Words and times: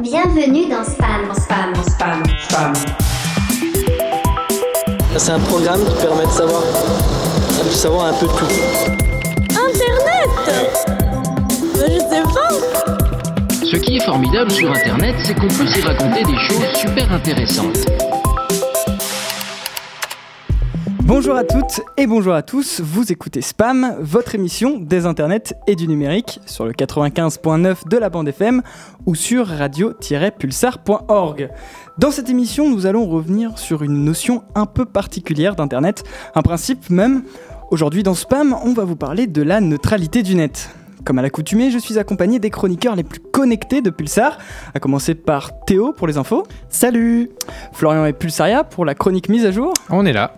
Bienvenue 0.00 0.68
dans 0.68 0.84
Spam. 0.84 1.34
Spam. 1.34 1.74
Spam. 1.84 2.22
Spam. 2.48 2.72
C'est 5.16 5.32
un 5.32 5.40
programme 5.40 5.84
qui 5.84 6.06
permet 6.06 6.24
de 6.24 6.30
savoir, 6.30 6.62
de 7.64 7.68
savoir 7.70 8.06
un 8.06 8.12
peu 8.12 8.26
tout. 8.26 8.44
Internet 9.50 10.30
Je 11.74 11.98
sais 11.98 12.22
pas 12.22 13.64
Ce 13.64 13.76
qui 13.76 13.96
est 13.96 14.04
formidable 14.04 14.52
sur 14.52 14.70
Internet, 14.70 15.16
c'est 15.24 15.34
qu'on 15.34 15.48
peut 15.48 15.66
s'y 15.66 15.80
raconter 15.80 16.22
des 16.22 16.38
choses 16.38 16.76
super 16.76 17.12
intéressantes. 17.12 18.07
Bonjour 21.08 21.34
à 21.36 21.42
toutes 21.42 21.80
et 21.96 22.06
bonjour 22.06 22.34
à 22.34 22.42
tous, 22.42 22.82
vous 22.82 23.10
écoutez 23.10 23.40
Spam, 23.40 23.96
votre 23.98 24.34
émission 24.34 24.78
des 24.78 25.06
internets 25.06 25.54
et 25.66 25.74
du 25.74 25.88
numérique 25.88 26.38
sur 26.44 26.66
le 26.66 26.72
95.9 26.72 27.88
de 27.88 27.96
la 27.96 28.10
bande 28.10 28.28
FM 28.28 28.60
ou 29.06 29.14
sur 29.14 29.46
radio-pulsar.org. 29.46 31.48
Dans 31.96 32.10
cette 32.10 32.28
émission, 32.28 32.68
nous 32.68 32.84
allons 32.84 33.06
revenir 33.06 33.58
sur 33.58 33.82
une 33.82 34.04
notion 34.04 34.44
un 34.54 34.66
peu 34.66 34.84
particulière 34.84 35.56
d'internet, 35.56 36.04
un 36.34 36.42
principe 36.42 36.90
même. 36.90 37.22
Aujourd'hui 37.70 38.02
dans 38.02 38.12
Spam, 38.12 38.54
on 38.62 38.74
va 38.74 38.84
vous 38.84 38.96
parler 38.96 39.26
de 39.26 39.40
la 39.40 39.62
neutralité 39.62 40.22
du 40.22 40.34
net. 40.34 40.68
Comme 41.06 41.18
à 41.18 41.22
l'accoutumée, 41.22 41.70
je 41.70 41.78
suis 41.78 41.98
accompagné 41.98 42.38
des 42.38 42.50
chroniqueurs 42.50 42.94
les 42.94 43.02
plus 43.02 43.20
connectés 43.20 43.80
de 43.80 43.88
Pulsar, 43.88 44.36
à 44.74 44.78
commencer 44.78 45.14
par 45.14 45.64
Théo 45.64 45.94
pour 45.94 46.06
les 46.06 46.18
infos. 46.18 46.46
Salut 46.68 47.30
Florian 47.72 48.04
et 48.04 48.12
Pulsaria 48.12 48.62
pour 48.62 48.84
la 48.84 48.94
chronique 48.94 49.30
mise 49.30 49.46
à 49.46 49.52
jour. 49.52 49.72
On 49.88 50.04
est 50.04 50.12
là. 50.12 50.34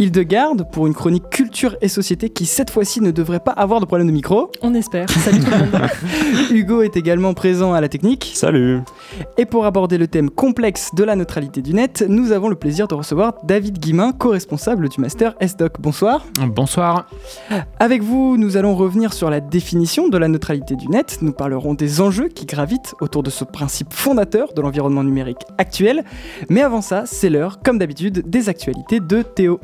Ile-de-Garde 0.00 0.66
pour 0.72 0.86
une 0.86 0.94
chronique 0.94 1.28
culture 1.28 1.76
et 1.82 1.88
société 1.88 2.30
qui 2.30 2.46
cette 2.46 2.70
fois-ci 2.70 3.02
ne 3.02 3.10
devrait 3.10 3.38
pas 3.38 3.50
avoir 3.50 3.80
de 3.80 3.84
problème 3.84 4.06
de 4.06 4.12
micro. 4.12 4.50
On 4.62 4.72
espère. 4.72 5.10
Salut 5.10 5.40
tout 5.40 5.50
le 5.50 5.58
monde. 5.58 5.90
Hugo 6.50 6.80
est 6.80 6.96
également 6.96 7.34
présent 7.34 7.74
à 7.74 7.82
la 7.82 7.90
technique. 7.90 8.32
Salut 8.32 8.80
Et 9.36 9.44
pour 9.44 9.66
aborder 9.66 9.98
le 9.98 10.06
thème 10.08 10.30
complexe 10.30 10.94
de 10.94 11.04
la 11.04 11.16
neutralité 11.16 11.60
du 11.60 11.74
net, 11.74 12.02
nous 12.08 12.32
avons 12.32 12.48
le 12.48 12.54
plaisir 12.54 12.88
de 12.88 12.94
recevoir 12.94 13.34
David 13.44 13.78
Guimin, 13.78 14.12
co-responsable 14.12 14.88
du 14.88 15.02
master 15.02 15.34
SDoc. 15.38 15.78
Bonsoir. 15.78 16.24
Bonsoir. 16.46 17.06
Avec 17.78 18.02
vous, 18.02 18.38
nous 18.38 18.56
allons 18.56 18.74
revenir 18.74 19.12
sur 19.12 19.28
la 19.28 19.40
définition 19.40 20.08
de 20.08 20.16
la 20.16 20.28
neutralité 20.28 20.76
du 20.76 20.88
net. 20.88 21.18
Nous 21.20 21.32
parlerons 21.32 21.74
des 21.74 22.00
enjeux 22.00 22.28
qui 22.28 22.46
gravitent 22.46 22.94
autour 23.02 23.22
de 23.22 23.28
ce 23.28 23.44
principe 23.44 23.92
fondateur 23.92 24.54
de 24.54 24.62
l'environnement 24.62 25.04
numérique 25.04 25.44
actuel. 25.58 26.04
Mais 26.48 26.62
avant 26.62 26.80
ça, 26.80 27.04
c'est 27.04 27.28
l'heure, 27.28 27.58
comme 27.62 27.76
d'habitude, 27.76 28.22
des 28.26 28.48
actualités 28.48 29.00
de 29.00 29.20
Théo. 29.20 29.60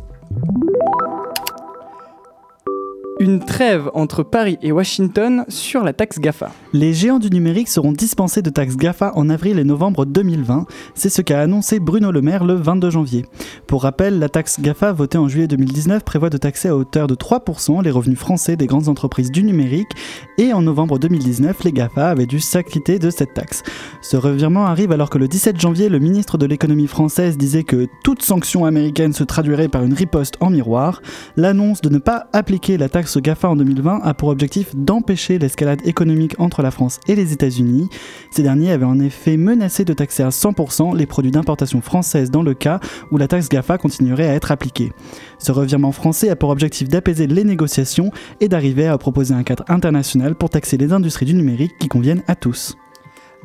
Une 3.19 3.45
trêve 3.45 3.91
entre 3.95 4.23
Paris 4.23 4.59
et 4.63 4.73
Washington 4.73 5.45
sur 5.49 5.83
la 5.83 5.93
taxe 5.93 6.19
GAFA. 6.19 6.51
Les 6.79 6.93
géants 6.93 7.19
du 7.19 7.31
numérique 7.31 7.69
seront 7.69 7.93
dispensés 7.93 8.43
de 8.43 8.51
taxes 8.51 8.77
GAFA 8.77 9.13
en 9.15 9.31
avril 9.31 9.59
et 9.59 9.65
novembre 9.65 10.05
2020. 10.05 10.67
C'est 10.95 11.09
ce 11.09 11.23
qu'a 11.23 11.41
annoncé 11.41 11.81
Bruno 11.81 12.13
Le 12.13 12.21
Maire 12.21 12.45
le 12.45 12.53
22 12.53 12.91
janvier. 12.91 13.25
Pour 13.67 13.85
rappel, 13.85 14.19
la 14.19 14.29
taxe 14.29 14.61
GAFA 14.61 14.93
votée 14.93 15.17
en 15.17 15.27
juillet 15.27 15.49
2019 15.49 16.05
prévoit 16.05 16.29
de 16.29 16.37
taxer 16.37 16.69
à 16.69 16.77
hauteur 16.77 17.07
de 17.07 17.15
3% 17.15 17.83
les 17.83 17.91
revenus 17.91 18.19
français 18.19 18.57
des 18.57 18.67
grandes 18.67 18.89
entreprises 18.89 19.31
du 19.31 19.43
numérique 19.43 19.89
et 20.37 20.53
en 20.53 20.61
novembre 20.61 20.99
2019, 20.99 21.65
les 21.65 21.73
GAFA 21.73 22.11
avaient 22.11 22.27
dû 22.27 22.41
s'acquitter 22.41 22.99
de 22.99 23.09
cette 23.09 23.33
taxe. 23.33 23.63
Ce 24.03 24.19
revirement 24.19 24.67
arrive 24.67 24.93
alors 24.93 25.09
que 25.09 25.17
le 25.17 25.29
17 25.29 25.59
janvier, 25.59 25.89
le 25.89 25.99
ministre 25.99 26.37
de 26.37 26.45
l'économie 26.45 26.89
française 26.89 27.39
disait 27.39 27.65
que 27.65 27.89
toute 28.05 28.21
sanction 28.21 28.67
américaine 28.67 29.15
se 29.15 29.25
traduirait 29.25 29.69
par 29.69 29.83
une 29.83 29.95
riposte 29.95 30.35
en 30.41 30.51
miroir. 30.51 31.01
L'annonce 31.39 31.81
de 31.81 31.89
ne 31.89 31.99
pas 31.99 32.27
appliquer 32.35 32.77
la 32.77 32.91
taxe 32.91 33.17
GAFA 33.17 33.49
en 33.49 33.57
2020 33.57 34.01
a 34.03 34.13
pour 34.13 34.29
objectif 34.29 34.77
d'empêcher 34.77 35.39
l'escalade 35.39 35.81
économique 35.87 36.35
entre 36.39 36.61
la 36.61 36.66
France 36.71 37.01
et 37.09 37.15
les 37.15 37.33
États-Unis. 37.33 37.89
Ces 38.31 38.43
derniers 38.43 38.71
avaient 38.71 38.85
en 38.85 39.01
effet 39.01 39.37
menacé 39.37 39.85
de 39.85 39.93
taxer 39.93 40.23
à 40.23 40.29
100% 40.29 40.97
les 40.97 41.07
produits 41.07 41.31
d'importation 41.31 41.81
française 41.81 42.31
dans 42.31 42.43
le 42.43 42.55
cas 42.55 42.81
où 43.11 43.19
la 43.19 43.29
taxe 43.29 43.49
GAFA 43.49 43.79
continuerait 43.79 44.29
à 44.29 44.35
être 44.35 44.53
appliquée. 44.53 44.93
Ce 45.39 45.53
revirement 45.53 45.93
français 45.93 46.31
a 46.31 46.37
pour 46.37 46.51
objectif 46.51 46.89
d'apaiser 46.89 47.27
les 47.27 47.45
négociations 47.45 48.11
et 48.41 48.49
d'arriver 48.49 48.87
à 48.87 48.99
proposer 48.99 49.35
un 49.35 49.43
cadre 49.43 49.65
international 49.69 50.35
pour 50.35 50.51
taxer 50.51 50.77
les 50.77 50.93
industries 50.93 51.27
du 51.27 51.35
numérique 51.35 51.79
qui 51.79 51.89
conviennent 51.89 52.23
à 52.27 52.35
tous. 52.35 52.77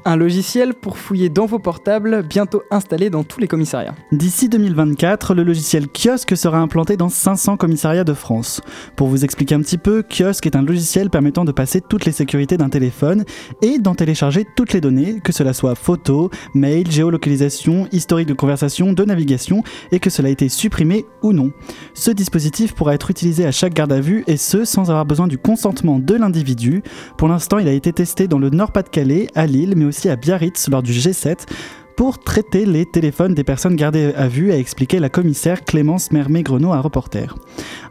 Un 0.03 0.15
logiciel 0.15 0.73
pour 0.73 0.97
fouiller 0.97 1.29
dans 1.29 1.45
vos 1.45 1.59
portables, 1.59 2.23
bientôt 2.23 2.63
installé 2.71 3.11
dans 3.11 3.23
tous 3.23 3.39
les 3.39 3.47
commissariats. 3.47 3.93
D'ici 4.11 4.49
2024, 4.49 5.35
le 5.35 5.43
logiciel 5.43 5.87
Kiosque 5.87 6.35
sera 6.35 6.57
implanté 6.57 6.97
dans 6.97 7.07
500 7.07 7.55
commissariats 7.57 8.03
de 8.03 8.15
France. 8.15 8.61
Pour 8.95 9.09
vous 9.09 9.23
expliquer 9.23 9.53
un 9.53 9.61
petit 9.61 9.77
peu, 9.77 10.01
Kiosque 10.01 10.47
est 10.47 10.55
un 10.55 10.63
logiciel 10.63 11.11
permettant 11.11 11.45
de 11.45 11.51
passer 11.51 11.81
toutes 11.81 12.05
les 12.05 12.11
sécurités 12.11 12.57
d'un 12.57 12.69
téléphone 12.69 13.25
et 13.61 13.77
d'en 13.77 13.93
télécharger 13.93 14.43
toutes 14.55 14.73
les 14.73 14.81
données, 14.81 15.19
que 15.23 15.31
cela 15.31 15.53
soit 15.53 15.75
photos, 15.75 16.31
mail, 16.55 16.89
géolocalisation, 16.89 17.87
historique 17.91 18.27
de 18.27 18.33
conversation, 18.33 18.93
de 18.93 19.05
navigation, 19.05 19.61
et 19.91 19.99
que 19.99 20.09
cela 20.09 20.29
ait 20.29 20.33
été 20.33 20.49
supprimé 20.49 21.05
ou 21.21 21.31
non. 21.31 21.51
Ce 21.93 22.09
dispositif 22.09 22.73
pourra 22.73 22.95
être 22.95 23.11
utilisé 23.11 23.45
à 23.45 23.51
chaque 23.51 23.75
garde 23.75 23.93
à 23.93 23.99
vue 23.99 24.23
et 24.25 24.37
ce 24.37 24.65
sans 24.65 24.89
avoir 24.89 25.05
besoin 25.05 25.27
du 25.27 25.37
consentement 25.37 25.99
de 25.99 26.15
l'individu. 26.15 26.81
Pour 27.19 27.27
l'instant, 27.27 27.59
il 27.59 27.67
a 27.67 27.73
été 27.73 27.93
testé 27.93 28.27
dans 28.27 28.39
le 28.39 28.49
Nord-Pas-de-Calais, 28.49 29.27
à 29.35 29.45
Lille, 29.45 29.75
mais 29.77 29.90
à 30.05 30.15
Biarritz 30.15 30.69
lors 30.69 30.81
du 30.81 30.93
G7 30.93 31.45
pour 31.95 32.17
traiter 32.19 32.65
les 32.65 32.85
téléphones 32.85 33.35
des 33.35 33.43
personnes 33.43 33.75
gardées 33.75 34.13
à 34.15 34.27
vue, 34.27 34.51
a 34.51 34.57
expliqué 34.57 34.97
la 34.99 35.09
commissaire 35.09 35.63
Clémence 35.63 36.11
Mermet-Grenot 36.11 36.73
à 36.73 36.79
Reporter. 36.79 37.35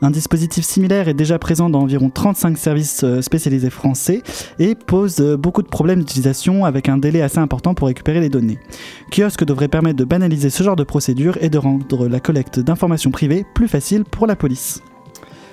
Un 0.02 0.10
dispositif 0.10 0.64
similaire 0.64 1.08
est 1.08 1.14
déjà 1.14 1.38
présent 1.38 1.70
dans 1.70 1.80
environ 1.80 2.10
35 2.10 2.58
services 2.58 3.04
euh, 3.04 3.20
spécialisés 3.20 3.70
français 3.70 4.22
et 4.58 4.74
pose 4.74 5.20
euh, 5.20 5.36
beaucoup 5.36 5.62
de 5.62 5.68
problèmes 5.68 6.00
d'utilisation 6.00 6.64
avec 6.64 6.88
un 6.88 6.96
délai 6.96 7.22
assez 7.22 7.38
important 7.38 7.74
pour 7.74 7.88
récupérer 7.88 8.20
les 8.20 8.30
données. 8.30 8.58
Kiosque 9.10 9.44
devrait 9.44 9.68
permettre 9.68 9.98
de 9.98 10.04
banaliser 10.04 10.50
ce 10.50 10.62
genre 10.62 10.76
de 10.76 10.84
procédure 10.84 11.38
et 11.40 11.50
de 11.50 11.58
rendre 11.58 12.08
la 12.08 12.18
collecte 12.20 12.58
d'informations 12.58 13.10
privées 13.10 13.44
plus 13.54 13.68
facile 13.68 14.04
pour 14.04 14.26
la 14.26 14.34
police. 14.34 14.82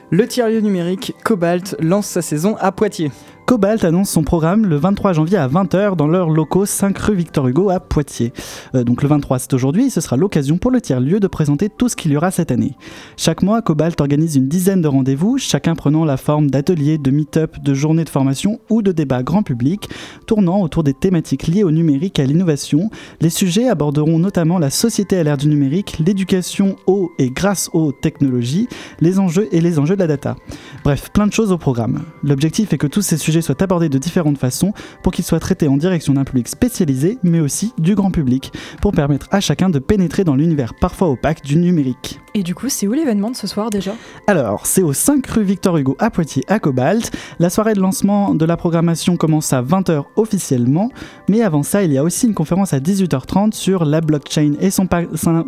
Le 0.09 0.25
tiers-lieu 0.25 0.61
numérique 0.61 1.13
Cobalt 1.23 1.75
lance 1.79 2.07
sa 2.07 2.21
saison 2.21 2.55
à 2.59 2.71
Poitiers. 2.71 3.11
Cobalt 3.47 3.85
annonce 3.85 4.09
son 4.09 4.23
programme 4.23 4.65
le 4.65 4.75
23 4.75 5.13
janvier 5.13 5.37
à 5.37 5.47
20h 5.47 5.95
dans 5.95 6.07
leurs 6.07 6.29
locaux 6.29 6.65
5 6.65 6.97
rue 6.97 7.15
Victor 7.15 7.47
Hugo 7.47 7.69
à 7.69 7.79
Poitiers. 7.79 8.33
Euh, 8.75 8.83
donc 8.83 9.01
le 9.01 9.07
23 9.07 9.39
c'est 9.39 9.53
aujourd'hui, 9.53 9.89
ce 9.89 10.01
sera 10.01 10.17
l'occasion 10.17 10.57
pour 10.57 10.69
le 10.69 10.81
tiers-lieu 10.81 11.21
de 11.21 11.27
présenter 11.27 11.69
tout 11.69 11.87
ce 11.87 11.95
qu'il 11.95 12.11
y 12.11 12.17
aura 12.17 12.29
cette 12.29 12.51
année. 12.51 12.73
Chaque 13.15 13.43
mois, 13.43 13.61
Cobalt 13.61 14.01
organise 14.01 14.35
une 14.35 14.49
dizaine 14.49 14.81
de 14.81 14.89
rendez-vous, 14.89 15.37
chacun 15.37 15.75
prenant 15.75 16.03
la 16.03 16.17
forme 16.17 16.49
d'ateliers, 16.49 16.97
de 16.97 17.09
meet-up, 17.09 17.55
de 17.63 17.73
journées 17.73 18.03
de 18.03 18.09
formation 18.09 18.59
ou 18.69 18.81
de 18.81 18.91
débats 18.91 19.23
grand 19.23 19.43
public, 19.43 19.87
tournant 20.25 20.59
autour 20.59 20.83
des 20.83 20.93
thématiques 20.93 21.47
liées 21.47 21.63
au 21.63 21.71
numérique 21.71 22.19
et 22.19 22.23
à 22.23 22.25
l'innovation. 22.25 22.89
Les 23.21 23.29
sujets 23.29 23.69
aborderont 23.69 24.19
notamment 24.19 24.59
la 24.59 24.69
société 24.69 25.17
à 25.17 25.23
l'ère 25.23 25.37
du 25.37 25.47
numérique, 25.47 25.99
l'éducation 26.05 26.75
au 26.85 27.13
et 27.17 27.29
grâce 27.29 27.69
aux 27.71 27.93
technologies, 27.93 28.67
les 28.99 29.19
enjeux 29.19 29.47
et 29.53 29.61
les 29.61 29.79
enjeux 29.79 29.95
de 29.95 30.01
la 30.01 30.07
data. 30.07 30.35
Bref, 30.83 31.11
plein 31.13 31.27
de 31.27 31.33
choses 31.33 31.53
au 31.53 31.57
programme. 31.57 32.01
L'objectif 32.23 32.73
est 32.73 32.77
que 32.77 32.87
tous 32.87 33.01
ces 33.01 33.15
sujets 33.15 33.36
soient 33.41 33.61
abordés 33.61 33.89
de 33.89 33.97
différentes 33.97 34.37
façons 34.37 34.73
pour 35.03 35.13
qu'ils 35.13 35.25
soient 35.25 35.39
traités 35.39 35.67
en 35.67 35.77
direction 35.77 36.13
d'un 36.13 36.23
public 36.23 36.47
spécialisé, 36.47 37.17
mais 37.23 37.39
aussi 37.39 37.73
du 37.77 37.95
grand 37.95 38.11
public, 38.11 38.51
pour 38.81 38.91
permettre 38.91 39.27
à 39.31 39.39
chacun 39.39 39.69
de 39.69 39.79
pénétrer 39.79 40.23
dans 40.23 40.35
l'univers 40.35 40.73
parfois 40.79 41.09
opaque 41.09 41.43
du 41.43 41.57
numérique. 41.57 42.19
Et 42.37 42.43
du 42.43 42.53
coup, 42.53 42.69
c'est 42.69 42.85
où 42.85 42.93
l'événement 42.93 43.31
de 43.31 43.35
ce 43.35 43.47
soir 43.47 43.71
déjà? 43.71 43.95
Alors, 44.27 44.67
c'est 44.67 44.83
au 44.83 44.93
5 44.93 45.25
rue 45.25 45.41
Victor 45.41 45.75
Hugo 45.75 45.95
à 45.97 46.11
Poitiers, 46.11 46.43
à 46.47 46.59
Cobalt. 46.59 47.09
La 47.39 47.49
soirée 47.49 47.73
de 47.73 47.79
lancement 47.79 48.35
de 48.35 48.45
la 48.45 48.55
programmation 48.57 49.17
commence 49.17 49.53
à 49.53 49.63
20h 49.63 50.03
officiellement, 50.17 50.91
mais 51.27 51.41
avant 51.41 51.63
ça, 51.63 51.81
il 51.81 51.91
y 51.91 51.97
a 51.97 52.03
aussi 52.03 52.27
une 52.27 52.35
conférence 52.35 52.73
à 52.73 52.79
18h30 52.79 53.53
sur 53.53 53.85
la 53.85 54.01
blockchain 54.01 54.53
et 54.59 54.69
son, 54.69 54.87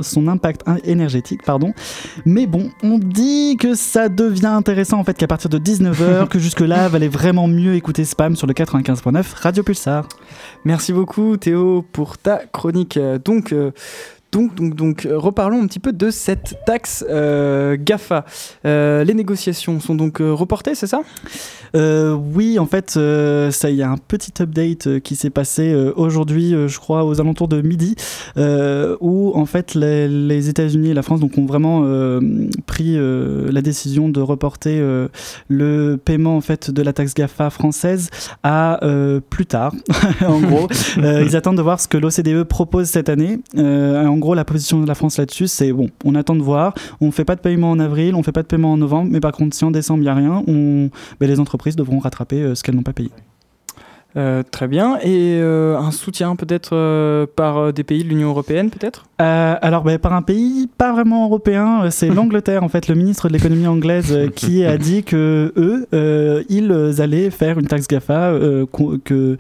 son 0.02 0.28
impact 0.28 0.64
énergétique. 0.84 1.44
Pardon. 1.44 1.76
Mais 2.26 2.48
bon, 2.48 2.72
on 2.82 2.98
dit 2.98 3.58
que 3.58 3.76
ça 3.76 4.10
devient 4.10 4.48
intéressant 4.48 4.98
en 4.98 5.04
fait 5.04 5.16
qu'à 5.16 5.28
partir 5.28 5.52
de 5.52 5.60
19h, 5.60 6.28
que 6.28 6.40
jusque-là, 6.40 6.88
valait 6.90 7.08
vraiment 7.08 7.48
mieux 7.48 7.76
écouter 7.76 8.04
Spam 8.04 8.36
sur 8.36 8.48
le 8.48 8.54
95.9 8.54 9.24
Radio 9.36 9.62
Pulsar. 9.62 10.08
Merci 10.66 10.92
beaucoup 10.92 11.38
Théo 11.38 11.86
pour 11.92 12.18
ta 12.18 12.38
chronique. 12.52 12.98
Donc, 13.24 13.54
euh, 13.54 13.70
donc, 14.32 14.54
donc, 14.56 14.76
donc, 14.76 15.06
euh, 15.06 15.18
reparlons 15.18 15.62
un 15.62 15.68
petit 15.68 15.80
peu 15.80 15.92
de 15.92 16.12
cette 16.12 16.56
taxe 16.66 17.04
euh, 17.10 17.78
GAFA. 17.80 18.26
Euh, 18.66 19.04
les 19.04 19.16
négociations 19.16 19.80
sont 19.80 19.96
donc 19.96 20.20
reportées, 20.20 20.76
c'est 20.76 20.88
ça? 20.88 21.02
Euh, 21.76 22.14
Oui, 22.14 22.60
en 22.60 22.66
fait, 22.66 22.92
ça, 22.92 23.70
il 23.70 23.76
y 23.76 23.82
a 23.82 23.90
un 23.90 23.98
petit 23.98 24.34
update 24.42 25.00
qui 25.00 25.16
s'est 25.16 25.30
passé 25.30 25.74
aujourd'hui, 25.96 26.54
je 26.68 26.80
crois, 26.80 27.06
aux 27.06 27.20
alentours 27.20 27.48
de 27.48 27.62
midi, 27.62 27.96
où 28.38 29.32
en 29.36 29.46
fait 29.46 29.74
les, 29.74 30.08
les 30.08 30.50
États-Unis 30.50 30.92
et 30.92 30.94
la 30.94 31.02
France 31.02 31.20
donc, 31.20 31.38
ont 31.38 31.46
vraiment 31.46 31.82
pris 32.66 32.98
la 32.98 33.62
décision 33.62 34.10
de 34.10 34.22
reporter 34.22 34.80
le 35.48 35.96
paiement 35.98 36.38
en 36.38 36.42
fait 36.42 36.72
de 36.72 36.82
la 36.82 36.94
taxe 36.94 37.14
GAFA 37.14 37.50
française 37.50 38.10
à 38.44 38.80
plus 39.30 39.46
tard. 39.46 39.74
en 40.28 40.40
gros, 40.40 40.68
ils 40.98 41.36
attendent 41.36 41.58
de 41.58 41.62
voir 41.62 41.80
ce 41.80 41.88
que 41.88 41.98
l'OCDE 41.98 42.44
propose 42.44 42.88
cette 42.88 43.10
année. 43.10 43.40
En 43.58 44.19
gros, 44.20 44.36
la 44.36 44.46
position 44.46 44.82
de 44.82 44.88
la 44.88 44.96
France 44.96 45.18
là-dessus, 45.18 45.48
c'est 45.48 45.72
bon, 45.72 45.90
on 46.06 46.16
attend 46.16 46.36
de 46.36 46.42
voir. 46.42 46.74
On 47.02 47.12
fait 47.12 47.26
pas 47.26 47.36
de 47.36 47.42
paiement 47.42 47.72
en 47.72 47.80
avril, 47.80 48.16
on 48.16 48.24
fait 48.24 48.32
pas 48.32 48.44
de 48.44 48.48
paiement 48.48 48.74
en 48.74 48.78
novembre, 48.78 49.10
mais 49.12 49.20
par 49.20 49.32
contre, 49.32 49.56
si 49.56 49.66
en 49.66 49.72
décembre 49.72 50.04
il 50.04 50.06
y 50.06 50.10
a 50.10 50.16
rien, 50.16 50.44
on, 50.48 50.90
ben, 51.20 51.28
les 51.28 51.40
entreprises 51.40 51.76
devront 51.76 52.00
rattraper 52.00 52.42
euh, 52.42 52.56
ce 52.56 52.64
qu'elles 52.64 52.76
n'ont 52.76 52.84
pas 52.84 52.94
payé. 52.94 53.10
Euh, 54.18 54.42
très 54.42 54.68
bien. 54.68 54.98
Et 55.04 55.38
euh, 55.40 55.78
un 55.78 55.92
soutien 55.92 56.36
peut-être 56.36 56.72
euh, 56.74 57.28
par 57.36 57.72
des 57.72 57.84
pays 57.84 58.04
de 58.04 58.10
l'Union 58.10 58.30
européenne, 58.30 58.72
peut-être? 58.72 59.06
Alors, 59.20 59.84
ben, 59.84 60.00
par 60.00 60.14
un 60.14 60.24
pays 60.24 60.68
pas 60.78 60.92
vraiment 60.92 61.26
européen, 61.26 61.90
c'est 61.92 62.10
l'Angleterre, 62.14 62.64
en 62.64 62.70
fait, 62.70 62.88
le 62.88 62.96
ministre 62.96 63.28
de 63.28 63.34
l'économie 63.34 63.68
anglaise, 63.68 64.30
qui 64.36 64.66
a 64.66 64.78
dit 64.80 65.04
que 65.04 65.54
eux, 65.56 66.46
ils 66.50 67.02
allaient 67.02 67.30
faire 67.30 67.60
une 67.60 67.68
taxe 67.68 67.88
GAFA, 67.88 68.34
que 69.04 69.38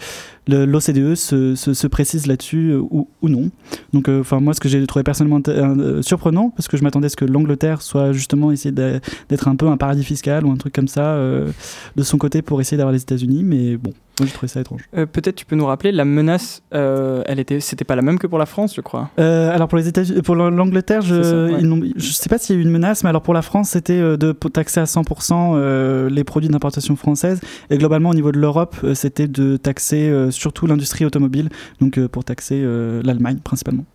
l'OCDE 0.50 1.16
se, 1.16 1.56
se- 1.56 1.74
se 1.74 1.88
précise 1.88 2.28
là-dessus 2.28 2.72
euh, 2.72 2.80
ou, 2.80 3.08
ou 3.22 3.30
non. 3.30 3.50
Donc, 3.94 4.10
euh, 4.10 4.22
enfin, 4.22 4.40
moi, 4.40 4.54
ce 4.54 4.60
que 4.60 4.70
j'ai 4.70 4.86
trouvé 4.88 5.04
personnellement 5.04 5.42
euh, 5.48 6.02
surprenant, 6.02 6.50
parce 6.56 6.68
que 6.68 6.78
je 6.78 6.84
m'attendais 6.84 7.06
à 7.08 7.10
ce 7.10 7.16
que 7.16 7.26
l'Angleterre 7.26 7.82
soit 7.82 8.12
justement 8.12 8.52
essayer 8.52 8.72
d'être 8.74 9.48
un 9.48 9.56
peu 9.56 9.68
un 9.68 9.78
paradis 9.78 10.04
fiscal 10.04 10.46
ou 10.46 10.52
un 10.52 10.58
truc 10.58 10.74
comme 10.74 10.88
ça 10.88 11.18
de 11.18 12.04
son 12.04 12.18
côté 12.18 12.42
pour 12.42 12.62
essayer 12.62 12.78
d'avoir 12.78 12.94
les 12.94 13.02
États-Unis, 13.02 13.44
mais 13.44 13.78
bon, 13.78 13.92
moi, 14.20 14.28
j'ai 14.28 14.34
trouvé 14.34 14.48
ça 14.50 14.60
étrange. 14.60 14.82
Euh, 14.98 15.06
Peut-être 15.06 15.36
tu 15.36 15.46
peux 15.46 15.56
nous 15.56 15.66
rappeler, 15.66 15.92
la 15.94 16.04
menace, 16.06 16.62
euh, 16.74 17.24
elle 17.26 17.40
était, 17.40 17.60
c'était 17.62 17.86
pas 17.86 17.96
la 17.96 18.02
même 18.02 18.20
que 18.20 18.28
pour 18.28 18.38
la 18.38 18.46
France, 18.46 18.74
je 18.76 18.82
crois. 18.82 19.10
Euh, 19.20 19.54
alors 19.54 19.68
pour 19.70 19.78
les 19.78 19.88
États 19.88 20.02
pour 20.24 20.36
l'Angleterre, 20.36 21.02
je, 21.02 21.24
ça, 21.24 21.36
ouais. 21.46 21.56
ils 21.62 21.68
n'ont- 21.68 21.82
je 21.96 22.12
sais 22.12 22.28
pas 22.30 22.38
s'il 22.38 22.56
y 22.56 22.60
a 22.60 22.62
eu 22.62 22.66
une 22.66 22.72
menace, 22.72 23.04
mais 23.04 23.10
alors 23.10 23.22
pour 23.22 23.34
la 23.34 23.42
France, 23.42 23.70
c'était 23.70 24.00
de 24.18 24.32
taxer 24.34 24.82
à 24.82 24.86
100% 24.86 25.54
euh, 25.56 26.10
les 26.10 26.24
produits 26.26 26.50
d'importation 26.50 26.96
française. 26.98 27.40
Et 27.70 27.78
globalement, 27.78 28.10
au 28.10 28.14
niveau 28.14 28.32
de 28.32 28.40
l'Europe, 28.40 28.76
c'était 28.94 29.28
de 29.28 29.56
taxer 29.58 30.10
surtout 30.40 30.68
l'industrie 30.68 31.06
automobile, 31.06 31.50
donc 31.80 31.98
euh, 31.98 32.08
pour 32.08 32.24
taxer 32.24 32.62
euh, 32.64 33.02
l'Allemagne 33.04 33.40
principalement. 33.44 33.86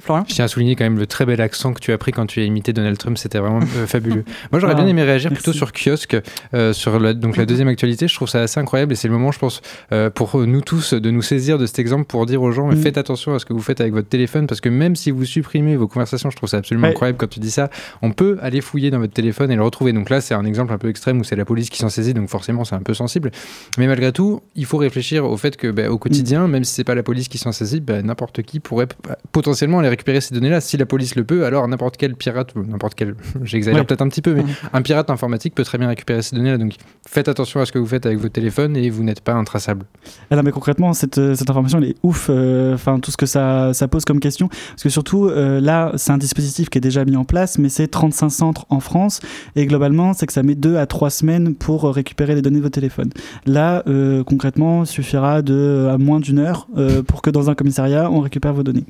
Florian 0.00 0.24
Je 0.28 0.34
tiens 0.34 0.44
à 0.44 0.48
souligner 0.48 0.76
quand 0.76 0.84
même 0.84 0.98
le 0.98 1.06
très 1.06 1.26
bel 1.26 1.40
accent 1.40 1.72
que 1.72 1.80
tu 1.80 1.92
as 1.92 1.98
pris 1.98 2.12
quand 2.12 2.26
tu 2.26 2.40
as 2.40 2.44
imité 2.44 2.72
Donald 2.72 2.96
Trump, 2.98 3.18
c'était 3.18 3.38
vraiment 3.38 3.60
euh, 3.60 3.86
fabuleux. 3.86 4.24
Moi 4.52 4.60
j'aurais 4.60 4.72
Ah, 4.72 4.76
bien 4.76 4.86
aimé 4.86 5.02
réagir 5.02 5.30
merci. 5.30 5.42
plutôt 5.44 5.56
sur 5.56 5.72
kiosque, 5.72 6.16
euh, 6.54 6.72
sur 6.72 6.98
la, 7.00 7.14
donc 7.14 7.36
la 7.36 7.46
deuxième 7.46 7.68
actualité, 7.68 8.08
je 8.08 8.14
trouve 8.14 8.28
ça 8.28 8.40
assez 8.42 8.58
incroyable 8.60 8.92
et 8.92 8.96
c'est 8.96 9.08
le 9.08 9.14
moment 9.14 9.32
je 9.32 9.38
pense 9.38 9.60
euh, 9.92 10.10
pour 10.10 10.36
nous 10.46 10.60
tous 10.60 10.94
de 10.94 11.10
nous 11.10 11.22
saisir 11.22 11.58
de 11.58 11.66
cet 11.66 11.78
exemple 11.78 12.04
pour 12.04 12.26
dire 12.26 12.42
aux 12.42 12.52
gens 12.52 12.68
Mm. 12.68 12.76
faites 12.76 12.98
attention 12.98 13.34
à 13.34 13.38
ce 13.38 13.44
que 13.46 13.52
vous 13.52 13.60
faites 13.62 13.80
avec 13.80 13.92
votre 13.92 14.08
téléphone 14.08 14.46
parce 14.46 14.60
que 14.60 14.68
même 14.68 14.94
si 14.96 15.10
vous 15.10 15.24
supprimez 15.24 15.76
vos 15.76 15.88
conversations, 15.88 16.30
je 16.30 16.36
trouve 16.36 16.48
ça 16.48 16.58
absolument 16.58 16.86
Ouais. 16.86 16.92
incroyable 16.92 17.18
quand 17.18 17.28
tu 17.28 17.40
dis 17.40 17.50
ça, 17.50 17.70
on 18.02 18.12
peut 18.12 18.38
aller 18.42 18.60
fouiller 18.60 18.90
dans 18.90 18.98
votre 18.98 19.12
téléphone 19.12 19.50
et 19.50 19.56
le 19.56 19.62
retrouver. 19.62 19.92
Donc 19.92 20.10
là 20.10 20.20
c'est 20.20 20.34
un 20.34 20.44
exemple 20.44 20.72
un 20.72 20.78
peu 20.78 20.88
extrême 20.88 21.20
où 21.20 21.24
c'est 21.24 21.36
la 21.36 21.44
police 21.44 21.70
qui 21.70 21.78
s'en 21.78 21.88
saisit 21.88 22.14
donc 22.14 22.28
forcément 22.28 22.64
c'est 22.64 22.74
un 22.74 22.80
peu 22.82 22.94
sensible. 22.94 23.30
Mais 23.78 23.86
malgré 23.86 24.12
tout, 24.12 24.42
il 24.54 24.64
faut 24.66 24.76
réfléchir 24.78 25.24
au 25.24 25.36
fait 25.36 25.56
que 25.56 25.68
bah, 25.70 25.90
au 25.90 25.98
quotidien, 25.98 26.46
même 26.48 26.64
si 26.64 26.74
c'est 26.74 26.84
pas 26.84 26.94
la 26.94 27.02
police 27.02 27.28
qui 27.28 27.38
s'en 27.38 27.52
saisit, 27.52 27.80
bah, 27.80 28.02
n'importe 28.02 28.42
qui 28.42 28.60
pourrait 28.60 28.86
potentiellement 29.32 29.78
aller 29.80 29.87
récupérer 29.88 30.20
ces 30.20 30.34
données-là. 30.34 30.60
Si 30.60 30.76
la 30.76 30.86
police 30.86 31.14
le 31.16 31.24
peut, 31.24 31.44
alors 31.44 31.66
n'importe 31.68 31.96
quel 31.96 32.14
pirate, 32.14 32.54
n'importe 32.56 32.94
quel, 32.94 33.14
j'exagère 33.42 33.80
Ouais. 33.80 33.86
peut-être 33.86 34.02
un 34.02 34.08
petit 34.08 34.22
peu, 34.22 34.34
mais 34.34 34.42
Mhm. 34.42 34.48
un 34.72 34.82
pirate 34.82 35.10
informatique 35.10 35.54
peut 35.54 35.64
très 35.64 35.78
bien 35.78 35.88
récupérer 35.88 36.22
ces 36.22 36.36
données-là. 36.36 36.58
Donc 36.58 36.72
faites 37.06 37.28
attention 37.28 37.60
à 37.60 37.66
ce 37.66 37.72
que 37.72 37.78
vous 37.78 37.86
faites 37.86 38.06
avec 38.06 38.18
votre 38.18 38.32
téléphone 38.32 38.76
et 38.76 38.90
vous 38.90 39.02
n'êtes 39.02 39.20
pas 39.20 39.34
intraçable. 39.34 39.86
Ah 40.30 40.36
non, 40.36 40.42
mais 40.42 40.52
concrètement, 40.52 40.92
cette, 40.92 41.18
euh, 41.18 41.34
cette 41.34 41.48
information, 41.50 41.78
elle 41.78 41.90
est 41.90 41.96
ouf. 42.02 42.28
euh, 42.30 42.74
Enfin, 42.74 42.98
tout 43.00 43.10
ce 43.10 43.16
que 43.16 43.26
ça, 43.26 43.72
ça 43.74 43.88
pose 43.88 44.04
comme 44.04 44.20
question. 44.20 44.48
Parce 44.48 44.82
que 44.82 44.88
surtout, 44.88 45.26
euh, 45.26 45.60
là, 45.60 45.92
c'est 45.96 46.12
un 46.12 46.18
dispositif 46.18 46.68
qui 46.70 46.78
est 46.78 46.80
déjà 46.80 47.04
mis 47.04 47.16
en 47.16 47.24
place, 47.24 47.58
mais 47.58 47.68
c'est 47.68 47.88
35 47.88 48.28
centres 48.30 48.66
en 48.68 48.80
France. 48.80 49.20
Et 49.56 49.66
globalement, 49.66 50.12
c'est 50.12 50.26
que 50.26 50.32
ça 50.32 50.42
met 50.42 50.54
2 50.54 50.76
à 50.76 50.86
3 50.86 51.10
semaines 51.10 51.54
pour 51.54 51.84
récupérer 51.94 52.34
les 52.34 52.42
données 52.42 52.58
de 52.58 52.62
votre 52.62 52.74
téléphone. 52.74 53.10
Là, 53.46 53.82
euh, 53.86 54.22
concrètement, 54.24 54.82
il 54.84 54.86
suffira 54.86 55.42
de, 55.42 55.88
à 55.90 55.98
moins 55.98 56.20
d'une 56.20 56.38
heure 56.38 56.68
pour 57.06 57.22
que 57.22 57.30
dans 57.30 57.50
un 57.50 57.54
commissariat, 57.54 58.10
on 58.10 58.20
récupère 58.20 58.52
vos 58.54 58.62
données. 58.62 58.84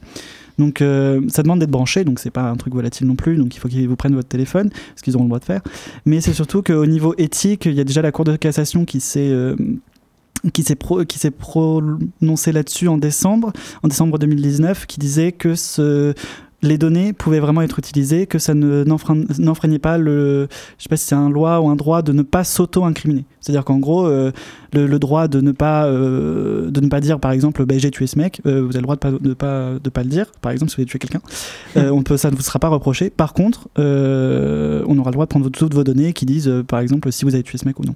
Donc, 0.59 0.83
euh, 0.83 1.21
ça 1.29 1.43
demande 1.43 1.61
d'être 1.61 1.71
branché, 1.71 2.05
donc 2.05 2.19
c'est 2.19 2.31
pas 2.31 2.43
un 2.43 2.57
truc 2.57 2.75
volatile 2.75 3.07
non 3.07 3.15
plus. 3.15 3.37
Donc, 3.37 3.55
il 3.55 3.59
faut 3.59 3.69
qu'ils 3.69 3.89
vous 3.89 3.97
prennent 3.97 4.15
votre 4.15 4.29
téléphone, 4.29 4.71
ce 4.97 5.03
qu'ils 5.03 5.15
auront 5.15 5.25
le 5.25 5.29
droit 5.29 5.39
de 5.39 5.45
faire. 5.45 5.63
Mais 6.05 6.21
c'est 6.21 6.33
surtout 6.33 6.63
qu'au 6.63 6.87
niveau 6.87 7.15
éthique, 7.19 7.67
il 7.67 7.75
y 7.75 7.81
a 7.81 7.85
déjà 7.85 8.03
la 8.03 8.13
Cour 8.13 8.25
de 8.25 8.37
cassation 8.37 8.85
qui 8.85 9.01
s'est. 9.01 9.31
euh, 9.31 9.55
qui 10.53 10.63
s'est 10.63 11.31
prononcé 11.33 12.53
là-dessus 12.53 12.87
en 12.87 12.97
décembre, 12.97 13.53
en 13.83 13.89
décembre 13.89 14.19
2019, 14.21 14.87
qui 14.87 15.01
disait 15.01 15.33
que 15.33 15.57
ce, 15.57 16.15
les 16.61 16.77
données 16.77 17.13
pouvaient 17.13 17.39
vraiment 17.39 17.63
être 17.63 17.79
utilisées, 17.79 18.27
que 18.27 18.39
ça 18.41 18.53
n'enfreignait 18.55 19.79
pas 19.79 19.97
le, 19.97 20.49
je 20.77 20.83
sais 20.83 20.89
pas 20.89 20.97
si 20.97 21.07
c'est 21.07 21.15
un 21.15 21.31
loi 21.31 21.61
ou 21.61 21.69
un 21.69 21.77
droit 21.77 22.03
de 22.03 22.13
ne 22.13 22.23
pas 22.23 22.43
s'auto-incriminer. 22.43 23.25
C'est-à-dire 23.41 23.65
qu'en 23.65 23.79
gros, 23.79 24.07
euh, 24.07 24.33
le, 24.73 24.87
le 24.89 24.99
droit 24.99 25.29
de 25.29 25.41
ne 25.41 25.53
pas 25.53 25.87
euh, 25.87 26.69
de 26.71 26.81
ne 26.81 26.89
pas 26.89 27.01
dire, 27.01 27.21
par 27.21 27.31
exemple, 27.31 27.65
bah, 27.65 27.77
j'ai 27.79 27.93
tué 27.93 28.09
ce 28.09 28.19
mec, 28.19 28.41
euh, 28.45 28.61
vous 28.63 28.71
avez 28.71 28.79
le 28.79 28.83
droit 28.83 28.97
de 28.97 29.01
pas 29.01 29.11
de 29.13 29.35
pas 29.35 29.73
de 29.83 29.89
pas 29.89 30.03
le 30.03 30.09
dire. 30.09 30.27
Par 30.41 30.51
exemple, 30.51 30.71
si 30.71 30.77
vous 30.77 30.81
avez 30.83 30.91
tué 30.91 30.99
quelqu'un, 30.99 31.21
euh, 31.77 31.91
on 31.91 32.03
peut 32.03 32.17
ça 32.17 32.31
ne 32.31 32.37
vous 32.37 32.43
sera 32.43 32.59
pas 32.59 32.69
reproché. 32.69 33.09
Par 33.11 33.35
contre, 33.35 33.69
euh, 33.79 34.83
on 34.89 34.99
aura 34.99 35.11
le 35.11 35.15
droit 35.15 35.27
de 35.27 35.31
prendre 35.31 35.49
toutes 35.51 35.75
vos 35.75 35.85
données 35.85 36.13
qui 36.13 36.27
disent, 36.27 36.49
euh, 36.49 36.65
par 36.65 36.81
exemple, 36.81 37.13
si 37.13 37.25
vous 37.25 37.35
avez 37.35 37.45
tué 37.45 37.57
ce 37.59 37.67
mec 37.67 37.79
ou 37.79 37.85
non. 37.85 37.95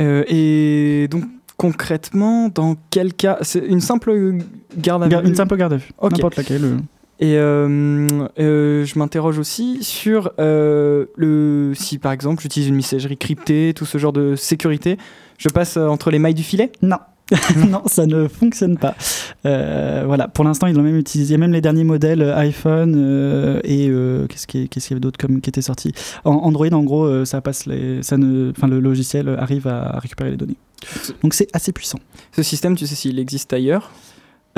Euh, 0.00 0.24
Et 0.28 1.08
donc 1.10 1.24
concrètement, 1.58 2.48
dans 2.48 2.76
quel 2.90 3.14
cas 3.14 3.38
C'est 3.42 3.64
une 3.64 3.80
simple 3.80 4.38
garde 4.76 5.02
à 5.04 5.08
vue? 5.08 5.28
Une 5.28 5.34
simple 5.34 5.56
garde 5.56 5.72
à 5.74 5.76
vue, 5.76 5.88
Ok. 5.98 6.12
n'importe 6.12 6.36
laquelle. 6.36 6.78
Et 7.18 7.36
euh, 7.38 8.06
euh, 8.38 8.84
je 8.84 8.98
m'interroge 8.98 9.38
aussi 9.38 9.78
sur 9.82 10.32
euh, 10.38 11.06
le 11.16 11.72
si 11.74 11.96
par 11.98 12.12
exemple 12.12 12.42
j'utilise 12.42 12.68
une 12.68 12.74
messagerie 12.74 13.16
cryptée, 13.16 13.72
tout 13.74 13.86
ce 13.86 13.96
genre 13.96 14.12
de 14.12 14.36
sécurité, 14.36 14.98
je 15.38 15.48
passe 15.48 15.76
entre 15.78 16.10
les 16.10 16.18
mailles 16.18 16.34
du 16.34 16.42
filet? 16.42 16.70
Non. 16.82 16.98
non, 17.56 17.82
ça 17.86 18.06
ne 18.06 18.28
fonctionne 18.28 18.78
pas. 18.78 18.94
Voilà, 19.42 20.28
pour 20.28 20.44
l'instant, 20.44 20.68
ils 20.68 20.76
l'ont 20.76 20.82
même 20.82 20.96
utilisé. 20.96 21.36
Même 21.38 21.52
les 21.52 21.60
derniers 21.60 21.82
modèles 21.82 22.22
iPhone 22.22 23.60
et 23.64 23.90
qu'est-ce 24.28 24.46
qui- 24.46 24.68
qu'est-ce 24.68 24.86
qu'il 24.86 24.94
y 24.94 24.96
avait 24.96 25.00
d'autre 25.00 25.18
comme 25.18 25.40
qui 25.40 25.50
était 25.50 25.60
sorti? 25.62 25.92
En 26.24 26.34
Android, 26.34 26.68
en 26.70 26.84
gros, 26.84 27.24
ça 27.24 27.40
passe 27.40 27.66
les, 27.66 28.00
ça 28.04 28.16
ne, 28.16 28.52
enfin, 28.56 28.68
le 28.68 28.78
logiciel 28.78 29.28
arrive 29.40 29.66
à 29.66 29.98
récupérer 29.98 30.30
les 30.30 30.36
données. 30.36 30.56
Donc 31.22 31.34
c'est 31.34 31.48
assez 31.52 31.72
puissant. 31.72 31.98
Ce 32.30 32.44
système, 32.44 32.76
tu 32.76 32.86
sais 32.86 32.94
s'il 32.94 33.18
existe 33.18 33.52
ailleurs? 33.52 33.90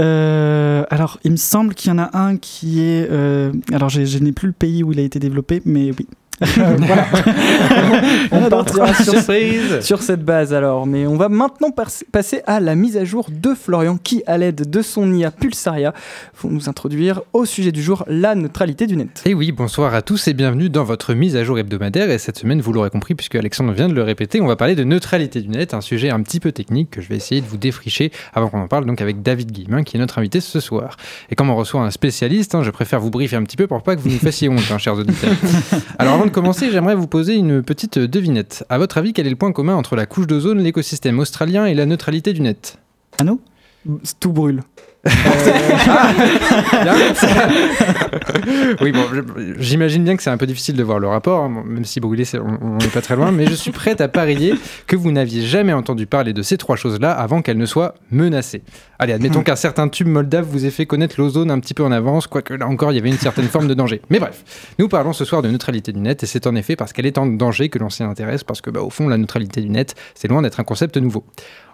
Euh, 0.00 0.84
alors, 0.90 1.18
il 1.24 1.32
me 1.32 1.36
semble 1.36 1.74
qu'il 1.74 1.90
y 1.90 1.92
en 1.92 1.98
a 1.98 2.16
un 2.16 2.36
qui 2.36 2.80
est. 2.80 3.10
euh, 3.10 3.52
alors, 3.72 3.88
je 3.88 4.18
n'ai 4.18 4.32
plus 4.32 4.46
le 4.48 4.52
pays 4.52 4.82
où 4.82 4.92
il 4.92 5.00
a 5.00 5.02
été 5.02 5.18
développé, 5.18 5.60
mais 5.64 5.90
oui. 5.90 6.06
Voilà. 6.40 7.06
On 8.32 8.44
a 8.44 8.50
partira 8.50 8.94
sur, 8.94 9.12
Surprise 9.14 9.80
sur 9.80 10.02
cette 10.02 10.24
base 10.24 10.52
alors. 10.54 10.86
Mais 10.86 11.06
on 11.06 11.16
va 11.16 11.28
maintenant 11.28 11.70
passer 12.12 12.42
à 12.46 12.60
la 12.60 12.74
mise 12.74 12.96
à 12.96 13.04
jour 13.04 13.26
de 13.30 13.54
Florian 13.54 13.98
qui, 14.02 14.22
à 14.26 14.38
l'aide 14.38 14.68
de 14.68 14.82
son 14.82 15.12
IA 15.12 15.30
Pulsaria, 15.30 15.92
vont 16.40 16.50
nous 16.50 16.68
introduire 16.68 17.22
au 17.32 17.44
sujet 17.44 17.72
du 17.72 17.82
jour, 17.82 18.04
la 18.06 18.34
neutralité 18.34 18.86
du 18.86 18.96
net. 18.96 19.22
Et 19.26 19.34
oui, 19.34 19.52
bonsoir 19.52 19.94
à 19.94 20.02
tous 20.02 20.28
et 20.28 20.34
bienvenue 20.34 20.68
dans 20.68 20.84
votre 20.84 21.14
mise 21.14 21.36
à 21.36 21.44
jour 21.44 21.58
hebdomadaire. 21.58 22.10
Et 22.10 22.18
cette 22.18 22.38
semaine, 22.38 22.60
vous 22.60 22.72
l'aurez 22.72 22.90
compris, 22.90 23.14
puisque 23.14 23.34
Alexandre 23.34 23.72
vient 23.72 23.88
de 23.88 23.94
le 23.94 24.02
répéter, 24.02 24.40
on 24.40 24.46
va 24.46 24.56
parler 24.56 24.74
de 24.74 24.84
neutralité 24.84 25.40
du 25.40 25.48
net, 25.48 25.74
un 25.74 25.80
sujet 25.80 26.10
un 26.10 26.22
petit 26.22 26.40
peu 26.40 26.52
technique 26.52 26.90
que 26.90 27.00
je 27.00 27.08
vais 27.08 27.16
essayer 27.16 27.40
de 27.40 27.46
vous 27.46 27.56
défricher 27.56 28.12
avant 28.34 28.48
qu'on 28.48 28.60
en 28.60 28.68
parle 28.68 28.86
donc 28.86 29.00
avec 29.00 29.22
David 29.22 29.50
Guillemin, 29.52 29.82
qui 29.82 29.96
est 29.96 30.00
notre 30.00 30.18
invité 30.18 30.40
ce 30.40 30.60
soir. 30.60 30.96
Et 31.30 31.34
comme 31.34 31.50
on 31.50 31.56
reçoit 31.56 31.82
un 31.82 31.90
spécialiste, 31.90 32.54
hein, 32.54 32.62
je 32.62 32.70
préfère 32.70 33.00
vous 33.00 33.10
briefer 33.10 33.36
un 33.36 33.42
petit 33.42 33.56
peu 33.56 33.66
pour 33.66 33.82
pas 33.82 33.96
que 33.96 34.00
vous 34.00 34.10
nous 34.10 34.18
fassiez 34.18 34.48
honte, 34.48 34.70
hein, 34.70 34.78
chers 34.78 34.94
auditeurs. 34.94 35.30
Alors 35.98 36.14
avant 36.14 36.27
de 36.28 36.34
commencer, 36.34 36.70
j'aimerais 36.70 36.94
vous 36.94 37.06
poser 37.06 37.34
une 37.34 37.62
petite 37.62 37.98
devinette. 37.98 38.64
À 38.68 38.76
votre 38.76 38.98
avis, 38.98 39.12
quel 39.12 39.26
est 39.26 39.30
le 39.30 39.36
point 39.36 39.52
commun 39.52 39.74
entre 39.74 39.96
la 39.96 40.04
couche 40.04 40.26
d'ozone, 40.26 40.58
l'écosystème 40.58 41.18
australien 41.18 41.64
et 41.64 41.74
la 41.74 41.86
neutralité 41.86 42.32
du 42.34 42.42
net? 42.42 42.78
Ah 43.18 43.24
non 43.24 43.38
Tout 44.20 44.32
brûle. 44.32 44.62
Bien. 45.04 46.94
oui, 48.80 48.92
bon, 48.92 49.04
j'imagine 49.58 50.04
bien 50.04 50.16
que 50.16 50.22
c'est 50.22 50.30
un 50.30 50.36
peu 50.36 50.46
difficile 50.46 50.76
de 50.76 50.82
voir 50.82 50.98
le 50.98 51.06
rapport, 51.08 51.44
hein, 51.44 51.62
même 51.64 51.84
si 51.84 52.00
c'est- 52.24 52.38
on 52.38 52.78
n'est 52.78 52.86
pas 52.88 53.00
très 53.00 53.16
loin, 53.16 53.30
mais 53.32 53.46
je 53.46 53.54
suis 53.54 53.70
prête 53.70 54.00
à 54.00 54.08
parier 54.08 54.54
que 54.86 54.96
vous 54.96 55.12
n'aviez 55.12 55.42
jamais 55.42 55.72
entendu 55.72 56.06
parler 56.06 56.32
de 56.32 56.42
ces 56.42 56.56
trois 56.58 56.76
choses-là 56.76 57.12
avant 57.12 57.42
qu'elles 57.42 57.58
ne 57.58 57.66
soient 57.66 57.94
menacées. 58.10 58.62
Allez, 58.98 59.12
admettons 59.12 59.42
qu'un 59.42 59.56
certain 59.56 59.88
tube 59.88 60.08
moldave 60.08 60.44
vous 60.50 60.66
ait 60.66 60.70
fait 60.70 60.86
connaître 60.86 61.14
l'ozone 61.18 61.50
un 61.50 61.60
petit 61.60 61.74
peu 61.74 61.84
en 61.84 61.92
avance, 61.92 62.26
quoique 62.26 62.54
là 62.54 62.66
encore, 62.66 62.92
il 62.92 62.96
y 62.96 62.98
avait 62.98 63.08
une 63.10 63.18
certaine 63.18 63.46
forme 63.48 63.68
de 63.68 63.74
danger. 63.74 64.02
Mais 64.10 64.18
bref, 64.18 64.42
nous 64.78 64.88
parlons 64.88 65.12
ce 65.12 65.24
soir 65.24 65.42
de 65.42 65.48
neutralité 65.48 65.92
du 65.92 66.00
net, 66.00 66.22
et 66.22 66.26
c'est 66.26 66.46
en 66.46 66.54
effet 66.56 66.74
parce 66.76 66.92
qu'elle 66.92 67.06
est 67.06 67.18
en 67.18 67.26
danger 67.26 67.68
que 67.68 67.78
l'on 67.78 67.90
s'y 67.90 68.02
intéresse, 68.02 68.42
parce 68.44 68.60
que, 68.60 68.70
bah, 68.70 68.80
au 68.82 68.90
fond, 68.90 69.08
la 69.08 69.16
neutralité 69.18 69.60
du 69.60 69.68
net, 69.70 69.94
c'est 70.14 70.28
loin 70.28 70.42
d'être 70.42 70.58
un 70.60 70.64
concept 70.64 70.96
nouveau. 70.96 71.24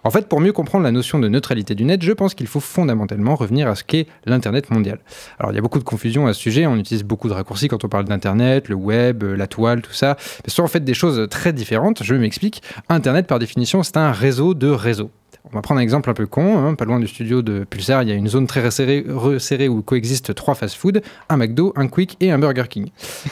En 0.05 0.11
fait, 0.11 0.29
pour 0.29 0.39
mieux 0.39 0.53
comprendre 0.53 0.83
la 0.83 0.91
notion 0.91 1.17
de 1.17 1.27
neutralité 1.27 1.73
du 1.73 1.83
net, 1.83 2.03
je 2.03 2.11
pense 2.11 2.35
qu'il 2.35 2.45
faut 2.45 2.59
fondamentalement 2.59 3.35
revenir 3.35 3.67
à 3.67 3.73
ce 3.73 3.83
qu'est 3.83 4.05
l'Internet 4.27 4.69
mondial. 4.69 4.99
Alors, 5.39 5.51
il 5.51 5.55
y 5.55 5.57
a 5.57 5.61
beaucoup 5.61 5.79
de 5.79 5.83
confusion 5.83 6.27
à 6.27 6.33
ce 6.33 6.39
sujet, 6.39 6.67
on 6.67 6.75
utilise 6.75 7.03
beaucoup 7.03 7.27
de 7.27 7.33
raccourcis 7.33 7.69
quand 7.69 7.83
on 7.83 7.89
parle 7.89 8.05
d'Internet, 8.05 8.69
le 8.69 8.75
web, 8.75 9.23
euh, 9.23 9.35
la 9.35 9.47
toile, 9.47 9.81
tout 9.81 9.93
ça. 9.93 10.15
Ce 10.47 10.53
sont 10.53 10.61
en 10.61 10.67
fait 10.67 10.81
des 10.83 10.93
choses 10.93 11.27
très 11.31 11.53
différentes, 11.53 12.03
je 12.03 12.13
m'explique. 12.13 12.61
Internet, 12.87 13.25
par 13.25 13.39
définition, 13.39 13.81
c'est 13.81 13.97
un 13.97 14.11
réseau 14.11 14.53
de 14.53 14.67
réseaux. 14.67 15.09
On 15.51 15.55
va 15.55 15.61
prendre 15.61 15.79
un 15.79 15.83
exemple 15.83 16.09
un 16.09 16.13
peu 16.13 16.25
con, 16.25 16.57
hein, 16.57 16.73
pas 16.73 16.85
loin 16.85 16.99
du 16.99 17.07
studio 17.07 17.41
de 17.41 17.65
Pulsar, 17.69 18.03
il 18.03 18.09
y 18.09 18.11
a 18.11 18.15
une 18.15 18.27
zone 18.27 18.47
très 18.47 18.61
resserrée, 18.61 19.69
où 19.69 19.81
coexistent 19.81 20.33
trois 20.33 20.55
fast-food, 20.55 21.01
un 21.29 21.37
McDo, 21.37 21.71
un 21.75 21.87
Quick 21.87 22.17
et 22.19 22.31
un 22.31 22.39
Burger 22.39 22.65
King. 22.69 22.89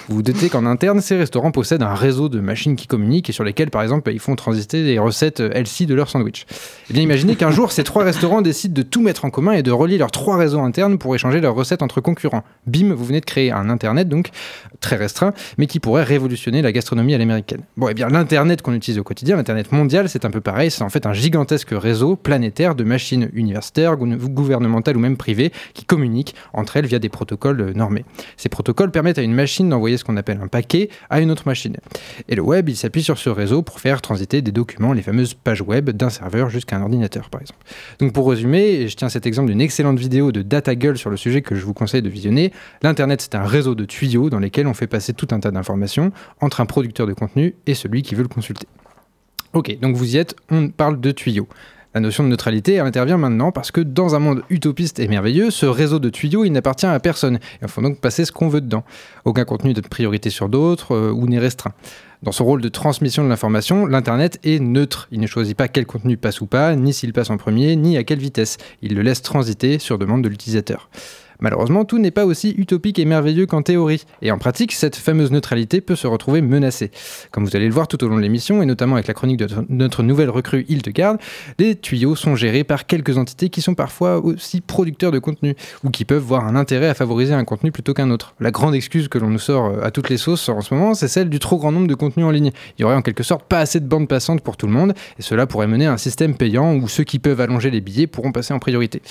Vous 0.07 0.15
vous 0.15 0.21
doutez 0.21 0.49
qu'en 0.49 0.65
interne, 0.65 1.01
ces 1.01 1.17
restaurants 1.17 1.51
possèdent 1.51 1.81
un 1.81 1.95
réseau 1.95 2.29
de 2.29 2.39
machines 2.39 2.75
qui 2.75 2.87
communiquent 2.87 3.29
et 3.29 3.33
sur 3.33 3.43
lesquelles, 3.43 3.71
par 3.71 3.81
exemple, 3.81 4.11
ils 4.11 4.19
font 4.19 4.35
transiter 4.35 4.83
les 4.83 4.99
recettes 4.99 5.39
LC 5.39 5.85
de 5.85 5.95
leur 5.95 6.09
sandwich. 6.09 6.45
Eh 6.89 6.93
bien, 6.93 7.01
imaginez 7.01 7.35
qu'un 7.35 7.51
jour, 7.51 7.71
ces 7.71 7.83
trois 7.83 8.03
restaurants 8.03 8.41
décident 8.41 8.73
de 8.73 8.83
tout 8.83 9.01
mettre 9.01 9.25
en 9.25 9.29
commun 9.29 9.53
et 9.53 9.63
de 9.63 9.71
relier 9.71 9.97
leurs 9.97 10.11
trois 10.11 10.37
réseaux 10.37 10.59
internes 10.59 10.97
pour 10.97 11.15
échanger 11.15 11.41
leurs 11.41 11.55
recettes 11.55 11.81
entre 11.81 11.99
concurrents. 11.99 12.43
Bim, 12.67 12.93
vous 12.93 13.05
venez 13.05 13.21
de 13.21 13.25
créer 13.25 13.51
un 13.51 13.69
Internet, 13.69 14.07
donc 14.07 14.29
très 14.81 14.97
restreint, 14.97 15.33
mais 15.57 15.65
qui 15.67 15.79
pourrait 15.79 16.03
révolutionner 16.03 16.61
la 16.61 16.71
gastronomie 16.71 17.15
à 17.15 17.17
l'américaine. 17.17 17.61
Bon, 17.75 17.87
eh 17.89 17.93
bien, 17.93 18.07
l'Internet 18.09 18.61
qu'on 18.61 18.73
utilise 18.73 18.99
au 18.99 19.03
quotidien, 19.03 19.35
l'Internet 19.35 19.71
mondial, 19.71 20.09
c'est 20.09 20.25
un 20.25 20.31
peu 20.31 20.41
pareil, 20.41 20.69
c'est 20.69 20.83
en 20.83 20.89
fait 20.89 21.05
un 21.05 21.13
gigantesque 21.13 21.69
réseau 21.71 22.02
réseau 22.03 22.15
planétaire 22.17 22.75
de 22.75 22.83
machines 22.83 23.29
universitaires, 23.33 23.95
gou- 23.95 24.17
gouvernementales 24.29 24.97
ou 24.97 24.99
même 24.99 25.15
privées 25.15 25.51
qui 25.73 25.85
communiquent 25.85 26.35
entre 26.51 26.75
elles 26.77 26.85
via 26.85 26.99
des 26.99 27.07
protocoles 27.09 27.61
euh, 27.61 27.73
normés. 27.73 28.03
Ces 28.35 28.49
protocoles 28.49 28.91
permettent 28.91 29.19
à 29.19 29.21
une 29.21 29.33
machine 29.33 29.69
d'envoyer 29.69 29.95
ce 29.97 30.03
qu'on 30.03 30.17
appelle 30.17 30.39
un 30.41 30.47
paquet 30.47 30.89
à 31.09 31.21
une 31.21 31.31
autre 31.31 31.43
machine. 31.45 31.77
Et 32.27 32.35
le 32.35 32.41
web, 32.41 32.67
il 32.67 32.75
s'appuie 32.75 33.03
sur 33.03 33.17
ce 33.17 33.29
réseau 33.29 33.61
pour 33.61 33.79
faire 33.79 34.01
transiter 34.01 34.41
des 34.41 34.51
documents, 34.51 34.91
les 34.91 35.01
fameuses 35.01 35.33
pages 35.33 35.61
web, 35.61 35.91
d'un 35.91 36.09
serveur 36.09 36.49
jusqu'à 36.49 36.75
un 36.75 36.81
ordinateur, 36.81 37.29
par 37.29 37.39
exemple. 37.39 37.59
Donc 37.99 38.11
pour 38.11 38.29
résumer, 38.29 38.87
je 38.89 38.95
tiens 38.97 39.09
cet 39.09 39.25
exemple 39.25 39.49
d'une 39.49 39.61
excellente 39.61 39.97
vidéo 39.97 40.33
de 40.33 40.41
DataGull 40.41 40.97
sur 40.97 41.09
le 41.09 41.17
sujet 41.17 41.41
que 41.41 41.55
je 41.55 41.63
vous 41.65 41.73
conseille 41.73 42.01
de 42.01 42.09
visionner, 42.09 42.51
l'Internet 42.81 43.21
c'est 43.21 43.35
un 43.35 43.45
réseau 43.45 43.75
de 43.75 43.85
tuyaux 43.85 44.29
dans 44.29 44.39
lesquels 44.39 44.67
on 44.67 44.73
fait 44.73 44.87
passer 44.87 45.13
tout 45.13 45.27
un 45.31 45.39
tas 45.39 45.51
d'informations 45.51 46.11
entre 46.41 46.59
un 46.59 46.65
producteur 46.65 47.07
de 47.07 47.13
contenu 47.13 47.55
et 47.65 47.75
celui 47.75 48.01
qui 48.01 48.15
veut 48.15 48.23
le 48.23 48.27
consulter. 48.27 48.67
Ok, 49.53 49.77
donc 49.81 49.95
vous 49.95 50.15
y 50.15 50.17
êtes, 50.17 50.35
on 50.49 50.69
parle 50.69 50.99
de 50.99 51.11
tuyaux. 51.11 51.47
La 51.93 52.01
notion 52.01 52.23
de 52.23 52.29
neutralité 52.29 52.79
intervient 52.79 53.17
maintenant 53.17 53.51
parce 53.51 53.69
que 53.69 53.79
dans 53.79 54.15
un 54.15 54.19
monde 54.19 54.41
utopiste 54.49 54.97
et 54.97 55.07
merveilleux, 55.07 55.51
ce 55.51 55.67
réseau 55.67 55.99
de 55.99 56.09
tuyaux, 56.09 56.43
n'appartient 56.47 56.87
à 56.87 56.99
personne. 56.99 57.39
Il 57.61 57.67
faut 57.67 57.81
donc 57.81 57.99
passer 57.99 58.25
ce 58.25 58.31
qu'on 58.31 58.47
veut 58.47 58.61
dedans. 58.61 58.83
Aucun 59.25 59.45
contenu 59.45 59.73
de 59.73 59.81
priorité 59.81 60.31
sur 60.31 60.49
d'autres 60.49 60.95
euh, 60.95 61.11
ou 61.11 61.27
n'est 61.27 61.37
restreint. 61.37 61.73
Dans 62.23 62.31
son 62.31 62.45
rôle 62.45 62.61
de 62.61 62.69
transmission 62.69 63.23
de 63.23 63.29
l'information, 63.29 63.85
l'Internet 63.85 64.39
est 64.43 64.59
neutre. 64.59 65.07
Il 65.11 65.19
ne 65.19 65.27
choisit 65.27 65.55
pas 65.55 65.67
quel 65.67 65.85
contenu 65.85 66.17
passe 66.17 66.41
ou 66.41 66.47
pas, 66.47 66.75
ni 66.75 66.93
s'il 66.93 67.13
passe 67.13 67.29
en 67.29 67.37
premier, 67.37 67.75
ni 67.75 67.97
à 67.97 68.03
quelle 68.03 68.19
vitesse. 68.19 68.57
Il 68.81 68.95
le 68.95 69.01
laisse 69.01 69.21
transiter 69.21 69.77
sur 69.77 69.99
demande 69.99 70.23
de 70.23 70.29
l'utilisateur. 70.29 70.89
Malheureusement, 71.39 71.85
tout 71.85 71.99
n'est 71.99 72.11
pas 72.11 72.25
aussi 72.25 72.53
utopique 72.57 72.99
et 72.99 73.05
merveilleux 73.05 73.45
qu'en 73.45 73.61
théorie. 73.61 74.03
Et 74.21 74.31
en 74.31 74.37
pratique, 74.37 74.71
cette 74.71 74.95
fameuse 74.95 75.31
neutralité 75.31 75.81
peut 75.81 75.95
se 75.95 76.07
retrouver 76.07 76.41
menacée. 76.41 76.91
Comme 77.31 77.45
vous 77.45 77.55
allez 77.55 77.67
le 77.67 77.73
voir 77.73 77.87
tout 77.87 78.03
au 78.03 78.07
long 78.07 78.17
de 78.17 78.21
l'émission, 78.21 78.61
et 78.61 78.65
notamment 78.65 78.95
avec 78.95 79.07
la 79.07 79.13
chronique 79.13 79.37
de 79.37 79.47
notre- 79.69 80.03
nouvelle 80.03 80.29
recrue 80.29 80.65
Hildegarde, 80.67 81.17
les 81.59 81.75
tuyaux 81.75 82.15
sont 82.15 82.35
gérés 82.35 82.63
par 82.63 82.85
quelques 82.87 83.17
entités 83.17 83.49
qui 83.49 83.61
sont 83.61 83.75
parfois 83.75 84.17
aussi 84.23 84.59
producteurs 84.59 85.11
de 85.11 85.19
contenu, 85.19 85.55
ou 85.83 85.89
qui 85.89 86.03
peuvent 86.03 86.21
voir 86.21 86.45
un 86.45 86.55
intérêt 86.55 86.87
à 86.89 86.93
favoriser 86.93 87.33
un 87.33 87.45
contenu 87.45 87.71
plutôt 87.71 87.93
qu'un 87.93 88.09
autre. 88.09 88.35
La 88.39 88.51
grande 88.51 88.75
excuse 88.75 89.07
que 89.07 89.17
l'on 89.17 89.29
nous 89.29 89.39
sort 89.39 89.65
euh, 89.65 89.81
à 89.83 89.91
toutes 89.91 90.09
les 90.09 90.17
sauces 90.17 90.49
en 90.49 90.61
ce 90.61 90.73
moment, 90.73 90.93
c'est 90.93 91.07
celle 91.07 91.29
du 91.29 91.39
trop 91.39 91.57
grand 91.57 91.71
nombre 91.71 91.87
de 91.87 91.95
contenus 91.95 92.25
en 92.25 92.31
ligne. 92.31 92.51
Il 92.77 92.81
y 92.81 92.85
aurait 92.85 92.95
en 92.95 93.01
quelque 93.01 93.23
sorte 93.23 93.43
pas 93.47 93.59
assez 93.59 93.79
de 93.79 93.85
bandes 93.87 94.07
passantes 94.07 94.41
pour 94.41 94.57
tout 94.57 94.67
le 94.67 94.73
monde, 94.73 94.93
et 95.17 95.21
cela 95.21 95.47
pourrait 95.47 95.67
mener 95.67 95.85
à 95.85 95.93
un 95.93 95.97
système 95.97 96.35
payant 96.35 96.75
où 96.75 96.87
ceux 96.87 97.03
qui 97.03 97.19
peuvent 97.19 97.39
allonger 97.39 97.71
les 97.71 97.81
billets 97.81 98.07
pourront 98.07 98.31
passer 98.31 98.53
en 98.53 98.59
priorité. 98.59 99.01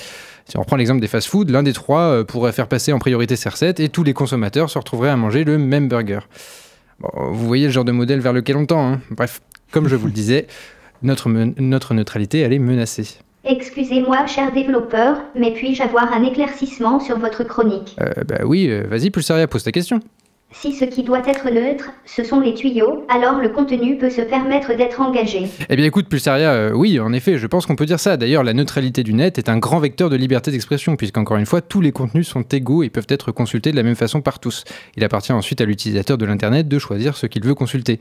Si 0.45 0.57
on 0.57 0.61
reprend 0.61 0.75
l'exemple 0.75 0.99
des 1.01 1.07
fast-food, 1.07 1.49
l'un 1.49 1.63
des 1.63 1.73
trois 1.73 2.01
euh, 2.01 2.23
pourrait 2.23 2.51
faire 2.51 2.67
passer 2.67 2.91
en 2.93 2.99
priorité 2.99 3.35
ses 3.35 3.49
recettes 3.49 3.79
et 3.79 3.89
tous 3.89 4.03
les 4.03 4.13
consommateurs 4.13 4.69
se 4.69 4.77
retrouveraient 4.77 5.09
à 5.09 5.15
manger 5.15 5.43
le 5.43 5.57
même 5.57 5.87
burger. 5.87 6.19
Bon, 6.99 7.09
vous 7.31 7.47
voyez 7.47 7.65
le 7.67 7.71
genre 7.71 7.85
de 7.85 7.91
modèle 7.91 8.19
vers 8.19 8.33
lequel 8.33 8.57
on 8.57 8.65
tend. 8.65 8.93
hein. 8.93 9.01
Bref, 9.11 9.41
comme 9.71 9.87
je 9.87 9.95
vous 9.95 10.07
le 10.07 10.11
disais, 10.13 10.47
notre 11.01 11.93
neutralité, 11.93 12.39
elle 12.39 12.53
est 12.53 12.59
menacée. 12.59 13.17
Excusez-moi, 13.45 14.25
cher 14.25 14.53
développeur, 14.53 15.17
mais 15.35 15.51
puis-je 15.51 15.83
avoir 15.83 16.13
un 16.13 16.23
éclaircissement 16.23 17.01
sur 17.01 17.19
votre 17.19 17.43
chronique? 17.43 17.95
Euh, 17.99 18.23
bah 18.25 18.39
oui, 18.45 18.67
euh, 18.69 18.83
vas-y, 18.87 19.09
Pulsaria, 19.09 19.47
pose 19.47 19.63
ta 19.63 19.71
question. 19.73 19.99
Si 20.53 20.71
ce 20.71 20.85
qui 20.85 21.03
doit 21.03 21.27
être 21.27 21.49
neutre, 21.49 21.91
ce 22.05 22.23
sont 22.23 22.39
les 22.39 22.53
tuyaux, 22.53 23.05
alors 23.09 23.39
le 23.39 23.49
contenu 23.49 23.97
peut 23.97 24.09
se 24.09 24.21
permettre 24.21 24.75
d'être 24.75 25.01
engagé. 25.01 25.47
Eh 25.69 25.75
bien 25.75 25.85
écoute, 25.85 26.07
Pulsaria, 26.07 26.51
euh, 26.51 26.71
oui, 26.71 26.99
en 26.99 27.11
effet, 27.11 27.37
je 27.37 27.47
pense 27.47 27.65
qu'on 27.65 27.75
peut 27.75 27.87
dire 27.87 27.99
ça. 27.99 28.17
D'ailleurs, 28.17 28.43
la 28.43 28.53
neutralité 28.53 29.03
du 29.03 29.13
net 29.13 29.37
est 29.37 29.49
un 29.49 29.57
grand 29.57 29.79
vecteur 29.79 30.09
de 30.09 30.15
liberté 30.15 30.51
d'expression, 30.51 30.95
puisqu'encore 30.95 31.37
une 31.37 31.47
fois, 31.47 31.61
tous 31.61 31.81
les 31.81 31.91
contenus 31.91 32.27
sont 32.27 32.43
égaux 32.43 32.83
et 32.83 32.89
peuvent 32.89 33.07
être 33.09 33.31
consultés 33.31 33.71
de 33.71 33.75
la 33.75 33.83
même 33.83 33.95
façon 33.95 34.21
par 34.21 34.39
tous. 34.39 34.63
Il 34.95 35.03
appartient 35.03 35.33
ensuite 35.33 35.59
à 35.59 35.65
l'utilisateur 35.65 36.17
de 36.17 36.25
l'Internet 36.25 36.67
de 36.67 36.79
choisir 36.79 37.17
ce 37.17 37.25
qu'il 37.25 37.43
veut 37.43 37.55
consulter. 37.55 37.99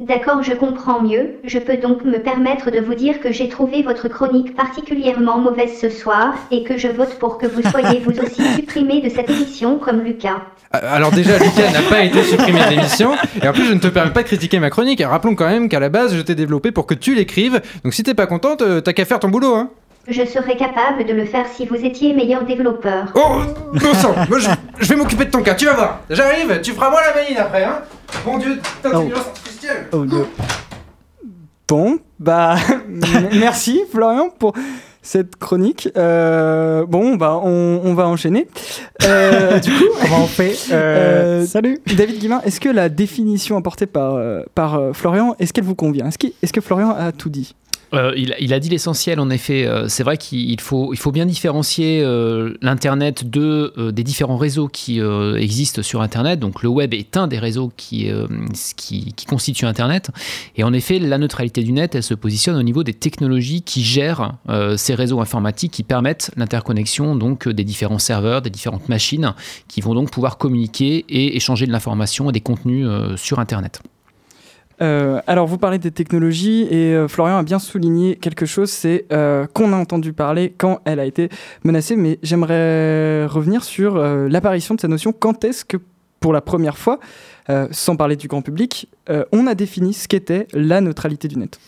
D'accord, 0.00 0.42
je 0.42 0.54
comprends 0.54 1.02
mieux. 1.02 1.34
Je 1.44 1.58
peux 1.58 1.76
donc 1.76 2.04
me 2.06 2.16
permettre 2.18 2.70
de 2.70 2.80
vous 2.80 2.94
dire 2.94 3.20
que 3.20 3.32
j'ai 3.32 3.50
trouvé 3.50 3.82
votre 3.82 4.08
chronique 4.08 4.56
particulièrement 4.56 5.36
mauvaise 5.36 5.78
ce 5.78 5.90
soir 5.90 6.32
et 6.50 6.64
que 6.64 6.78
je 6.78 6.88
vote 6.88 7.18
pour 7.18 7.36
que 7.36 7.46
vous 7.46 7.60
soyez 7.68 8.00
vous 8.00 8.18
aussi 8.24 8.42
supprimé 8.54 9.02
de 9.02 9.10
cette 9.10 9.28
émission 9.28 9.76
comme 9.78 10.00
Lucas. 10.00 10.40
Euh, 10.74 10.78
Alors 10.82 11.10
déjà, 11.10 11.36
Lucas 11.36 11.70
n'a 11.70 11.82
pas 11.82 12.02
été 12.02 12.22
supprimé 12.22 12.60
de 12.64 12.70
l'émission, 12.70 13.12
et 13.42 13.46
en 13.46 13.52
plus, 13.52 13.66
je 13.66 13.74
ne 13.74 13.78
te 13.78 13.88
permets 13.88 14.12
pas 14.12 14.22
de 14.22 14.28
critiquer 14.28 14.58
ma 14.58 14.70
chronique. 14.70 15.02
Rappelons 15.04 15.34
quand 15.34 15.48
même 15.48 15.68
qu'à 15.68 15.80
la 15.80 15.90
base, 15.90 16.16
je 16.16 16.22
t'ai 16.22 16.34
développé 16.34 16.70
pour 16.72 16.86
que 16.86 16.94
tu 16.94 17.14
l'écrives, 17.14 17.60
donc 17.84 17.92
si 17.92 18.02
t'es 18.02 18.14
pas 18.14 18.26
contente, 18.26 18.62
euh, 18.62 18.80
t'as 18.80 18.94
qu'à 18.94 19.04
faire 19.04 19.20
ton 19.20 19.28
boulot, 19.28 19.54
hein. 19.54 19.68
Je 20.08 20.24
serais 20.24 20.56
capable 20.56 21.04
de 21.04 21.12
le 21.12 21.26
faire 21.26 21.44
si 21.46 21.66
vous 21.66 21.76
étiez 21.76 22.14
meilleur 22.14 22.44
développeur. 22.44 23.12
Oh, 23.14 23.42
bon 23.74 23.94
sang, 23.94 24.14
moi 24.30 24.38
je, 24.38 24.48
je 24.80 24.88
vais 24.88 24.96
m'occuper 24.96 25.26
de 25.26 25.30
ton 25.30 25.42
cas, 25.42 25.54
tu 25.54 25.66
vas 25.66 25.74
voir. 25.74 26.00
J'arrive, 26.08 26.60
tu 26.62 26.72
feras 26.72 26.88
moi 26.88 27.00
la 27.06 27.20
vanille 27.20 27.36
après, 27.36 27.64
hein. 27.64 27.80
Mon 28.24 28.38
dieu, 28.38 28.58
d'intelligence 28.82 29.26
Oh. 29.92 30.04
Bon, 31.68 31.98
bah, 32.18 32.56
merci 33.32 33.82
Florian 33.92 34.30
pour 34.30 34.54
cette 35.02 35.36
chronique. 35.36 35.88
Euh, 35.96 36.84
bon, 36.86 37.16
bah, 37.16 37.40
on, 37.42 37.80
on 37.84 37.94
va 37.94 38.06
enchaîner. 38.08 38.48
Euh, 39.04 39.58
du 39.60 39.70
coup, 39.70 39.84
on 40.12 40.26
fait 40.26 40.56
Euh, 40.72 41.46
Salut 41.46 41.80
David 41.86 42.18
Guimin, 42.18 42.40
est-ce 42.42 42.60
que 42.60 42.68
la 42.68 42.88
définition 42.88 43.56
apportée 43.56 43.86
par, 43.86 44.18
par 44.54 44.90
Florian, 44.94 45.36
est-ce 45.38 45.52
qu'elle 45.52 45.64
vous 45.64 45.74
convient? 45.74 46.08
Est-ce 46.08 46.52
que 46.52 46.60
Florian 46.60 46.90
a 46.90 47.12
tout 47.12 47.30
dit? 47.30 47.54
Euh, 47.92 48.12
il, 48.16 48.54
a 48.54 48.60
dit 48.60 48.68
l'essentiel, 48.68 49.18
en 49.20 49.30
effet. 49.30 49.66
Euh, 49.66 49.88
c'est 49.88 50.02
vrai 50.02 50.16
qu'il 50.16 50.50
il 50.50 50.60
faut, 50.60 51.12
bien 51.12 51.26
différencier 51.26 52.02
euh, 52.02 52.54
l'Internet 52.62 53.28
de, 53.28 53.90
des 53.90 54.04
différents 54.04 54.36
réseaux 54.36 54.68
qui 54.68 55.00
existent 55.00 55.82
sur 55.82 56.02
Internet. 56.02 56.38
Donc 56.38 56.62
le 56.62 56.68
web 56.68 56.94
est 56.94 57.16
un 57.16 57.26
des 57.26 57.38
réseaux 57.38 57.72
qui, 57.76 58.10
constitue 59.28 59.66
Internet. 59.66 60.10
Et 60.56 60.64
en 60.64 60.72
effet, 60.72 60.98
la 60.98 61.18
neutralité 61.18 61.62
du 61.62 61.72
net, 61.72 61.94
elle 61.94 62.02
se 62.02 62.14
positionne 62.14 62.56
au 62.56 62.62
niveau 62.62 62.84
des 62.84 62.94
technologies 62.94 63.62
qui 63.62 63.82
gèrent 63.82 64.34
ces 64.76 64.94
réseaux 64.94 65.20
informatiques 65.20 65.72
qui 65.72 65.82
permettent 65.82 66.30
l'interconnexion 66.36 67.16
donc 67.16 67.48
des 67.48 67.64
différents 67.64 67.98
serveurs, 67.98 68.42
des 68.42 68.50
différentes 68.50 68.88
machines 68.88 69.34
qui 69.68 69.80
vont 69.80 69.94
donc 69.94 70.10
pouvoir 70.10 70.38
communiquer 70.38 71.04
et 71.08 71.36
échanger 71.36 71.66
de 71.66 71.72
l'information 71.72 72.30
et 72.30 72.32
des 72.32 72.40
contenus 72.40 72.86
sur 73.16 73.38
Internet. 73.38 73.82
Euh, 74.82 75.20
alors, 75.26 75.46
vous 75.46 75.58
parlez 75.58 75.78
des 75.78 75.90
technologies 75.90 76.66
et 76.70 76.94
euh, 76.94 77.08
Florian 77.08 77.36
a 77.36 77.42
bien 77.42 77.58
souligné 77.58 78.16
quelque 78.16 78.46
chose, 78.46 78.70
c'est 78.70 79.06
euh, 79.12 79.46
qu'on 79.52 79.72
a 79.72 79.76
entendu 79.76 80.12
parler 80.12 80.54
quand 80.56 80.80
elle 80.84 81.00
a 81.00 81.04
été 81.04 81.28
menacée, 81.64 81.96
mais 81.96 82.18
j'aimerais 82.22 83.26
revenir 83.26 83.64
sur 83.64 83.98
l'apparition 83.98 84.74
de 84.74 84.80
cette 84.80 84.90
notion. 84.90 85.12
Quand 85.12 85.44
est-ce 85.44 85.64
que, 85.64 85.76
pour 86.20 86.32
la 86.32 86.40
première 86.40 86.78
fois, 86.78 86.98
euh, 87.48 87.66
sans 87.70 87.96
parler 87.96 88.16
du 88.16 88.28
grand 88.28 88.42
public, 88.42 88.88
euh, 89.08 89.24
on 89.32 89.46
a 89.46 89.54
défini 89.54 89.92
ce 89.94 90.06
qu'était 90.06 90.46
la 90.52 90.80
neutralité 90.80 91.26
du 91.26 91.36
net 91.36 91.58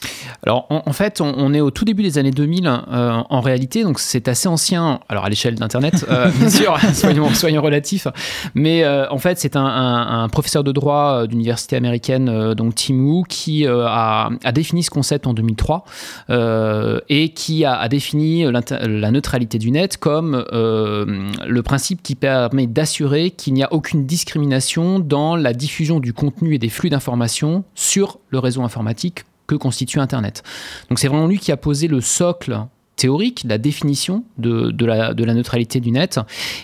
Alors 0.44 0.66
en, 0.70 0.82
en 0.86 0.92
fait, 0.92 1.20
on, 1.20 1.32
on 1.36 1.54
est 1.54 1.60
au 1.60 1.70
tout 1.70 1.84
début 1.84 2.02
des 2.02 2.18
années 2.18 2.30
2000 2.30 2.66
euh, 2.66 3.12
en 3.28 3.40
réalité, 3.40 3.82
donc 3.82 3.98
c'est 3.98 4.28
assez 4.28 4.48
ancien. 4.48 5.00
Alors 5.08 5.24
à 5.24 5.28
l'échelle 5.28 5.54
d'Internet, 5.56 6.06
bien 6.38 6.50
sûr, 6.50 6.76
soyons, 6.94 7.30
soyons 7.34 7.62
relatifs. 7.62 8.06
Mais 8.54 8.86
en 8.86 9.18
fait, 9.18 9.38
c'est 9.38 9.56
un, 9.56 9.64
un- 9.64 10.22
un 10.24 10.28
professeur 10.28 10.62
de 10.64 10.72
droit 10.72 11.26
d'université 11.26 11.76
américaine, 11.76 12.54
donc 12.54 12.74
Tim 12.74 12.94
Wu, 12.94 13.24
qui 13.28 13.66
a, 13.66 14.30
a 14.44 14.52
défini 14.52 14.82
ce 14.82 14.90
concept 14.90 15.26
en 15.26 15.34
2003 15.34 15.84
euh, 16.30 17.00
et 17.08 17.30
qui 17.30 17.64
a, 17.64 17.74
a 17.74 17.88
défini 17.88 18.44
la 18.50 19.10
neutralité 19.10 19.58
du 19.58 19.70
net 19.70 19.96
comme 19.96 20.44
le 20.52 21.60
principe 21.62 22.02
qui 22.02 22.14
permet 22.14 22.66
d'assurer 22.66 23.30
qu'il 23.30 23.54
n'y 23.54 23.62
a 23.62 23.72
aucune 23.72 24.06
discrimination 24.06 24.98
dans 24.98 25.36
la 25.36 25.52
diffusion 25.62 26.00
du 26.00 26.12
contenu 26.12 26.54
et 26.54 26.58
des 26.58 26.68
flux 26.68 26.90
d'informations 26.90 27.64
sur 27.74 28.18
le 28.30 28.40
réseau 28.40 28.62
informatique 28.62 29.24
que 29.46 29.54
constitue 29.54 30.00
Internet. 30.00 30.42
Donc 30.88 30.98
c'est 30.98 31.08
vraiment 31.08 31.28
lui 31.28 31.38
qui 31.38 31.52
a 31.52 31.56
posé 31.56 31.86
le 31.86 32.00
socle 32.00 32.66
théorique, 32.96 33.44
la 33.48 33.58
définition 33.58 34.24
de, 34.38 34.70
de 34.70 34.84
la, 34.84 35.34
neutralité 35.34 35.80
du 35.80 35.92
net. 35.92 36.20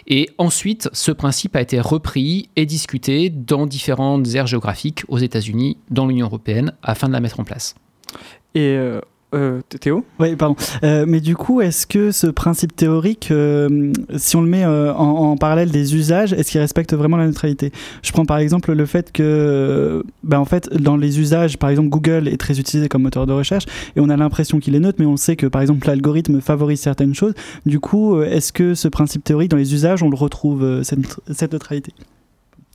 Et 0.06 0.28
ensuite, 0.36 0.88
ce 0.92 1.12
principe 1.12 1.56
a 1.56 1.60
été 1.60 1.80
repris 1.80 2.48
et 2.56 2.66
discuté 2.66 3.30
dans 3.30 3.66
différentes 3.66 4.26
aires 4.34 4.46
géographiques 4.46 5.04
aux 5.08 5.18
États-Unis, 5.18 5.78
dans 5.90 6.06
l'Union 6.06 6.26
européenne, 6.26 6.72
afin 6.82 7.08
de 7.08 7.12
la 7.12 7.20
mettre 7.20 7.40
en 7.40 7.44
place. 7.44 7.74
Et 8.54 8.74
euh, 8.76 9.00
euh, 9.34 9.60
Théo 9.80 10.04
Oui, 10.18 10.36
pardon. 10.36 10.56
Euh, 10.82 11.04
mais 11.06 11.20
du 11.20 11.36
coup, 11.36 11.60
est-ce 11.60 11.86
que 11.86 12.10
ce 12.12 12.26
principe 12.26 12.74
théorique, 12.74 13.30
euh, 13.30 13.92
si 14.16 14.36
on 14.36 14.42
le 14.42 14.48
met 14.48 14.64
en, 14.64 15.36
parallèle 15.36 15.70
des 15.70 15.94
usages, 15.94 16.32
est-ce 16.32 16.50
qu'il 16.50 16.60
respecte 16.60 16.94
vraiment 16.94 17.16
la 17.16 17.26
neutralité? 17.26 17.72
Je 18.02 18.12
prends 18.12 18.24
par 18.24 18.38
exemple 18.38 18.72
le 18.72 18.86
fait 18.86 19.12
que, 19.12 20.02
ben, 20.24 20.38
en 20.38 20.44
fait, 20.44 20.72
dans 20.74 20.96
les 20.96 21.20
usages, 21.20 21.58
par 21.58 21.70
exemple, 21.70 21.88
Google 21.88 22.28
est 22.28 22.38
très 22.38 22.58
utilisé 22.58 22.88
comme 22.88 23.02
moteur 23.02 23.26
de 23.26 23.32
recherche 23.32 23.66
et 23.96 24.00
on 24.00 24.08
a 24.08 24.16
l'impression 24.16 24.58
qu'il 24.60 24.74
est 24.74 24.80
neutre, 24.80 24.98
mais 24.98 25.06
on 25.06 25.16
sait 25.16 25.36
que, 25.36 25.46
par 25.46 25.60
exemple, 25.60 25.86
l'algorithme 25.86 26.40
favorise 26.40 26.80
certaines 26.80 27.14
choses. 27.14 27.34
Du 27.66 27.80
coup, 27.80 28.22
est-ce 28.22 28.52
que 28.52 28.74
ce 28.74 28.88
principe 28.88 29.24
théorique, 29.24 29.50
dans 29.50 29.56
les 29.56 29.74
usages, 29.74 30.02
on 30.02 30.10
le 30.10 30.16
retrouve, 30.16 30.82
cette 30.82 31.52
neutralité? 31.52 31.92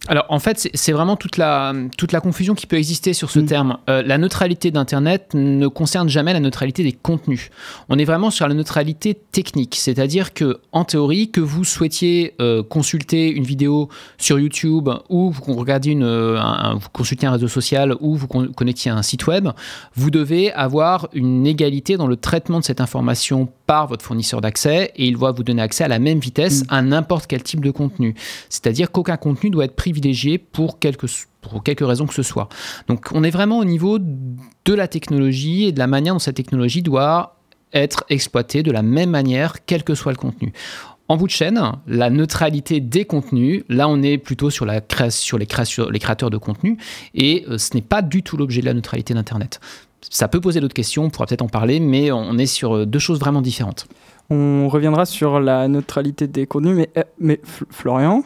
Alors 0.10 0.26
en 0.28 0.40
fait, 0.40 0.70
c'est- 0.74 0.92
vraiment 0.92 1.16
toute 1.16 1.38
la, 1.38 1.74
toute 1.98 2.12
la 2.12 2.20
confusion 2.20 2.56
qui 2.56 2.68
peut 2.68 2.76
exister 2.76 3.14
sur 3.14 3.30
ce 3.32 3.40
Mm. 3.40 3.46
terme. 3.46 3.78
Euh, 3.90 4.04
la 4.06 4.18
neutralité 4.18 4.70
d'Internet 4.70 5.30
ne 5.34 5.68
concerne 5.68 6.10
jamais 6.10 6.34
la 6.34 6.42
neutralité 6.42 6.84
des 6.84 6.92
contenus. 6.92 7.50
On 7.88 7.98
est 7.98 8.04
vraiment 8.04 8.30
sur 8.30 8.46
la 8.48 8.54
neutralité 8.54 9.14
technique, 9.32 9.76
c'est-à-dire 9.76 10.34
que 10.34 10.60
en 10.74 10.84
théorie, 10.84 11.32
que 11.32 11.40
vous 11.40 11.64
souhaitiez 11.64 12.34
euh, 12.42 12.64
consulter 12.64 13.30
une 13.32 13.44
vidéo 13.46 13.88
sur 14.18 14.40
YouTube 14.40 14.90
ou 15.10 15.32
vous 15.32 15.54
regardiez 15.54 15.94
une, 15.94 16.04
euh, 16.04 16.38
un, 16.38 16.72
un- 16.72 16.76
vous 16.76 16.90
consultiez 16.92 17.28
un 17.28 17.32
réseau 17.32 17.48
social 17.48 17.96
ou 18.02 18.16
vous 18.16 18.28
con- 18.28 18.52
connectiez 18.54 18.92
à 18.92 18.96
un 18.96 19.04
site 19.04 19.26
web, 19.28 19.48
vous 19.96 20.12
devez 20.12 20.52
avoir 20.52 21.08
une 21.14 21.48
égalité 21.48 21.96
dans 21.96 22.08
le 22.08 22.18
traitement 22.18 22.60
de 22.60 22.66
cette 22.66 22.82
information 22.82 23.48
par 23.68 23.88
votre 23.88 24.04
fournisseur 24.04 24.42
d'accès 24.42 24.92
et 24.98 25.08
il 25.08 25.14
doit 25.14 25.32
vous 25.32 25.44
donner 25.44 25.62
accès 25.62 25.86
à 25.86 25.88
la 25.88 26.00
même 26.00 26.20
vitesse 26.20 26.66
à 26.68 26.82
n'importe 26.82 27.28
quel 27.28 27.42
type 27.42 27.64
de 27.64 27.72
contenu. 27.72 28.16
C'est-à-dire 28.50 28.92
qu'aucun 28.92 29.16
contenu 29.16 29.50
doit 29.50 29.64
être 29.64 29.76
privilégié 29.94 30.38
pour 30.38 30.80
quelque, 30.80 31.08
pour 31.42 31.64
quelque 31.64 31.84
raison 31.84 32.06
que 32.06 32.14
ce 32.14 32.24
soit. 32.24 32.50
Donc 32.88 33.10
on 33.14 33.24
est 33.24 33.30
vraiment 33.30 33.60
au 33.60 33.66
niveau 33.66 34.00
de 34.00 34.74
la 34.74 34.88
technologie 34.88 35.66
et 35.66 35.72
de 35.72 35.80
la 35.80 35.88
manière 35.88 36.14
dont 36.14 36.20
cette 36.20 36.36
technologie 36.36 36.82
doit 36.82 37.38
être 37.74 38.04
exploitée 38.10 38.64
de 38.64 38.72
la 38.72 38.82
même 38.82 39.10
manière, 39.10 39.66
quel 39.66 39.84
que 39.84 39.96
soit 39.96 40.12
le 40.12 40.18
contenu. 40.18 40.54
En 41.10 41.18
bout 41.18 41.28
de 41.28 41.32
chaîne, 41.32 41.60
la 41.86 42.10
neutralité 42.10 42.80
des 42.80 43.06
contenus, 43.06 43.64
là 43.68 43.88
on 43.90 44.02
est 44.02 44.18
plutôt 44.18 44.50
sur, 44.50 44.66
la 44.66 44.82
sur 45.10 45.38
les, 45.38 45.46
créa- 45.46 45.92
les 45.92 46.00
créateurs 46.00 46.30
de 46.30 46.38
contenu, 46.38 46.78
et 47.14 47.46
euh, 47.50 47.58
ce 47.58 47.76
n'est 47.76 47.82
pas 47.82 48.02
du 48.02 48.24
tout 48.24 48.38
l'objet 48.38 48.62
de 48.62 48.66
la 48.66 48.74
neutralité 48.74 49.14
d'Internet. 49.14 49.60
Ça 50.10 50.28
peut 50.28 50.40
poser 50.40 50.60
d'autres 50.60 50.74
questions, 50.74 51.04
on 51.06 51.10
pourra 51.10 51.26
peut-être 51.26 51.42
en 51.42 51.50
parler, 51.50 51.80
mais 51.80 52.12
on 52.12 52.38
est 52.38 52.46
sur 52.46 52.76
euh, 52.76 52.86
deux 52.86 53.00
choses 53.00 53.20
vraiment 53.20 53.42
différentes. 53.42 53.88
On 54.30 54.70
reviendra 54.70 55.06
sur 55.06 55.42
la 55.42 55.68
neutralité 55.68 56.28
des 56.28 56.48
contenus, 56.48 56.78
mais, 56.78 56.90
euh, 56.98 57.04
mais 57.20 57.42
Florian? 57.70 58.24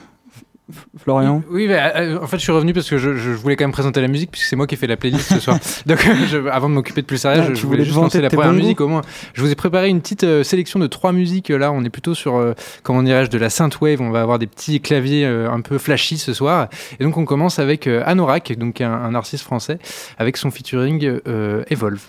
Florian 0.97 1.41
Oui, 1.50 1.67
mais, 1.67 1.79
euh, 1.95 2.19
en 2.21 2.27
fait, 2.27 2.38
je 2.38 2.43
suis 2.43 2.51
revenu 2.51 2.74
parce 2.74 2.89
que 2.89 2.97
je, 2.97 3.15
je 3.15 3.31
voulais 3.31 3.55
quand 3.55 3.63
même 3.63 3.71
présenter 3.71 4.01
la 4.01 4.07
musique, 4.07 4.31
puisque 4.31 4.47
c'est 4.47 4.55
moi 4.55 4.67
qui 4.67 4.75
ai 4.75 4.77
fait 4.77 4.88
la 4.88 4.97
playlist 4.97 5.33
ce 5.33 5.39
soir. 5.39 5.57
Donc, 5.86 6.05
euh, 6.05 6.13
je- 6.29 6.47
avant 6.50 6.67
de 6.69 6.74
m'occuper 6.74 7.01
de 7.01 7.05
plus 7.07 7.17
sérieux, 7.17 7.41
Ah, 7.41 7.47
je, 7.53 7.62
voulais 7.62 7.62
voulais 7.62 7.77
te 7.79 7.83
juste 7.86 7.95
lancer 7.97 8.21
la 8.21 8.29
première 8.29 8.51
musique 8.63 8.81
au 8.81 8.88
moins. 8.88 9.01
Je 9.33 9.41
vous 9.41 9.51
ai 9.51 9.55
préparé 9.55 9.88
une 9.89 10.01
petite 10.01 10.24
euh, 10.25 10.43
sélection 10.43 10.79
de 10.79 10.88
trois 10.88 11.13
musiques. 11.13 11.50
Là, 11.50 11.71
on 11.71 11.83
est 11.86 11.89
plutôt 11.89 12.13
sur, 12.15 12.36
euh, 12.38 12.53
comment 12.83 13.01
dirais-je, 13.03 13.29
de 13.29 13.38
la 13.38 13.50
synthwave. 13.50 14.01
On 14.01 14.09
va 14.12 14.21
avoir 14.21 14.39
des 14.39 14.47
petits 14.47 14.81
claviers 14.81 15.25
euh, 15.25 15.50
un 15.50 15.62
peu 15.62 15.77
flashy 15.77 16.17
ce 16.17 16.33
soir. 16.33 16.67
Et 17.00 17.03
donc, 17.03 17.17
on 17.17 17.25
commence 17.25 17.59
avec 17.59 17.88
euh, 17.88 18.03
Anorak, 18.05 18.57
donc 18.57 18.81
un, 18.81 18.91
un 18.91 19.15
artiste 19.15 19.43
français, 19.43 19.79
avec 20.17 20.36
son 20.38 20.51
featuring 20.51 21.19
euh, 21.27 21.63
Evolve. 21.69 22.01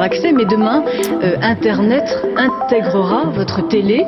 Accès, 0.00 0.32
mais 0.32 0.44
demain, 0.44 0.84
euh, 1.22 1.36
Internet 1.42 2.04
intégrera 2.36 3.26
votre 3.26 3.66
télé 3.68 4.04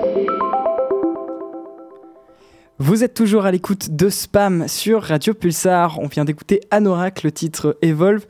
Vous 2.78 3.04
êtes 3.04 3.14
toujours 3.14 3.44
à 3.44 3.52
l'écoute 3.52 3.90
de 3.90 4.08
Spam 4.08 4.66
sur 4.66 5.02
Radio 5.02 5.32
Pulsar. 5.32 5.98
On 6.00 6.06
vient 6.06 6.24
d'écouter 6.24 6.60
Anorak, 6.70 7.22
le 7.22 7.30
titre 7.30 7.76
Evolve. 7.82 8.26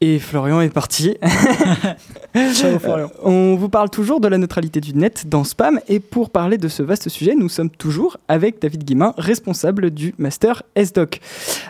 Et 0.00 0.20
Florian 0.20 0.60
est 0.60 0.70
parti. 0.72 1.16
Ciao 2.54 2.78
Florian. 2.78 3.06
Euh, 3.06 3.18
On 3.24 3.56
vous 3.56 3.68
parle 3.68 3.90
toujours 3.90 4.20
de 4.20 4.28
la 4.28 4.38
neutralité 4.38 4.80
du 4.80 4.94
net 4.94 5.24
dans 5.28 5.42
Spam. 5.42 5.80
Et 5.88 5.98
pour 5.98 6.30
parler 6.30 6.56
de 6.56 6.68
ce 6.68 6.84
vaste 6.84 7.08
sujet, 7.08 7.34
nous 7.34 7.48
sommes 7.48 7.68
toujours 7.70 8.16
avec 8.28 8.62
David 8.62 8.84
Guimin, 8.84 9.12
responsable 9.18 9.90
du 9.90 10.14
Master 10.18 10.62
SDoc. 10.76 11.18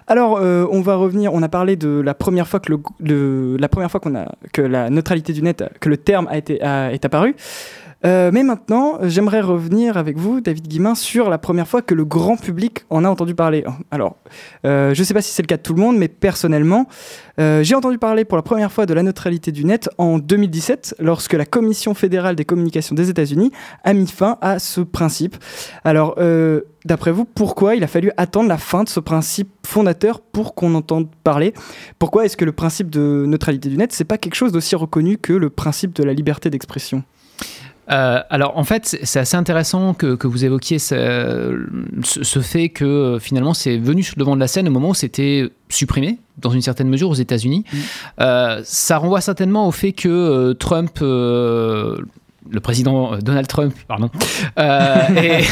Alors, 0.07 0.37
euh, 0.43 0.67
on 0.71 0.83
va 0.83 0.97
revenir. 0.97 1.33
On 1.33 1.43
a 1.43 1.49
parlé 1.49 1.77
de 1.77 2.03
la 2.05 2.13
première 2.13 2.47
fois 2.47 2.61
que, 2.61 2.71
le, 2.73 2.79
le- 3.01 3.57
la, 3.57 3.69
première 3.71 3.91
fois 3.91 3.99
qu'on 4.01 4.15
a, 4.15 4.27
que 4.53 4.61
la 4.61 4.91
neutralité 4.91 5.33
du 5.33 5.41
net, 5.43 5.65
que 5.81 5.89
le 5.89 5.97
terme 5.97 6.29
a 6.31 6.37
été, 6.37 6.63
a- 6.63 6.93
est 6.93 7.05
apparu. 7.07 7.35
Euh, 8.05 8.31
mais 8.33 8.45
maintenant, 8.45 8.99
j'aimerais 9.03 9.41
revenir 9.41 9.97
avec 9.97 10.17
vous, 10.17 10.41
David 10.41 10.69
Guimin, 10.69 10.95
sur 10.95 11.29
la 11.29 11.39
première 11.39 11.67
fois 11.67 11.83
que 11.83 11.95
le 11.95 12.05
grand 12.05 12.37
public 12.37 12.85
en 12.91 13.05
a 13.05 13.09
entendu 13.09 13.35
parler. 13.35 13.65
Alors, 13.91 14.17
euh, 14.65 14.95
je 14.95 15.01
ne 15.01 15.05
sais 15.05 15.15
pas 15.15 15.23
si 15.23 15.33
c'est 15.33 15.43
le 15.43 15.49
cas 15.49 15.57
de 15.57 15.63
tout 15.63 15.75
le 15.75 15.81
monde, 15.81 15.99
mais 15.99 16.09
personnellement, 16.09 16.87
euh, 17.41 17.63
j'ai 17.65 17.75
entendu 17.75 17.99
parler 17.99 18.25
pour 18.25 18.37
la 18.37 18.43
première 18.43 18.71
fois 18.71 18.87
de 18.87 18.95
la 18.95 19.03
neutralité 19.03 19.51
du 19.51 19.65
net 19.65 19.91
en 19.99 20.19
2017, 20.19 20.97
lorsque 21.01 21.33
la 21.33 21.45
Commission 21.45 21.95
fédérale 21.95 22.37
des 22.37 22.45
communications 22.45 22.95
des 22.95 23.11
États-Unis 23.11 23.51
a 23.83 23.93
mis 23.93 24.07
fin 24.07 24.39
à 24.41 24.61
ce 24.61 24.81
principe. 24.81 25.37
Alors, 25.85 26.17
d'après 26.85 27.11
vous, 27.11 27.25
pourquoi 27.25 27.75
il 27.75 27.83
a 27.83 27.87
fallu 27.87 28.13
attendre 28.17 28.49
la 28.49 28.59
fin 28.59 28.85
de 28.85 28.89
ce 28.89 29.01
principe 29.01 29.51
fondateur 29.67 30.21
pour 30.21 30.55
qu'on 30.55 30.75
entende 30.75 31.09
parler? 31.25 31.53
Pourquoi 31.99 32.25
est-ce 32.25 32.37
que 32.37 32.45
le 32.45 32.53
principe 32.53 32.91
de 32.91 33.25
neutralité 33.27 33.69
du 33.69 33.77
net, 33.77 33.93
c'est 33.93 34.05
pas 34.05 34.19
quelque 34.19 34.35
chose 34.35 34.53
d'aussi 34.53 34.77
reconnu 34.77 35.19
que 35.19 35.33
le 35.33 35.51
principe 35.51 35.95
de 35.95 36.05
la 36.05 36.13
liberté 36.13 36.51
d'expression? 36.51 37.03
Euh, 37.91 38.21
alors 38.29 38.57
en 38.59 38.65
fait, 38.65 38.99
c'est 39.03 39.19
assez 39.19 39.37
intéressant 39.37 39.95
que, 39.95 40.15
que 40.15 40.27
vous 40.27 40.45
évoquiez 40.45 40.79
ce, 40.79 41.59
ce- 42.05 42.41
fait 42.41 42.69
que 42.69 42.85
euh, 42.85 43.19
finalement 43.19 43.55
c'est 43.55 43.79
venu 43.79 44.03
sur 44.03 44.15
le 44.17 44.21
devant 44.21 44.35
de 44.37 44.41
la 44.41 44.47
scène 44.49 44.69
au 44.69 44.71
moment 44.71 44.91
où 44.91 44.95
c'était 44.95 45.49
supprimé 45.71 46.19
dans 46.37 46.51
une 46.51 46.61
certaine 46.63 46.89
mesure 46.89 47.09
aux 47.11 47.15
États-Unis. 47.15 47.65
Euh, 48.21 48.61
ça 48.65 48.99
renvoie 48.99 49.21
certainement 49.23 49.67
au 49.67 49.73
fait 49.73 49.93
que 49.93 50.53
Trump 50.53 50.99
le 52.51 52.61
président 52.61 53.13
euh, 53.15 53.19
Donald 53.19 53.47
Trump, 53.47 53.75
pardon, 53.87 54.11
euh, 54.59 54.97
et, 55.23 55.45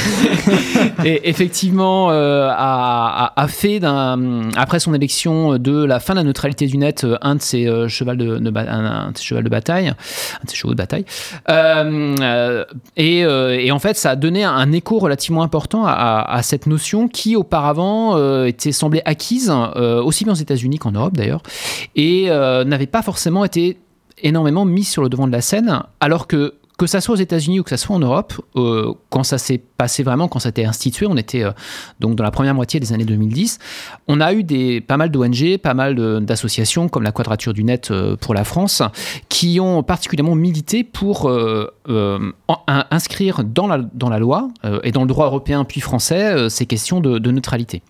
et 1.05 1.29
effectivement 1.29 2.11
euh, 2.11 2.49
a, 2.51 3.33
a- 3.37 3.49
fait 3.49 3.81
d'un- 3.81 4.49
après 4.57 4.81
son 4.81 4.95
élection 4.95 5.59
de 5.59 5.85
la 5.85 6.01
fin 6.01 6.15
de 6.15 6.19
la 6.21 6.25
neutralité 6.25 6.67
du 6.67 6.79
net 6.79 7.07
un 7.21 7.35
de 7.37 7.43
ses 7.43 7.67
euh, 7.69 7.87
chevals 7.89 8.17
de, 8.17 8.39
de 8.39 8.51
ba- 8.51 8.65
un, 8.69 8.85
un 9.09 9.11
de 9.13 9.19
ses 9.19 9.25
chevals 9.25 9.45
de 9.45 9.49
bataille, 9.51 9.89
un 9.89 10.45
de 10.45 10.51
ses 10.51 10.57
chevaux 10.57 10.73
de 10.73 10.79
bataille. 10.79 11.05
Et, 12.97 13.21
et 13.21 13.71
en 13.73 13.79
fait, 13.79 13.97
ça 13.97 14.11
a 14.11 14.17
donné 14.17 14.45
un 14.45 14.73
écho 14.73 14.99
relativement 14.99 15.43
important 15.43 15.85
à, 15.87 15.93
à- 15.93 16.37
à 16.37 16.43
cette 16.43 16.67
notion 16.67 17.09
qui 17.09 17.37
auparavant 17.37 18.17
était 18.47 18.73
semblait 18.73 19.03
acquise 19.05 19.53
aussi 19.77 20.25
bien 20.25 20.33
aux 20.33 20.37
États-Unis 20.37 20.79
qu'en 20.79 20.93
Europe 20.93 21.15
d'ailleurs, 21.17 21.43
et 21.95 22.29
n'avait 22.67 22.87
pas 22.87 23.03
forcément 23.03 23.45
été 23.45 23.79
énormément 24.23 24.65
mise 24.65 24.89
sur 24.89 25.03
le 25.03 25.09
devant 25.09 25.27
de 25.27 25.33
la 25.33 25.41
scène, 25.43 25.83
alors 26.01 26.27
que 26.27 26.55
que 26.79 26.87
ça 26.87 27.01
soit 27.01 27.15
aux 27.15 27.19
États-Unis 27.19 27.61
ou 27.61 27.63
que 27.63 27.71
ça 27.71 27.79
soit 27.79 27.97
en 27.97 28.01
Europe, 28.01 28.35
euh, 28.57 28.93
quand 29.09 29.23
ça 29.23 29.39
s'est 29.39 29.57
passé 29.57 30.03
vraiment, 30.03 30.29
quand 30.29 30.39
ça 30.41 30.49
a 30.49 30.51
été 30.51 30.67
institué, 30.67 31.07
on 31.09 31.17
était 31.17 31.43
euh, 31.43 31.53
donc 32.01 32.17
dans 32.17 32.25
la 32.25 32.31
première 32.31 32.55
moitié 32.55 32.81
des 32.81 32.93
années 32.93 33.07
2010, 33.07 33.59
on 34.09 34.21
a 34.21 34.35
eu 34.35 34.45
des, 34.45 34.83
pas 34.83 34.99
mal 34.99 35.11
d'ONG, 35.11 35.57
pas 35.57 35.73
mal 35.73 35.95
d'associations 36.25 36.89
comme 36.89 37.03
la 37.03 37.13
Quadrature 37.13 37.55
du 37.55 37.65
Net 37.65 37.91
euh, 37.91 38.17
pour 38.17 38.35
la 38.35 38.45
France, 38.45 38.83
qui 39.31 39.59
ont 39.59 39.83
particulièrement 39.83 40.35
milité 40.35 40.85
pour 40.85 41.31
en- 41.89 42.27
inscrire 42.91 43.43
dans 43.45 43.67
la, 43.67 43.79
dans 43.95 44.09
la 44.11 44.19
loi 44.19 44.49
et 44.83 44.93
dans 44.93 45.03
le 45.03 45.09
droit 45.09 45.27
européen 45.27 45.65
puis 45.65 45.81
français 45.81 46.49
ces 46.51 46.67
questions 46.67 47.01
de, 47.01 47.19
de 47.19 47.31
neutralité. 47.31 47.83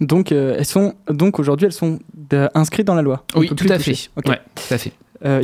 Donc, 0.00 0.32
elles 0.32 0.64
sont 0.64 0.94
donc 1.08 1.38
aujourd'hui, 1.38 1.66
elles 1.66 1.72
sont 1.72 1.98
inscrites 2.54 2.86
dans 2.86 2.94
la 2.94 3.02
loi. 3.02 3.24
On 3.34 3.40
Oui, 3.40 3.48
tout 3.48 3.66
à 3.68 3.76
toucher. 3.76 3.94
fait. 3.94 4.10
Ok. 4.16 4.26
Ouais, 4.28 4.40
tout 4.54 4.74
à 4.74 4.78
fait. 4.78 4.92
Euh, 5.24 5.42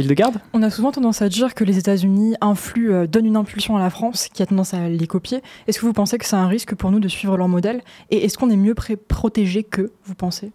On 0.53 0.63
a 0.63 0.71
souvent 0.71 0.93
tendance 0.93 1.23
à 1.23 1.29
dire 1.29 1.55
que 1.55 1.65
les 1.65 1.79
États-Unis 1.79 2.35
influent, 2.41 2.93
euh, 2.93 3.07
donnent 3.07 3.27
une 3.27 3.37
impulsion 3.37 3.77
à 3.77 3.81
la 3.81 3.91
France 3.91 4.29
qui 4.29 4.43
a 4.43 4.47
tendance 4.47 4.75
à 4.75 4.89
les 4.89 5.07
copier. 5.07 5.43
Est-ce 5.67 5.81
que 5.81 5.87
vous 5.87 5.93
pensez 5.93 6.19
que 6.19 6.27
c'est 6.27 6.37
un 6.37 6.49
risque 6.49 6.75
pour 6.75 6.91
nous 6.91 7.01
de 7.01 7.09
suivre 7.09 7.37
leur 7.37 7.49
modèle? 7.49 7.83
Et 8.11 8.25
est-ce 8.25 8.37
qu'on 8.37 8.51
est 8.51 8.57
mieux 8.57 8.75
protégé 8.75 9.63
que 9.63 9.91
vous 10.05 10.15
pensez? 10.15 10.53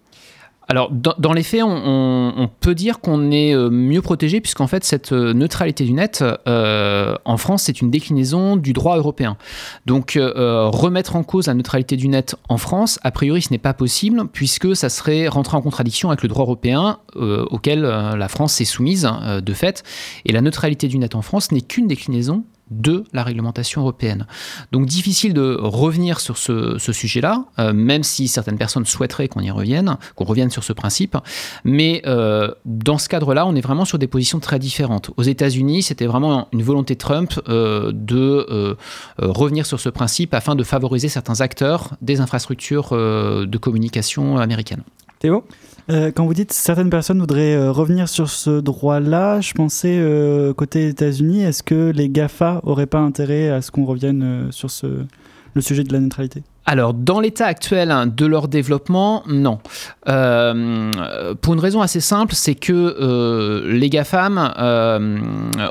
Alors, 0.68 0.90
dans, 0.92 1.34
les 1.34 1.44
faits, 1.44 1.62
on, 1.64 2.50
peut 2.60 2.74
dire 2.74 3.00
qu'on 3.00 3.32
est 3.32 3.54
euh, 3.54 3.70
mieux 3.70 4.02
protégé, 4.02 4.42
puisqu'en 4.42 4.68
fait, 4.68 4.84
cette 4.84 5.12
euh, 5.12 5.34
neutralité 5.34 5.84
du 5.84 5.94
net, 5.94 6.24
euh, 6.48 7.16
en 7.24 7.38
France, 7.38 7.64
c'est 7.64 7.82
une 7.82 7.92
déclinaison 7.92 8.56
du 8.56 8.74
droit 8.74 8.98
européen. 8.98 9.38
Donc, 9.86 10.18
remettre 10.18 11.16
en 11.16 11.24
cause 11.24 11.48
la 11.48 11.54
neutralité 11.54 11.98
du 11.98 12.08
net 12.08 12.36
en 12.50 12.58
France, 12.58 13.00
a 13.04 13.12
priori, 13.12 13.42
ce 13.42 13.52
n'est 13.52 13.60
pas 13.60 13.74
possible, 13.74 14.28
puisque 14.32 14.76
ça 14.76 14.90
serait 14.90 15.28
rentrer 15.28 15.58
en 15.58 15.62
contradiction 15.62 16.10
avec 16.10 16.24
le 16.24 16.30
droit 16.30 16.44
européen 16.44 17.00
auquel 17.16 17.82
la 17.82 18.28
France 18.28 18.60
est 18.62 18.66
soumise 18.66 19.08
de 19.42 19.54
fait. 19.54 19.84
Et 20.26 20.32
la 20.32 20.42
neutralité 20.42 20.88
du 20.88 20.98
net 20.98 21.16
en 21.16 21.22
France 21.22 21.52
n'est 21.52 21.62
qu'une 21.62 21.88
déclinaison 21.88 22.44
de 22.72 23.04
la 23.14 23.24
réglementation 23.24 23.82
européenne. 23.82 24.26
Donc 24.72 24.86
difficile 24.86 25.34
de 25.34 25.58
revenir 25.60 26.20
sur 26.20 26.38
ce, 26.38 26.78
sujet-là, 26.80 27.46
euh, 27.60 27.74
même 27.74 28.04
si 28.04 28.28
certaines 28.28 28.58
personnes 28.58 28.86
souhaiteraient 28.86 29.28
qu'on 29.28 29.42
y 29.42 29.52
revienne, 29.52 29.98
qu'on 30.16 30.24
revienne 30.24 30.50
sur 30.50 30.64
ce 30.64 30.74
principe. 30.74 31.18
Mais 31.64 32.02
euh, 32.06 32.52
dans 32.66 32.98
ce 32.98 33.10
cadre-là, 33.10 33.46
on 33.46 33.56
est 33.56 33.62
vraiment 33.62 33.86
sur 33.86 34.00
des 34.00 34.08
positions 34.08 34.40
très 34.40 34.60
différentes. 34.60 35.12
Aux 35.18 35.24
États-Unis, 35.24 35.84
c'était 35.84 36.08
vraiment 36.08 36.48
une 36.52 36.64
volonté 36.64 36.96
Trump 36.96 37.34
euh, 37.48 37.92
de 37.94 38.76
revenir 39.18 39.66
sur 39.66 39.80
ce 39.80 39.90
principe 39.90 40.34
afin 40.34 40.56
de 40.56 40.64
favoriser 40.64 41.10
certains 41.10 41.42
acteurs 41.42 41.96
des 42.02 42.20
infrastructures 42.22 42.92
de 42.92 43.58
communication 43.58 44.38
américaines. 44.38 44.84
Théo? 45.20 45.46
Euh, 45.92 46.12
quand 46.12 46.26
vous 46.26 46.34
dites 46.34 46.52
certaines 46.52 46.90
personnes 46.90 47.20
voudraient 47.20 47.54
euh, 47.54 47.72
revenir 47.72 48.10
sur 48.10 48.30
ce 48.30 48.60
droit-là, 48.60 49.40
je 49.42 49.54
pensais 49.54 49.98
euh, 50.00 50.54
côté 50.54 50.88
États-Unis, 50.88 51.44
est-ce 51.44 51.62
que 51.62 51.92
les 51.92 52.10
GAFA 52.10 52.60
auraient 52.64 52.88
pas 52.88 53.00
intérêt 53.00 53.50
à 53.50 53.62
ce 53.62 53.70
qu'on 53.70 53.86
revienne 53.86 54.52
sur 54.52 54.72
ce, 54.72 55.06
le 55.54 55.62
sujet 55.62 55.84
de 55.84 55.94
la 55.94 56.00
neutralité? 56.00 56.42
Alors, 56.68 56.96
dans 56.96 57.20
l'état 57.20 57.46
actuel 57.46 57.92
hein, 57.92 58.08
de 58.08 58.26
leur 58.26 58.48
développement, 58.48 59.24
non. 59.28 59.60
Euh, 60.08 61.34
pour 61.36 61.54
une 61.54 61.60
raison 61.60 61.82
assez 61.82 62.00
simple, 62.00 62.34
c'est 62.34 62.56
que 62.56 62.74
euh, 62.74 63.72
les 63.72 63.90
GAFAM 63.90 64.54
euh, 64.58 65.20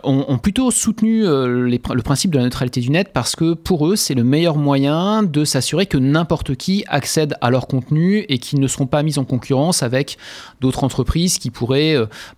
ont, 0.04 0.38
plutôt 0.38 0.70
soutenu 0.70 1.24
le 1.24 2.02
principe 2.02 2.30
de 2.30 2.38
la 2.38 2.44
neutralité 2.44 2.80
du 2.80 2.90
net 2.90 3.10
parce 3.12 3.34
que 3.34 3.54
pour 3.54 3.88
eux, 3.88 3.96
c'est 3.96 4.14
le 4.14 4.22
meilleur 4.22 4.56
moyen 4.56 5.22
de 5.24 5.44
s'assurer 5.44 5.86
que 5.86 5.98
n'importe 5.98 6.54
qui 6.54 6.84
accède 6.86 7.34
à 7.40 7.50
leur 7.50 7.66
contenu 7.66 8.24
et 8.28 8.38
qu'ils 8.38 8.60
ne 8.60 8.68
seront 8.68 8.86
pas 8.86 9.02
mis 9.02 9.18
en 9.18 9.24
concurrence 9.24 9.82
avec 9.82 10.16
d'autres 10.60 10.84
entreprises 10.84 11.38
qui 11.38 11.50
pourraient 11.50 11.96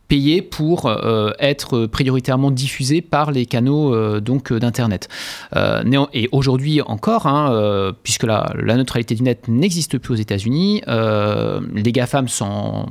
payer 0.08 0.40
pour 0.40 0.90
être 1.38 1.86
prioritairement 1.86 2.50
diffusés 2.50 3.02
par 3.02 3.32
les 3.32 3.46
canaux 3.46 4.20
donc 4.20 4.52
d'internet. 4.52 5.08
Et 5.54 6.28
aujourd'hui 6.32 6.80
encore, 6.82 7.26
hein, 7.26 7.92
puisque 8.02 8.24
la, 8.24 8.45
la 8.54 8.76
neutralité 8.76 9.14
du 9.14 9.22
net 9.22 9.48
n'existe 9.48 9.98
plus 9.98 10.12
aux 10.12 10.16
États-Unis, 10.16 10.82
euh, 10.88 11.60
les 11.74 11.92
GAFAM 11.92 12.28
sont, 12.28 12.86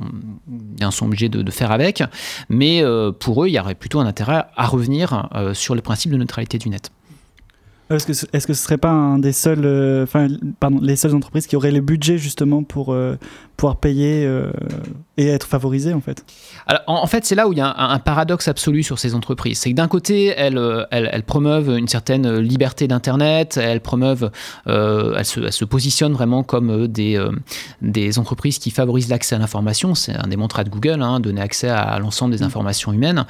sont 0.90 1.06
obligés 1.06 1.28
de, 1.28 1.50
faire 1.50 1.70
avec, 1.72 2.02
mais 2.48 2.82
euh, 2.82 3.12
pour 3.12 3.44
eux, 3.44 3.48
il 3.48 3.52
y 3.54 3.60
aurait 3.60 3.74
plutôt 3.74 4.00
un 4.00 4.06
intérêt 4.06 4.44
à 4.56 4.66
revenir 4.66 5.28
euh, 5.34 5.54
sur 5.54 5.74
le 5.74 5.80
principe 5.80 6.10
de 6.12 6.16
neutralité 6.16 6.58
du 6.58 6.68
net. 6.68 6.90
Est-ce 7.88 8.04
que, 8.04 8.12
ce- 8.14 8.26
est-ce 8.32 8.48
que 8.48 8.52
ce 8.52 8.64
serait 8.64 8.78
pas 8.78 8.90
un 8.90 9.20
des 9.20 9.30
seuls, 9.32 9.64
euh, 9.64 10.06
pardon, 10.58 10.80
les 10.82 10.96
seules 10.96 11.14
entreprises 11.14 11.46
qui 11.46 11.54
auraient 11.54 11.70
le 11.70 11.80
budget 11.80 12.18
justement 12.18 12.64
pour 12.64 12.92
euh, 12.92 13.16
pouvoir 13.56 13.76
payer 13.76 14.24
euh, 14.26 14.50
et 15.16 15.28
être 15.28 15.46
favorisées 15.46 15.94
en 15.94 16.00
fait 16.00 16.24
Alors, 16.66 16.82
en, 16.86 17.06
fait, 17.06 17.24
c'est 17.24 17.34
là 17.34 17.48
où 17.48 17.52
il 17.52 17.58
y 17.58 17.62
a 17.62 17.66
un, 17.66 17.90
un 17.90 17.98
paradoxe 17.98 18.48
absolu 18.48 18.82
sur 18.82 18.98
ces 18.98 19.14
entreprises. 19.14 19.58
C'est 19.58 19.70
que 19.70 19.74
d'un 19.74 19.88
côté, 19.88 20.34
elles, 20.36 20.58
euh, 20.58 20.84
elles, 20.90 21.08
elles 21.12 21.22
promeuvent 21.22 21.70
une 21.70 21.88
certaine 21.88 22.38
liberté 22.38 22.86
d'Internet, 22.86 23.56
elles 23.56 23.80
promeuvent, 23.80 24.30
euh, 24.66 25.14
elles, 25.16 25.24
se, 25.24 25.40
elles 25.40 25.52
se 25.52 25.64
positionnent 25.64 26.12
vraiment 26.12 26.42
comme 26.42 26.70
euh, 26.70 26.88
des, 26.88 27.16
euh, 27.16 27.30
des 27.82 28.18
entreprises 28.18 28.58
qui 28.58 28.70
favorisent 28.70 29.08
l'accès 29.08 29.34
à 29.34 29.38
l'information. 29.38 29.94
C'est 29.94 30.14
un 30.14 30.28
des 30.28 30.36
mantras 30.36 30.64
de 30.64 30.70
Google, 30.70 31.02
hein, 31.02 31.20
donner 31.20 31.40
accès 31.40 31.68
à 31.68 31.98
l'ensemble 31.98 32.32
des 32.32 32.42
informations 32.42 32.92
humaines. 32.92 33.26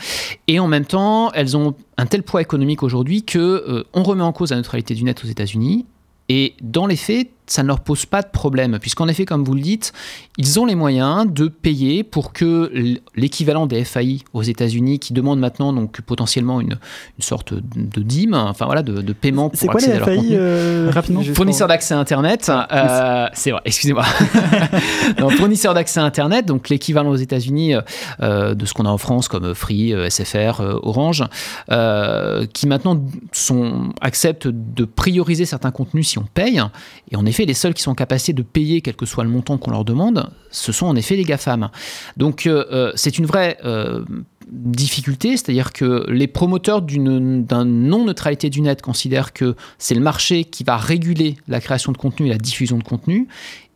Et 0.49 0.59
en 0.59 0.69
même 0.69 0.85
temps, 0.85 1.31
elles 1.33 1.57
ont 1.57 1.75
un 1.99 2.07
tel 2.07 2.23
poids 2.23 2.43
économique 2.43 2.83
aujourd'hui 2.83 3.23
que 3.23 3.39
euh, 3.39 3.85
on 3.95 4.03
remet 4.03 4.23
en 4.23 4.33
cause 4.33 4.51
la 4.51 4.57
neutralité 4.57 4.95
du 4.95 5.05
net 5.05 5.23
aux 5.25 5.29
États-Unis. 5.29 5.87
Et 6.29 6.55
dans 6.61 6.87
les 6.87 6.97
faits, 6.97 7.31
ça 7.47 7.63
ne 7.63 7.69
leur 7.69 7.81
pose 7.81 8.07
pas 8.07 8.23
de 8.23 8.29
problème, 8.29 8.79
puisqu'en 8.81 9.09
effet, 9.09 9.25
comme 9.25 9.45
vous 9.45 9.55
le 9.55 9.61
dites, 9.61 9.93
ils 10.39 10.59
ont 10.61 10.67
les 10.67 10.75
moyens 10.75 11.27
de 11.31 11.49
payer 11.49 12.03
pour 12.05 12.33
que 12.33 12.73
l'équivalent 13.15 13.67
des 13.67 13.85
FAI 13.85 14.21
aux 14.33 14.43
États-Unis, 14.43 14.99
qui 14.99 15.13
demandent 15.13 15.41
maintenant 15.41 15.73
donc 15.73 16.01
potentiellement 16.01 16.61
une, 16.61 16.79
une 17.19 17.23
sorte 17.23 17.55
de 17.55 18.03
dîme, 18.03 18.35
enfin 18.35 18.67
voilà, 18.67 18.83
de, 18.83 19.01
de 19.01 19.13
paiement 19.13 19.49
pour 19.49 19.59
C'est 19.59 19.67
quoi 19.67 19.81
accéder 19.81 19.97
les 19.99 20.03
à 20.03 20.07
leur 20.07 20.09
FAI 20.09 20.17
contenu. 20.17 20.37
euh, 20.39 20.91
rapidement 20.93 21.23
Fournisseur 21.35 21.69
d'accès 21.69 21.95
Internet, 21.95 22.51
euh, 22.51 23.27
c'est 23.33 23.51
vrai, 23.51 23.61
excusez-moi. 23.65 24.05
Fournisseur 25.37 25.75
d'accès 25.75 26.01
Internet, 26.01 26.47
donc 26.47 26.69
l'équivalent 26.69 27.11
aux 27.11 27.17
États-Unis 27.17 27.75
euh, 28.21 28.55
de 28.55 28.67
ce 28.67 28.75
qu'on 28.75 28.87
a 28.87 28.91
en 28.91 28.99
France 28.99 29.29
comme 29.29 29.55
Free, 29.55 29.93
euh, 29.93 30.09
SFR, 30.09 30.61
Orange, 30.83 31.25
euh, 31.71 32.47
qui 32.53 32.67
maintenant 32.67 33.01
sont, 33.33 33.93
acceptent 34.01 34.49
de 34.49 34.85
prioriser 34.85 35.45
certains 35.45 35.71
contenus 35.71 36.09
si 36.09 36.19
on 36.19 36.25
paye. 36.33 36.63
Et 37.11 37.17
en 37.17 37.27
effet, 37.27 37.36
les 37.45 37.55
seuls 37.55 37.75
qui 37.75 37.83
sont 37.83 37.97
capacité 37.97 38.33
de 38.33 38.43
payer, 38.43 38.81
quel 38.81 38.95
que 38.95 39.07
soit 39.07 39.25
le 39.25 39.31
montant 39.31 39.59
qu'on 39.59 39.73
leur 39.73 39.85
demande, 39.85 40.31
ce 40.51 40.71
sont 40.71 40.87
en 40.87 40.95
effet 40.95 41.17
les 41.17 41.25
GAFAM. 41.25 41.71
Donc 42.17 42.47
euh, 42.47 42.65
euh, 42.71 42.93
c'est 42.95 43.19
une 43.19 43.27
vraie 43.27 43.59
euh, 43.65 44.05
difficulté, 44.49 45.37
c'est-à-dire 45.37 45.73
que 45.73 46.09
les 46.09 46.29
promoteurs 46.29 46.83
d'une 46.83 47.45
d'un 47.45 47.65
non-neutralité 47.65 48.49
du 48.49 48.61
net 48.61 48.81
considèrent 48.81 49.33
que 49.33 49.57
c'est 49.79 49.95
le 49.95 50.01
marché 50.01 50.45
qui 50.45 50.63
va 50.63 50.77
réguler 50.77 51.37
la 51.49 51.61
création 51.61 51.91
de 51.91 51.99
contenu 51.99 52.27
et 52.27 52.31
la 52.31 52.39
diffusion 52.39 52.79
de 52.79 52.85
contenu. 52.85 53.27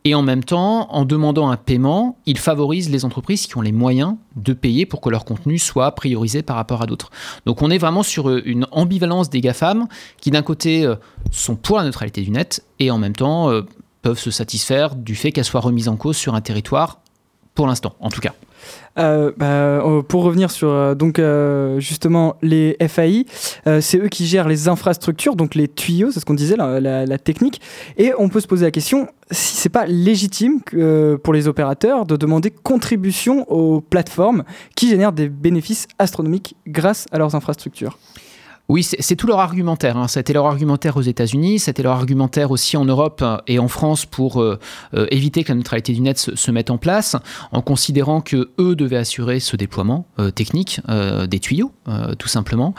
Et 0.05 0.15
en 0.15 0.23
même 0.23 0.43
temps, 0.43 0.91
en 0.91 1.05
demandant 1.05 1.51
un 1.51 1.57
paiement, 1.57 2.17
ils 2.25 2.39
favorisent 2.39 2.89
les 2.89 3.05
entreprises 3.05 3.47
qui 3.47 3.57
ont 3.59 3.61
les 3.61 3.73
moyens 3.73 4.17
de 4.35 4.55
payer 4.55 4.87
pour 4.87 5.03
que 5.03 5.11
leur 5.11 5.27
contenu 5.27 5.59
soit 5.59 5.95
priorisé 5.95 6.43
par 6.43 6.57
rapport 6.57 6.81
à 6.81 6.87
d'autres. 6.87 7.11
Donc 7.45 7.61
on 7.61 7.71
est 7.71 7.77
vraiment 7.77 8.03
sur 8.03 8.31
euh, 8.31 8.43
une 8.47 8.67
ambivalence 8.71 9.29
des 9.29 9.43
GAFAM 9.43 9.87
qui 10.19 10.31
d'un 10.31 10.43
côté 10.43 10.87
euh, 10.87 10.97
sont 11.31 11.55
pour 11.55 11.77
la 11.77 11.85
neutralité 11.85 12.23
du 12.23 12.31
net 12.31 12.65
et 12.79 12.91
en 12.91 12.97
même 12.97 13.15
temps 13.15 13.51
euh, 13.51 13.63
peuvent 14.01 14.19
se 14.19 14.31
satisfaire 14.31 14.95
du 14.95 15.15
fait 15.15 15.33
qu'elle 15.33 15.45
soit 15.45 15.61
remise 15.61 15.89
en 15.89 15.97
cause 15.97 16.17
sur 16.17 16.35
un 16.35 16.41
territoire, 16.41 17.01
pour 17.55 17.67
l'instant 17.67 17.95
en 18.01 18.09
tout 18.09 18.21
cas. 18.21 18.33
Euh, 18.99 19.33
bah, 19.37 19.47
euh, 19.47 20.03
pour 20.03 20.25
revenir 20.25 20.51
sur 20.51 20.69
euh, 20.69 20.95
donc 20.95 21.19
euh, 21.19 21.79
justement 21.79 22.37
les 22.43 22.77
FAI, 22.89 23.25
c'est 23.81 23.99
eux 23.99 24.09
qui 24.09 24.27
gèrent 24.27 24.49
les 24.49 24.69
infrastructures, 24.69 25.37
donc 25.37 25.55
les 25.55 25.69
tuyaux, 25.69 26.11
c'est 26.11 26.21
ce 26.21 26.25
qu'on 26.25 26.35
disait, 26.35 26.57
la, 26.57 26.81
la- 26.81 27.19
technique. 27.19 27.61
Et 27.97 28.13
on 28.19 28.29
peut 28.29 28.41
se 28.41 28.47
poser 28.47 28.65
la 28.65 28.71
question 28.71 29.09
si 29.31 29.57
c'est 29.57 29.69
pas 29.69 29.87
légitime 29.87 30.61
pour 31.23 31.33
les 31.33 31.49
opérateurs 31.49 32.07
de 32.07 32.17
demander 32.17 32.51
contribution 32.51 33.51
aux 33.51 33.81
plateformes 33.81 34.45
qui 34.75 34.89
génèrent 34.89 35.13
des 35.13 35.29
bénéfices 35.29 35.87
astronomiques 35.99 36.57
grâce 36.67 37.07
à 37.13 37.19
leurs 37.19 37.35
infrastructures. 37.35 37.99
Oui, 38.71 38.85
c'est 38.85 39.17
tout 39.17 39.27
leur 39.27 39.41
argumentaire. 39.41 39.97
hein. 39.97 40.07
C'était 40.07 40.33
leur 40.33 40.47
argumentaire 40.47 40.97
aux 40.97 41.01
États-Unis, 41.03 41.59
c'était 41.59 41.83
leur 41.83 41.95
argumentaire 41.95 42.53
aussi 42.53 42.77
en 42.77 42.85
Europe 42.85 43.21
euh, 43.21 43.37
et 43.49 43.59
en 43.59 43.67
France 43.67 44.07
pour 44.07 44.41
euh, 44.41 44.61
euh, 44.95 45.09
éviter 45.11 45.43
que 45.43 45.49
la 45.49 45.57
neutralité 45.57 45.93
du 45.93 46.01
net 46.01 46.19
se, 46.19 46.51
mette 46.53 46.71
en 46.71 46.79
place, 46.79 47.17
en 47.51 47.63
considérant 47.63 48.21
que 48.21 48.51
eux 48.61 48.77
devaient 48.77 48.99
assurer 48.99 49.41
ce 49.41 49.57
déploiement 49.57 50.07
technique 50.37 50.81
des 51.29 51.39
tuyaux, 51.41 51.73
tout 52.19 52.29
simplement, 52.29 52.75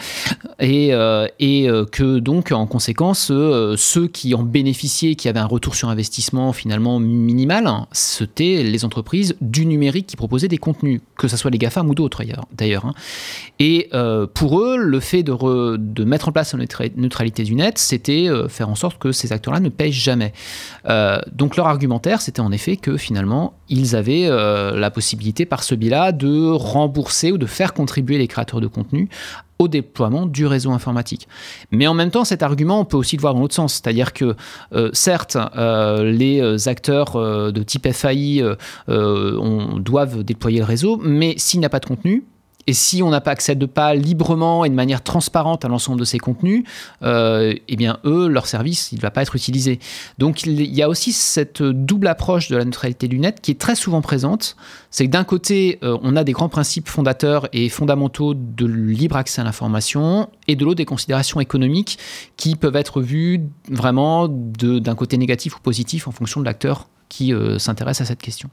et, 0.59 0.89
que 0.91 2.19
donc 2.19 2.51
en 2.51 2.67
conséquence 2.67 3.27
ceux 3.27 4.07
qui 4.07 4.33
en 4.35 4.43
bénéficiaient, 4.43 5.15
qui 5.15 5.27
avaient 5.29 5.39
un 5.39 5.45
retour 5.45 5.75
sur 5.75 5.89
investissement 5.89 6.53
finalement 6.53 6.99
minimal, 6.99 7.67
hein, 7.67 7.87
c'était 7.91 8.63
les 8.63 8.85
entreprises 8.85 9.35
du 9.41 9.65
numérique 9.65 10.07
qui 10.07 10.15
proposaient 10.17 10.47
des 10.47 10.57
contenus, 10.57 11.01
que 11.17 11.27
ce 11.27 11.37
soit 11.37 11.51
les 11.51 11.57
GAFAM 11.57 11.89
ou 11.89 11.95
d'autres 11.95 12.21
ailleurs- 12.21 12.47
d'ailleurs. 12.55 12.85
hein. 12.85 12.93
Et 13.59 13.89
pour 14.33 14.61
eux, 14.61 14.77
le 14.77 14.99
fait 14.99 15.23
de, 15.23 15.31
de 15.81 16.03
mettre 16.03 16.29
en 16.29 16.31
place 16.31 16.53
la 16.53 16.63
neutra- 16.63 16.91
neutralité 16.95 17.43
du 17.43 17.55
net, 17.55 17.77
c'était 17.77 18.27
euh, 18.29 18.47
faire 18.47 18.69
en 18.69 18.75
sorte 18.75 18.97
que 18.97 19.11
ces 19.11 19.33
acteurs-là 19.33 19.59
ne 19.59 19.69
payent 19.69 19.91
jamais. 19.91 20.33
Euh, 20.87 21.19
donc 21.31 21.57
leur 21.57 21.67
argumentaire, 21.67 22.21
c'était 22.21 22.39
en 22.39 22.51
effet 22.51 22.77
que 22.77 22.97
finalement, 22.97 23.53
ils 23.69 23.95
avaient 23.95 24.27
euh, 24.27 24.77
la 24.77 24.91
possibilité 24.91 25.45
par 25.45 25.63
ce 25.63 25.75
biais-là 25.75 26.11
de 26.11 26.49
rembourser 26.51 27.31
ou 27.31 27.37
de 27.37 27.45
faire 27.45 27.73
contribuer 27.73 28.17
les 28.17 28.27
créateurs 28.27 28.61
de 28.61 28.67
contenu 28.67 29.09
au 29.59 29.67
déploiement 29.67 30.25
du 30.25 30.45
réseau 30.47 30.71
informatique. 30.71 31.27
Mais 31.71 31.85
en 31.85 31.93
même 31.93 32.09
temps, 32.09 32.25
cet 32.25 32.41
argument, 32.41 32.79
on 32.79 32.85
peut 32.85 32.97
aussi 32.97 33.15
le 33.15 33.21
voir 33.21 33.35
dans 33.35 33.41
l'autre 33.41 33.53
sens. 33.53 33.73
C'est-à-dire 33.75 34.11
que, 34.11 34.35
certes, 34.91 35.37
les 35.55 36.67
acteurs 36.67 37.13
de 37.53 37.61
type 37.61 37.87
FAI 37.91 38.43
doivent 38.87 40.23
déployer 40.23 40.57
le 40.57 40.65
réseau, 40.65 40.99
mais 41.03 41.35
s'il 41.37 41.59
n'y 41.59 41.67
a 41.67 41.69
pas 41.69 41.79
de 41.79 41.85
contenu, 41.85 42.23
et 42.67 42.73
si 42.73 43.01
on 43.01 43.09
n'a 43.09 43.21
pas 43.21 43.31
accès 43.31 43.55
de 43.55 43.65
pas 43.65 43.95
librement 43.95 44.65
et 44.65 44.69
de 44.69 44.75
manière 44.75 45.03
transparente 45.03 45.65
à 45.65 45.67
l'ensemble 45.67 45.99
de 45.99 46.05
ces 46.05 46.19
contenus, 46.19 46.63
euh, 47.03 47.53
eh 47.67 47.75
bien 47.75 47.99
eux, 48.05 48.27
leur 48.27 48.47
service, 48.47 48.91
il 48.91 48.97
ne 48.97 49.01
va 49.01 49.11
pas 49.11 49.21
être 49.21 49.35
utilisé. 49.35 49.79
Donc 50.17 50.43
il 50.43 50.61
y 50.61 50.81
a 50.81 50.89
aussi 50.89 51.11
cette 51.13 51.63
double 51.63 52.07
approche 52.07 52.49
de 52.49 52.57
la 52.57 52.65
neutralité 52.65 53.07
du 53.07 53.19
net 53.19 53.41
qui 53.41 53.51
est 53.51 53.59
très 53.59 53.75
souvent 53.75 54.01
présente. 54.01 54.55
C'est 54.89 55.05
que 55.05 55.11
d'un 55.11 55.23
côté, 55.23 55.79
euh, 55.83 55.97
on 56.03 56.15
a 56.15 56.23
des 56.23 56.33
grands 56.33 56.49
principes 56.49 56.87
fondateurs 56.87 57.47
et 57.53 57.69
fondamentaux 57.69 58.33
de 58.33 58.65
libre 58.65 59.15
accès 59.15 59.41
à 59.41 59.43
l'information, 59.43 60.29
et 60.47 60.55
de 60.55 60.65
l'autre, 60.65 60.77
des 60.77 60.85
considérations 60.85 61.39
économiques 61.39 61.97
qui 62.37 62.55
peuvent 62.55 62.75
être 62.75 63.01
vues 63.01 63.41
vraiment 63.69 64.27
d'un 64.27 64.95
côté 64.95 65.17
négatif 65.17 65.57
ou 65.57 65.59
positif 65.59 66.07
en 66.07 66.11
fonction 66.11 66.41
de 66.41 66.45
l'acteur 66.45 66.87
qui 67.09 67.33
euh, 67.33 67.59
s'intéresse 67.59 68.01
à 68.01 68.05
cette 68.05 68.21
question. 68.21 68.49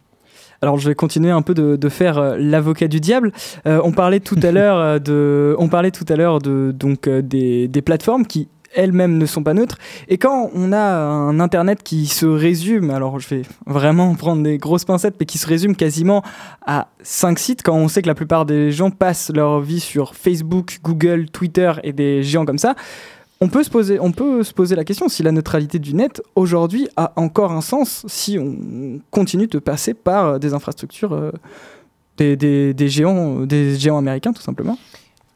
Alors 0.62 0.78
je 0.78 0.88
vais 0.88 0.94
continuer 0.94 1.30
un 1.30 1.42
peu 1.42 1.54
de, 1.54 1.76
de 1.76 1.88
faire 1.88 2.18
euh, 2.18 2.36
l'avocat 2.38 2.88
du 2.88 3.00
diable. 3.00 3.32
Euh, 3.66 3.80
on 3.84 3.92
parlait 3.92 4.20
tout 4.20 4.38
à 4.42 4.50
l'heure 4.52 4.78
euh, 4.78 4.98
de, 4.98 5.54
on 5.58 5.68
parlait 5.68 5.90
tout 5.90 6.06
à 6.08 6.16
l'heure 6.16 6.40
de 6.40 6.72
donc 6.74 7.08
des, 7.08 7.68
des 7.68 7.82
plateformes 7.82 8.26
qui 8.26 8.48
elles-mêmes 8.74 9.16
ne 9.16 9.26
sont 9.26 9.42
pas 9.42 9.54
neutres. 9.54 9.78
Et 10.08 10.18
quand 10.18 10.50
on 10.54 10.72
a 10.72 10.78
un 10.78 11.40
internet 11.40 11.82
qui 11.82 12.06
se 12.06 12.26
résume, 12.26 12.90
alors 12.90 13.18
je 13.18 13.28
vais 13.28 13.42
vraiment 13.66 14.14
prendre 14.14 14.42
des 14.42 14.58
grosses 14.58 14.84
pincettes, 14.84 15.14
mais 15.18 15.26
qui 15.26 15.38
se 15.38 15.46
résume 15.46 15.74
quasiment 15.74 16.22
à 16.66 16.88
cinq 17.02 17.38
sites, 17.38 17.62
quand 17.62 17.74
on 17.74 17.88
sait 17.88 18.02
que 18.02 18.08
la 18.08 18.14
plupart 18.14 18.44
des 18.44 18.70
gens 18.70 18.90
passent 18.90 19.32
leur 19.34 19.60
vie 19.60 19.80
sur 19.80 20.14
Facebook, 20.14 20.80
Google, 20.82 21.30
Twitter 21.30 21.72
et 21.82 21.92
des 21.92 22.22
géants 22.22 22.44
comme 22.44 22.58
ça. 22.58 22.74
On 23.40 23.48
peut, 23.48 23.62
se 23.62 23.70
poser, 23.70 24.00
on 24.00 24.10
peut 24.10 24.42
se 24.42 24.52
poser 24.52 24.74
la 24.74 24.84
question 24.84 25.08
si 25.08 25.22
la 25.22 25.30
neutralité 25.30 25.78
du 25.78 25.94
net 25.94 26.20
aujourd'hui 26.34 26.88
a 26.96 27.12
encore 27.14 27.52
un 27.52 27.60
sens 27.60 28.04
si 28.08 28.36
on 28.38 29.00
continue 29.10 29.46
de 29.46 29.60
passer 29.60 29.94
par 29.94 30.26
euh, 30.26 30.38
des 30.38 30.54
infrastructures 30.54 31.12
euh, 31.12 31.30
des, 32.16 32.88
géants, 32.88 33.46
des 33.46 33.78
géants 33.78 33.98
américains 33.98 34.32
tout 34.32 34.42
simplement. 34.42 34.76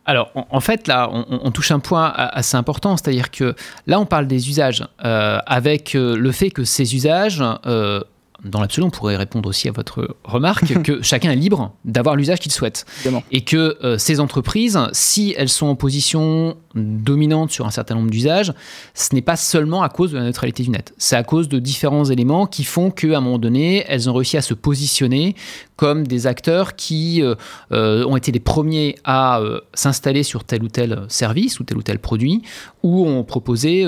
Alors, 0.05 0.33
en, 0.35 0.59
fait, 0.59 0.89
là, 0.89 1.09
on, 1.13 1.51
touche 1.53 1.71
un 1.71 1.79
point 1.79 2.13
assez 2.17 2.57
important, 2.57 2.97
c'est-à-dire 2.97 3.31
que 3.31 3.55
là, 3.87 4.01
on 4.01 4.07
parle 4.07 4.27
des 4.27 4.49
usages, 4.49 4.85
euh, 5.05 5.39
avec 5.47 5.95
euh, 5.95 6.17
le 6.17 6.33
fait 6.33 6.51
que 6.51 6.65
ces 6.65 6.97
usages, 6.97 7.43
euh, 7.67 8.01
dans 8.45 8.61
l'absolu, 8.61 8.87
on 8.87 8.91
pourrait 8.91 9.17
répondre 9.17 9.49
aussi 9.49 9.69
à 9.69 9.73
votre 9.73 10.17
remarque, 10.25 10.83
que 10.83 11.03
chacun 11.03 11.31
est 11.31 11.37
libre 11.37 11.73
d'avoir 11.85 12.17
l'usage 12.17 12.41
qu'il 12.41 12.53
souhaite. 12.53 12.87
Évidemment. 13.01 13.23
Et 13.31 13.43
que 13.43 13.79
euh, 13.85 13.99
ces 13.99 14.21
entreprises, 14.21 14.79
si 14.93 15.35
elles 15.37 15.49
sont 15.49 15.67
en 15.67 15.77
position 15.77 16.57
dominante 16.75 17.51
sur 17.51 17.67
un 17.67 17.71
certain 17.71 17.95
nombre 17.95 18.11
d'usages, 18.11 18.53
ce 18.95 19.15
n'est 19.15 19.23
pas 19.23 19.37
seulement 19.37 19.83
à 19.83 19.89
cause 19.89 20.13
de 20.13 20.19
la 20.19 20.25
neutralité 20.25 20.63
du 20.63 20.71
net. 20.71 20.95
C'est 20.99 21.17
à 21.17 21.23
cause 21.23 21.49
de 21.49 21.59
différents 21.59 22.05
éléments 22.05 22.47
qui 22.47 22.65
font 22.65 22.91
qu'à 22.91 23.19
un 23.19 23.21
moment 23.21 23.39
donné, 23.39 23.85
elles 23.89 24.09
ont 24.09 24.15
réussi 24.15 24.37
à 24.37 24.43
se 24.43 24.55
positionner 24.55 25.35
comme 25.77 26.07
des 26.07 26.27
acteurs 26.27 26.77
qui 26.77 27.23
euh, 27.23 27.35
euh, 27.73 28.05
ont 28.05 28.17
été 28.17 28.31
les 28.31 28.41
premiers 28.41 28.95
à 29.05 29.41
euh, 29.41 29.61
s'installer 29.75 30.23
sur 30.23 30.45
tel 30.45 30.63
ou 30.63 30.69
tel 30.69 31.03
service 31.09 31.59
ou 31.59 31.65
tel 31.65 31.77
ou 31.77 31.83
tel 31.83 31.99
produit, 31.99 32.43
ou 32.83 33.05
ont 33.07 33.25
proposé 33.25 33.85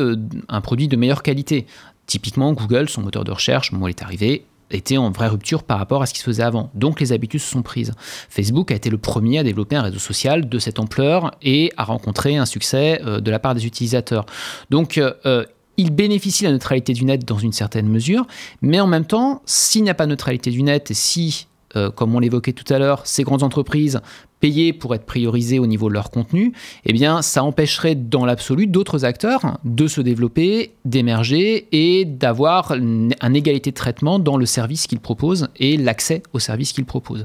un 0.49 0.61
produit 0.61 0.89
de 0.89 0.97
meilleure 0.97 1.23
qualité. 1.23 1.67
Typiquement, 2.07 2.53
Google, 2.53 2.89
son 2.89 3.03
moteur 3.03 3.25
de 3.25 3.33
recherche, 3.33 3.73
au 3.73 3.77
moment 3.77 3.87
où 3.87 3.89
il 3.89 3.93
est 3.93 4.03
arrivé, 4.03 4.47
était 4.71 4.97
en 4.97 5.11
vraie 5.11 5.29
rupture 5.29 5.63
par 5.63 5.79
rapport 5.79 6.03
à 6.03 6.07
ce 6.07 6.13
qui 6.13 6.21
se 6.21 6.25
faisait 6.25 6.43
avant. 6.43 6.71
Donc 6.75 7.01
les 7.01 7.13
habitudes 7.13 7.41
se 7.41 7.51
sont 7.51 7.63
prises. 7.63 7.93
Facebook 8.29 8.71
a 8.71 8.75
été 8.75 8.91
le 8.91 8.99
premier 8.99 9.39
à 9.39 9.43
développer 9.43 9.77
un 9.77 9.83
réseau 9.83 9.99
social 9.99 10.49
de 10.49 10.59
cette 10.59 10.79
ampleur 10.79 11.33
et 11.43 11.73
a 11.77 11.85
rencontré 11.85 12.37
un 12.37 12.47
succès 12.47 13.01
euh, 13.05 13.21
de 13.21 13.31
la 13.31 13.39
part 13.39 13.55
des 13.55 13.67
utilisateurs. 13.67 14.27
Donc 14.71 14.99
euh, 14.99 15.13
euh, 15.27 15.45
il 15.77 15.91
bénéficie 15.91 16.45
de 16.45 16.49
la 16.49 16.53
neutralité 16.53 16.93
du 16.93 17.05
net 17.05 17.25
dans 17.25 17.39
une 17.39 17.53
certaine 17.53 17.89
mesure, 17.89 18.27
mais 18.63 18.81
en 18.81 18.87
même 18.87 19.05
temps, 19.05 19.43
s'il 19.45 19.83
n'y 19.83 19.91
a 19.91 19.95
pas 19.95 20.05
de 20.05 20.11
neutralité 20.11 20.51
du 20.51 20.63
net 20.63 20.93
et 20.93 20.95
si, 20.95 21.49
comme 21.97 22.15
on 22.15 22.21
l'évoquait 22.21 22.53
tout 22.53 22.73
à 22.73 22.79
l'heure, 22.79 23.05
ces 23.05 23.25
grandes 23.25 23.43
entreprises 23.43 24.01
payaient 24.45 24.75
pour 24.75 24.95
être 24.95 25.07
priorisées 25.07 25.59
au 25.59 25.67
niveau 25.67 25.89
de 25.89 25.95
leur 25.95 26.11
contenu, 26.11 26.53
eh 26.85 26.93
bien, 26.93 27.23
ça 27.23 27.43
empêcherait 27.43 27.95
dans 27.95 28.27
l'absolu 28.27 28.67
d'autres 28.67 29.07
acteurs 29.07 29.59
de 29.65 29.87
se 29.87 30.03
développer, 30.03 30.75
d'émerger 30.85 31.67
et 31.73 32.05
d'avoir 32.05 32.73
une 32.73 33.15
égalité 33.23 33.71
de 33.71 33.75
traitement 33.75 34.19
dans 34.19 34.37
le 34.37 34.45
service 34.45 34.87
qu'ils 34.87 35.01
proposent 35.01 35.49
et 35.57 35.79
l'accès 35.79 36.23
au 36.35 36.41
service 36.41 36.75
qu'ils 36.75 36.85
proposent. 36.85 37.25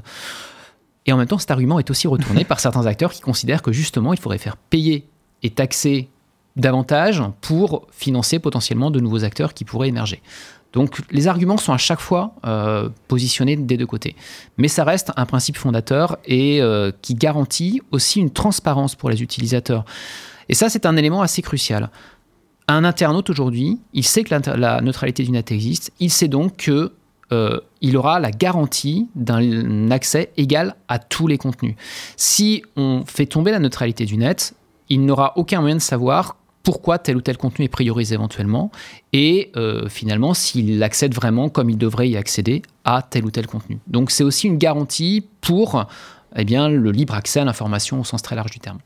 Et 1.04 1.12
en 1.12 1.18
même 1.18 1.26
temps, 1.26 1.36
cet 1.36 1.50
argument 1.50 1.78
est 1.78 1.90
aussi 1.90 2.08
retourné 2.08 2.44
par 2.44 2.58
certains 2.58 2.86
acteurs 2.86 3.12
qui 3.12 3.20
considèrent 3.20 3.60
que 3.60 3.70
justement, 3.70 4.14
il 4.14 4.18
faudrait 4.18 4.38
faire 4.38 4.56
payer 4.56 5.04
et 5.42 5.50
taxer 5.50 6.08
davantage 6.56 7.22
pour 7.42 7.86
financer 7.90 8.38
potentiellement 8.38 8.90
de 8.90 8.98
nouveaux 8.98 9.24
acteurs 9.24 9.52
qui 9.52 9.66
pourraient 9.66 9.88
émerger. 9.88 10.22
Donc 10.72 11.00
les 11.10 11.28
arguments 11.28 11.56
sont 11.56 11.72
à 11.72 11.78
chaque 11.78 12.00
fois 12.00 12.34
euh, 12.46 12.88
positionnés 13.08 13.56
des 13.56 13.76
deux 13.76 13.86
côtés. 13.86 14.14
Mais 14.56 14.68
ça 14.68 14.84
reste 14.84 15.12
un 15.16 15.26
principe 15.26 15.56
fondateur 15.56 16.18
et 16.24 16.62
euh, 16.62 16.92
qui 17.02 17.14
garantit 17.14 17.80
aussi 17.90 18.20
une 18.20 18.30
transparence 18.30 18.94
pour 18.94 19.10
les 19.10 19.22
utilisateurs. 19.22 19.84
Et 20.48 20.54
ça, 20.54 20.68
c'est 20.68 20.86
un 20.86 20.96
élément 20.96 21.22
assez 21.22 21.42
crucial. 21.42 21.90
Un 22.68 22.84
internaute 22.84 23.30
aujourd'hui, 23.30 23.80
il 23.92 24.04
sait 24.04 24.22
que 24.22 24.34
la 24.34 24.80
neutralité 24.80 25.24
du 25.24 25.32
net 25.32 25.50
existe, 25.50 25.92
il 25.98 26.10
sait 26.10 26.28
donc 26.28 26.56
que 26.56 26.92
euh, 27.32 27.60
aura 27.94 28.20
la 28.20 28.30
garantie 28.30 29.08
d'un 29.14 29.90
accès 29.90 30.32
égal 30.36 30.74
à 30.88 30.98
tous 30.98 31.26
les 31.26 31.38
contenus. 31.38 31.74
Si 32.16 32.62
on 32.76 33.04
fait 33.06 33.26
tomber 33.26 33.50
la 33.50 33.58
neutralité 33.58 34.04
du 34.04 34.16
net, 34.16 34.54
il 34.88 35.04
n'aura 35.04 35.32
aucun 35.36 35.60
moyen 35.60 35.76
de 35.76 35.80
savoir 35.80 36.36
pourquoi 36.62 36.98
tel 36.98 37.16
ou 37.16 37.20
tel 37.20 37.36
contenu 37.36 37.64
est 37.64 37.68
priorisé 37.68 38.14
éventuellement 38.14 38.70
et 39.12 39.50
euh, 39.56 39.88
finalement 39.88 40.34
s'il 40.34 40.82
accède 40.82 41.14
vraiment 41.14 41.48
comme 41.48 41.70
il 41.70 41.78
devrait 41.78 42.08
y 42.08 42.16
accéder 42.16 42.62
à 42.84 43.02
tel 43.02 43.24
ou 43.24 43.30
tel 43.30 43.46
contenu. 43.46 43.78
Donc 43.86 44.10
c'est 44.10 44.24
aussi 44.24 44.46
une 44.46 44.58
garantie 44.58 45.26
pour 45.40 45.86
eh 46.36 46.44
bien, 46.44 46.68
le 46.68 46.92
libre 46.92 47.14
accès 47.14 47.40
à 47.40 47.44
l'information 47.44 48.00
au 48.00 48.04
sens 48.04 48.22
très 48.22 48.36
large 48.36 48.50
du 48.50 48.60
terme. 48.60 48.78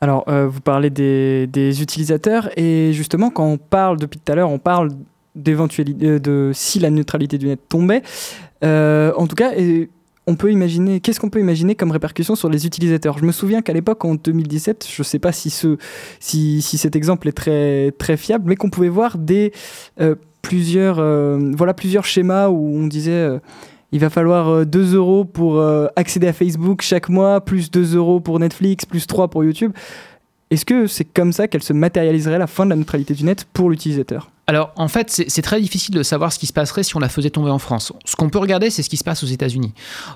Alors, 0.00 0.24
euh, 0.28 0.46
vous 0.46 0.60
parlez 0.60 0.90
des, 0.90 1.82
utilisateurs 1.82 2.50
et 2.58 2.92
justement, 2.92 3.30
quand 3.30 3.46
on 3.46 3.56
parle 3.56 3.98
depuis 3.98 4.20
tout 4.20 4.30
à 4.30 4.34
l'heure, 4.34 4.50
on 4.50 4.58
parle 4.58 4.90
d'éventualité 5.34 6.06
euh, 6.06 6.18
de 6.18 6.50
si 6.52 6.80
la 6.80 6.90
neutralité 6.90 7.38
du 7.38 7.46
net 7.46 7.60
tombait. 7.68 8.02
En 8.62 9.26
tout 9.26 9.36
cas, 9.36 9.52
on 10.26 10.36
peut 10.36 10.50
imaginer, 10.50 11.00
qu'est-ce 11.00 11.20
qu'on 11.20 11.30
peut 11.30 11.40
imaginer 11.40 11.74
comme 11.74 11.90
répercussion 11.90 12.34
sur 12.34 12.48
les 12.48 12.66
utilisateurs? 12.66 13.18
Je 13.18 13.24
me 13.24 13.32
souviens 13.32 13.62
qu'à 13.62 13.72
l'époque, 13.72 14.04
en 14.04 14.14
2017, 14.14 14.86
je 14.90 15.00
ne 15.02 15.04
sais 15.04 15.18
pas 15.18 15.32
si, 15.32 15.50
ce, 15.50 15.76
si, 16.20 16.62
si 16.62 16.78
cet 16.78 16.96
exemple 16.96 17.28
est 17.28 17.32
très, 17.32 17.92
très 17.98 18.16
fiable, 18.16 18.44
mais 18.48 18.56
qu'on 18.56 18.70
pouvait 18.70 18.88
voir 18.88 19.18
des, 19.18 19.52
euh, 20.00 20.14
plusieurs, 20.44 20.98
euh, 21.00 21.50
voilà, 21.56 21.74
plusieurs 21.74 22.04
schémas 22.04 22.48
où 22.48 22.76
on 22.76 22.86
disait 22.86 23.10
euh, 23.10 23.38
il 23.90 24.00
va 24.00 24.10
falloir 24.10 24.48
euh, 24.48 24.64
2 24.64 24.94
euros 24.94 25.24
pour 25.24 25.60
accéder 25.96 26.28
à 26.28 26.32
Facebook 26.32 26.82
chaque 26.82 27.08
mois, 27.08 27.40
plus 27.40 27.70
2 27.70 27.96
euros 27.96 28.20
pour 28.20 28.38
Netflix, 28.38 28.84
plus 28.84 29.06
3 29.06 29.28
pour 29.28 29.42
YouTube. 29.42 29.72
Est-ce 30.50 30.64
que 30.64 30.86
c'est 30.86 31.04
comme 31.04 31.32
ça 31.32 31.48
qu'elle 31.48 31.62
se 31.62 31.72
matérialiserait 31.72 32.38
la 32.38 32.46
fin 32.46 32.64
de 32.64 32.70
la 32.70 32.76
neutralité 32.76 33.14
du 33.14 33.24
net 33.24 33.46
pour 33.52 33.70
l'utilisateur? 33.70 34.30
Alors, 34.46 34.72
en 34.76 34.88
fait, 34.88 35.10
c'est 35.10 35.42
très 35.42 35.58
difficile 35.58 35.94
de 35.94 36.02
savoir 36.02 36.30
ce 36.30 36.38
qui 36.38 36.46
se 36.46 36.52
passerait 36.52 36.82
si 36.82 36.94
on 36.96 36.98
la 36.98 37.08
faisait 37.08 37.30
tomber 37.30 37.50
en 37.50 37.58
France. 37.58 37.94
Ce 38.04 38.14
qu'on 38.14 38.28
peut 38.28 38.38
regarder, 38.38 38.68
c'est 38.68 38.82
ce 38.82 38.90
qui 38.90 38.98
se 38.98 39.04
passe 39.04 39.22
aux 39.24 39.26
États-Unis. 39.26 39.72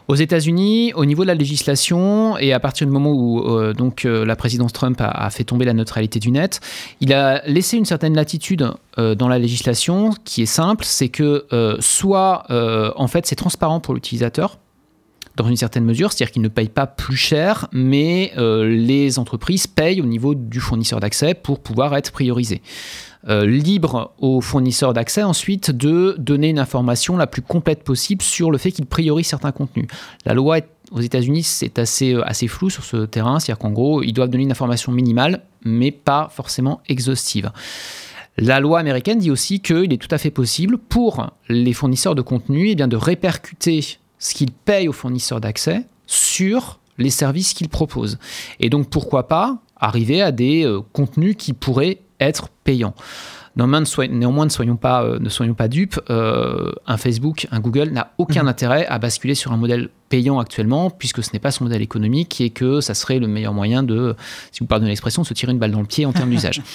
Aux 0.06 0.16
États-Unis, 0.16 0.92
au 0.94 1.06
niveau 1.06 1.22
de 1.22 1.28
la 1.28 1.34
législation, 1.34 2.36
et 2.36 2.52
à 2.52 2.60
partir 2.60 2.86
du 2.86 2.92
moment 2.92 3.10
où 3.10 3.40
euh, 3.40 3.72
donc 3.72 4.04
euh, 4.04 4.26
la 4.26 4.36
présidence 4.36 4.74
Trump 4.74 5.00
a, 5.00 5.30
fait 5.30 5.44
tomber 5.44 5.64
la 5.64 5.72
neutralité 5.72 6.18
du 6.18 6.30
net, 6.30 6.60
il 7.00 7.14
a 7.14 7.42
laissé 7.46 7.78
une 7.78 7.86
certaine 7.86 8.14
latitude 8.14 8.70
euh, 8.98 9.14
dans 9.14 9.28
la 9.28 9.38
législation 9.38 10.10
qui 10.24 10.42
est 10.42 10.46
simple, 10.46 10.84
c'est 10.84 11.08
que 11.08 11.46
soit 11.80 12.44
en 12.96 13.06
fait 13.06 13.26
c'est 13.26 13.36
transparent 13.36 13.80
pour 13.80 13.94
l'utilisateur 13.94 14.58
dans 15.38 15.48
une 15.48 15.56
certaine 15.56 15.84
mesure, 15.84 16.12
c'est-à-dire 16.12 16.32
qu'ils 16.32 16.42
ne 16.42 16.48
payent 16.48 16.68
pas 16.68 16.86
plus 16.86 17.16
cher, 17.16 17.68
mais 17.72 18.32
euh, 18.36 18.68
les 18.68 19.18
entreprises 19.18 19.66
payent 19.66 20.00
au 20.00 20.06
niveau 20.06 20.34
du 20.34 20.60
fournisseur 20.60 21.00
d'accès 21.00 21.34
pour 21.34 21.60
pouvoir 21.60 21.96
être 21.96 22.12
priorisés. 22.12 22.60
Euh, 23.28 23.46
libre 23.46 24.14
aux 24.18 24.40
fournisseurs 24.40 24.92
d'accès 24.92 25.22
ensuite 25.22 25.70
de 25.70 26.14
donner 26.18 26.50
une 26.50 26.58
information 26.58 27.16
la 27.16 27.26
plus 27.26 27.42
complète 27.42 27.82
possible 27.82 28.22
sur 28.22 28.50
le 28.50 28.58
fait 28.58 28.70
qu'ils 28.70 28.86
priorisent 28.86 29.26
certains 29.26 29.52
contenus. 29.52 29.86
La 30.24 30.34
loi 30.34 30.58
aux 30.92 31.00
États-Unis, 31.00 31.42
c'est 31.42 31.78
assez, 31.78 32.14
euh, 32.14 32.28
assez 32.28 32.48
flou 32.48 32.70
sur 32.70 32.84
ce 32.84 33.06
terrain, 33.06 33.38
c'est-à-dire 33.38 33.58
qu'en 33.58 33.70
gros, 33.70 34.02
ils 34.02 34.12
doivent 34.12 34.30
donner 34.30 34.44
une 34.44 34.52
information 34.52 34.92
minimale, 34.92 35.42
mais 35.64 35.90
pas 35.90 36.28
forcément 36.32 36.80
exhaustive. 36.88 37.50
La 38.38 38.60
loi 38.60 38.78
américaine 38.78 39.18
dit 39.18 39.32
aussi 39.32 39.60
qu'il 39.60 39.92
est 39.92 40.00
tout 40.00 40.12
à 40.14 40.18
fait 40.18 40.30
possible 40.30 40.78
pour 40.78 41.30
les 41.48 41.72
fournisseurs 41.72 42.14
de 42.14 42.22
contenu 42.22 42.70
eh 42.70 42.74
bien, 42.76 42.86
de 42.86 42.96
répercuter 42.96 43.98
ce 44.18 44.34
qu'ils 44.34 44.52
payent 44.52 44.88
aux 44.88 44.92
fournisseurs 44.92 45.40
d'accès 45.40 45.86
sur 46.06 46.80
les 46.98 47.10
services 47.10 47.54
qu'ils 47.54 47.68
proposent. 47.68 48.18
Et 48.60 48.70
donc 48.70 48.90
pourquoi 48.90 49.28
pas 49.28 49.58
arriver 49.76 50.22
à 50.22 50.32
des 50.32 50.64
euh, 50.64 50.80
contenus 50.92 51.36
qui 51.38 51.52
pourraient 51.52 52.00
être 52.20 52.48
payants. 52.64 52.94
Néanmoins, 53.58 53.80
ne, 53.80 54.50
soyons 54.50 54.76
pas, 54.76 55.02
euh, 55.02 55.18
ne 55.18 55.28
soyons 55.28 55.54
pas 55.54 55.66
dupes, 55.66 56.00
euh, 56.10 56.70
un 56.86 56.96
Facebook, 56.96 57.48
un 57.50 57.58
Google 57.58 57.90
n'a 57.90 58.12
aucun 58.18 58.46
intérêt 58.46 58.86
à 58.86 59.00
basculer 59.00 59.34
sur 59.34 59.52
un 59.52 59.56
modèle 59.56 59.88
payant 60.08 60.38
actuellement, 60.38 60.90
puisque 60.90 61.24
ce 61.24 61.30
n'est 61.32 61.40
pas 61.40 61.50
son 61.50 61.64
modèle 61.64 61.82
économique 61.82 62.40
et 62.40 62.50
que 62.50 62.80
ça 62.80 62.94
serait 62.94 63.18
le 63.18 63.26
meilleur 63.26 63.52
moyen 63.52 63.82
de, 63.82 64.14
si 64.52 64.60
vous 64.60 64.66
pardonnez 64.66 64.90
l'expression, 64.90 65.24
se 65.24 65.34
tirer 65.34 65.50
une 65.50 65.58
balle 65.58 65.72
dans 65.72 65.80
le 65.80 65.86
pied 65.86 66.06
en 66.06 66.12
termes 66.12 66.30
d'usage. 66.30 66.62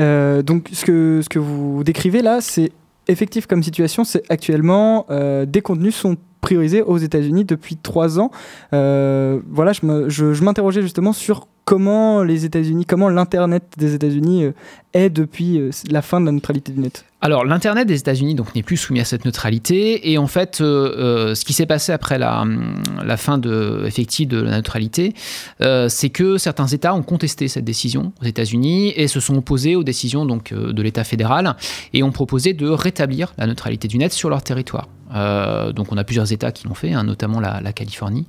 Euh, 0.00 0.40
donc, 0.40 0.70
ce 0.72 0.86
que, 0.86 1.20
ce 1.22 1.28
que 1.28 1.38
vous 1.38 1.84
décrivez 1.84 2.22
là, 2.22 2.40
c'est 2.40 2.72
effectif 3.08 3.46
comme 3.46 3.62
situation. 3.62 4.04
C'est 4.04 4.22
actuellement 4.30 5.04
euh, 5.10 5.44
des 5.44 5.60
contenus 5.60 5.94
sont 5.94 6.16
priorisés 6.42 6.82
aux 6.82 6.98
États-Unis 6.98 7.46
depuis 7.46 7.76
trois 7.76 8.20
ans. 8.20 8.30
Euh, 8.74 9.40
voilà, 9.50 9.72
je 9.72 10.44
m'interrogeais 10.44 10.82
justement 10.82 11.14
sur 11.14 11.46
comment 11.64 12.24
les 12.24 12.44
États-Unis, 12.44 12.84
comment 12.84 13.08
l'Internet 13.08 13.62
des 13.78 13.94
États-Unis 13.94 14.44
euh, 14.44 14.52
est 14.92 15.08
depuis 15.08 15.60
euh, 15.60 15.70
la 15.88 16.02
fin 16.02 16.20
de 16.20 16.26
la 16.26 16.32
neutralité 16.32 16.72
du 16.72 16.80
net. 16.80 17.04
Alors, 17.20 17.44
l'Internet 17.44 17.86
des 17.86 18.00
États-Unis 18.00 18.34
donc 18.34 18.52
n'est 18.56 18.64
plus 18.64 18.76
soumis 18.76 18.98
à 18.98 19.04
cette 19.04 19.24
neutralité. 19.24 20.10
Et 20.10 20.18
en 20.18 20.26
fait, 20.26 20.56
ce 20.56 21.44
qui 21.44 21.52
s'est 21.52 21.66
passé 21.66 21.92
après 21.92 22.18
la, 22.18 22.40
hum, 22.40 22.82
la 23.04 23.16
fin 23.16 23.38
de, 23.38 23.84
effective 23.86 24.26
de 24.26 24.42
la 24.42 24.56
neutralité, 24.56 25.14
c'est 25.60 26.10
que 26.10 26.36
certains 26.36 26.66
États 26.66 26.96
ont 26.96 27.04
contesté 27.04 27.46
cette 27.46 27.64
décision 27.64 28.12
aux 28.20 28.24
États-Unis 28.24 28.92
et 28.96 29.06
se 29.06 29.20
sont 29.20 29.36
opposés 29.36 29.76
aux 29.76 29.84
décisions 29.84 30.26
donc, 30.26 30.52
de 30.52 30.82
l'État 30.82 31.04
fédéral 31.04 31.54
et 31.94 32.02
ont 32.02 32.10
proposé 32.10 32.54
de 32.54 32.68
rétablir 32.68 33.34
la 33.38 33.46
neutralité 33.46 33.86
du 33.86 33.98
net 33.98 34.12
sur 34.12 34.28
leur 34.28 34.42
territoire. 34.42 34.88
Euh, 35.14 35.72
donc 35.72 35.92
on 35.92 35.96
a 35.96 36.04
plusieurs 36.04 36.32
États 36.32 36.52
qui 36.52 36.66
l'ont 36.66 36.74
fait, 36.74 36.92
hein, 36.92 37.04
notamment 37.04 37.40
la, 37.40 37.72
Californie. 37.72 38.26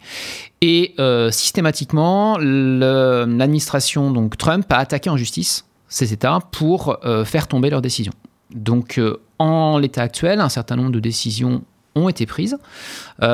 Et 0.61 0.95
euh, 0.99 1.31
systématiquement, 1.31 2.37
l'administration 2.39 4.11
donc 4.11 4.37
Trump 4.37 4.65
a 4.71 4.77
attaqué 4.77 5.09
en 5.09 5.17
justice 5.17 5.65
ces 5.87 6.13
États 6.13 6.39
pour 6.51 6.97
euh, 7.05 7.25
faire 7.25 7.47
tomber 7.47 7.69
leurs 7.69 7.81
décisions. 7.81 8.13
Donc 8.51 9.01
en 9.39 9.77
l'état 9.77 10.03
actuel, 10.03 10.39
un 10.39 10.49
certain 10.49 10.75
nombre 10.75 10.91
de 10.91 10.99
décisions 10.99 11.63
ont 11.95 12.09
été 12.09 12.25
prises 12.25 12.57
du 13.19 13.27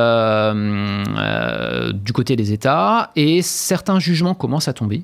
côté 2.13 2.35
des 2.35 2.51
États 2.51 3.11
et 3.15 3.41
certains 3.41 3.99
jugements 3.99 4.33
commencent 4.33 4.67
à 4.67 4.73
tomber. 4.73 5.03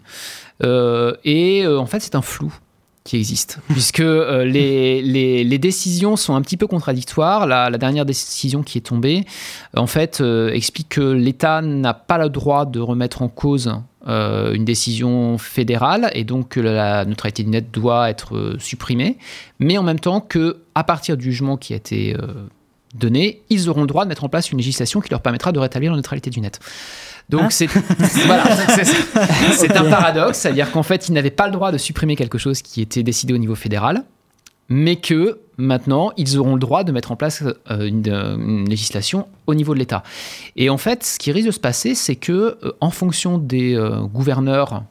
Et 0.61 1.65
en 1.67 1.85
fait, 1.85 1.99
c'est 1.99 2.15
un 2.15 2.21
flou 2.21 2.53
qui 3.05 3.15
existe, 3.15 3.59
puisque 3.69 4.01
euh, 4.01 4.43
les, 4.43 5.01
les, 5.01 5.57
décisions 5.57 6.17
sont 6.17 6.35
un 6.35 6.41
petit 6.41 6.57
peu 6.57 6.67
contradictoires. 6.67 7.47
La, 7.47 7.69
dernière 7.77 8.05
décision 8.05 8.63
qui 8.63 8.77
est 8.77 8.81
tombée, 8.81 9.23
en 9.77 9.87
fait, 9.87 10.19
euh, 10.19 10.51
explique 10.51 10.89
que 10.89 11.01
l'État 11.01 11.61
n'a 11.61 11.93
pas 11.93 12.17
le 12.17 12.29
droit 12.29 12.65
de 12.65 12.81
remettre 12.81 13.21
en 13.21 13.29
cause 13.29 13.71
euh, 14.07 14.53
une 14.53 14.65
décision 14.65 15.39
fédérale 15.39 16.11
et 16.13 16.23
donc 16.25 16.49
que 16.49 16.59
la 16.59 17.05
neutralité 17.05 17.41
du 17.41 17.49
net 17.49 17.71
doit 17.71 18.07
être 18.11 18.35
euh, 18.35 18.55
supprimée, 18.59 19.17
mais 19.57 19.79
en 19.79 19.83
même 19.83 19.99
temps 19.99 20.21
que 20.21 20.57
à 20.75 20.83
partir 20.83 21.17
du 21.17 21.23
jugement 21.23 21.57
qui 21.57 21.73
a 21.73 21.77
été 21.77 22.15
euh, 22.15 22.27
donné, 22.93 23.41
ils 23.49 23.67
auront 23.67 23.81
le 23.81 23.87
droit 23.87 24.03
de 24.03 24.09
mettre 24.09 24.23
en 24.23 24.29
place 24.29 24.51
une 24.51 24.59
législation 24.59 25.01
qui 25.01 25.09
leur 25.09 25.21
permettra 25.21 25.51
de 25.51 25.57
rétablir 25.57 25.89
la 25.89 25.97
neutralité 25.97 26.29
du 26.29 26.39
net. 26.39 26.59
Donc 27.29 27.41
Hein 27.41 27.49
c'est 27.49 27.67
voilà, 28.25 28.43
un 29.75 29.89
paradoxe, 29.89 30.39
c'est-à-dire 30.39 30.71
qu'en 30.71 30.83
fait 30.83 31.09
ils 31.09 31.13
n'avaient 31.13 31.31
pas 31.31 31.47
le 31.47 31.53
droit 31.53 31.71
de 31.71 31.77
supprimer 31.77 32.15
quelque 32.15 32.37
chose 32.37 32.61
qui 32.61 32.81
était 32.81 33.03
décidé 33.03 33.33
au 33.33 33.37
niveau 33.37 33.55
fédéral, 33.55 34.03
mais 34.69 34.97
que 34.97 35.39
maintenant 35.57 36.11
ils 36.17 36.37
auront 36.37 36.53
le 36.53 36.59
droit 36.59 36.83
de 36.83 36.91
mettre 36.91 37.11
en 37.11 37.15
place 37.15 37.43
euh, 37.43 37.87
une, 37.87 38.07
euh, 38.07 38.35
une 38.35 38.69
législation 38.69 39.27
au 39.47 39.55
niveau 39.55 39.73
de 39.73 39.79
l'État. 39.79 40.03
Et 40.55 40.69
en 40.69 40.77
fait, 40.77 41.03
ce 41.03 41.17
qui 41.17 41.31
risque 41.31 41.47
de 41.47 41.51
se 41.51 41.59
passer, 41.59 41.95
c'est 41.95 42.15
que 42.15 42.57
euh, 42.63 42.71
en 42.81 42.91
fonction 42.91 43.37
des 43.37 43.75
euh, 43.75 44.01
gouverneurs 44.01 44.83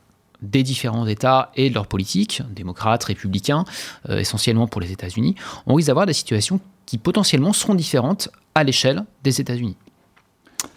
des 0.42 0.62
différents 0.62 1.06
États 1.06 1.52
et 1.56 1.70
de 1.70 1.74
leurs 1.74 1.86
politiques, 1.86 2.42
démocrates, 2.50 3.02
républicains, 3.04 3.64
essentiellement 4.10 4.66
pour 4.66 4.82
les 4.82 4.92
États-Unis, 4.92 5.36
on 5.66 5.72
risque 5.72 5.86
d'avoir 5.86 6.04
des 6.04 6.12
situations 6.12 6.60
qui 6.84 6.98
potentiellement 6.98 7.54
seront 7.54 7.74
différentes 7.74 8.28
à 8.54 8.62
l'échelle 8.62 9.04
des 9.22 9.40
États-Unis. 9.40 9.78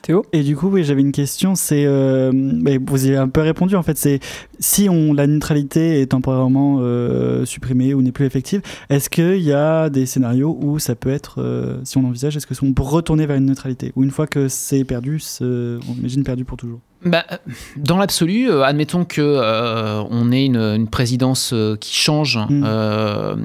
Théo 0.08 0.26
Et 0.32 0.42
du 0.42 0.56
coup, 0.56 0.70
oui, 0.70 0.86
j'avais 0.86 1.02
une 1.02 1.12
question. 1.12 1.56
C'est, 1.56 1.84
euh, 1.86 2.32
vous 2.86 3.06
y 3.06 3.10
avez 3.10 3.18
un 3.18 3.28
peu 3.28 3.42
répondu 3.42 3.76
en 3.76 3.84
fait. 3.84 3.98
C'est 3.98 4.22
si 4.58 4.88
on 4.88 5.12
la 5.12 5.28
neutralité 5.28 6.00
est 6.00 6.06
temporairement 6.06 6.78
euh, 6.80 7.44
supprimée 7.44 7.94
ou 7.94 8.02
n'est 8.02 8.14
plus 8.14 8.26
effective, 8.26 8.62
est-ce 8.90 9.10
qu'il 9.10 9.42
y 9.42 9.52
a 9.52 9.90
des 9.90 10.06
scénarios 10.06 10.58
où 10.62 10.80
ça 10.80 10.96
peut 10.96 11.10
être, 11.10 11.42
euh, 11.42 11.82
si 11.84 11.98
on 11.98 12.06
envisage, 12.06 12.38
est-ce 12.38 12.48
que 12.48 12.54
on 12.64 12.72
peut 12.72 12.84
retourner 12.84 13.26
vers 13.26 13.36
une 13.36 13.48
neutralité 13.48 13.92
ou 13.98 14.04
une 14.04 14.12
fois 14.12 14.28
que 14.28 14.48
c'est 14.48 14.86
perdu, 14.86 15.22
on 15.42 15.94
imagine 16.00 16.24
perdu 16.24 16.46
pour 16.46 16.56
toujours? 16.56 16.80
Bah, 17.06 17.26
dans 17.78 17.98
l'absolu, 17.98 18.50
euh, 18.50 18.64
admettons 18.64 19.06
que 19.06 19.22
euh, 19.22 20.02
on 20.10 20.32
ait 20.32 20.46
une, 20.46 20.58
une 20.58 20.88
présidence 20.88 21.52
euh, 21.54 21.76
qui 21.76 21.96
change 21.96 22.40
Mm. 22.50 22.64
euh, 22.66 23.36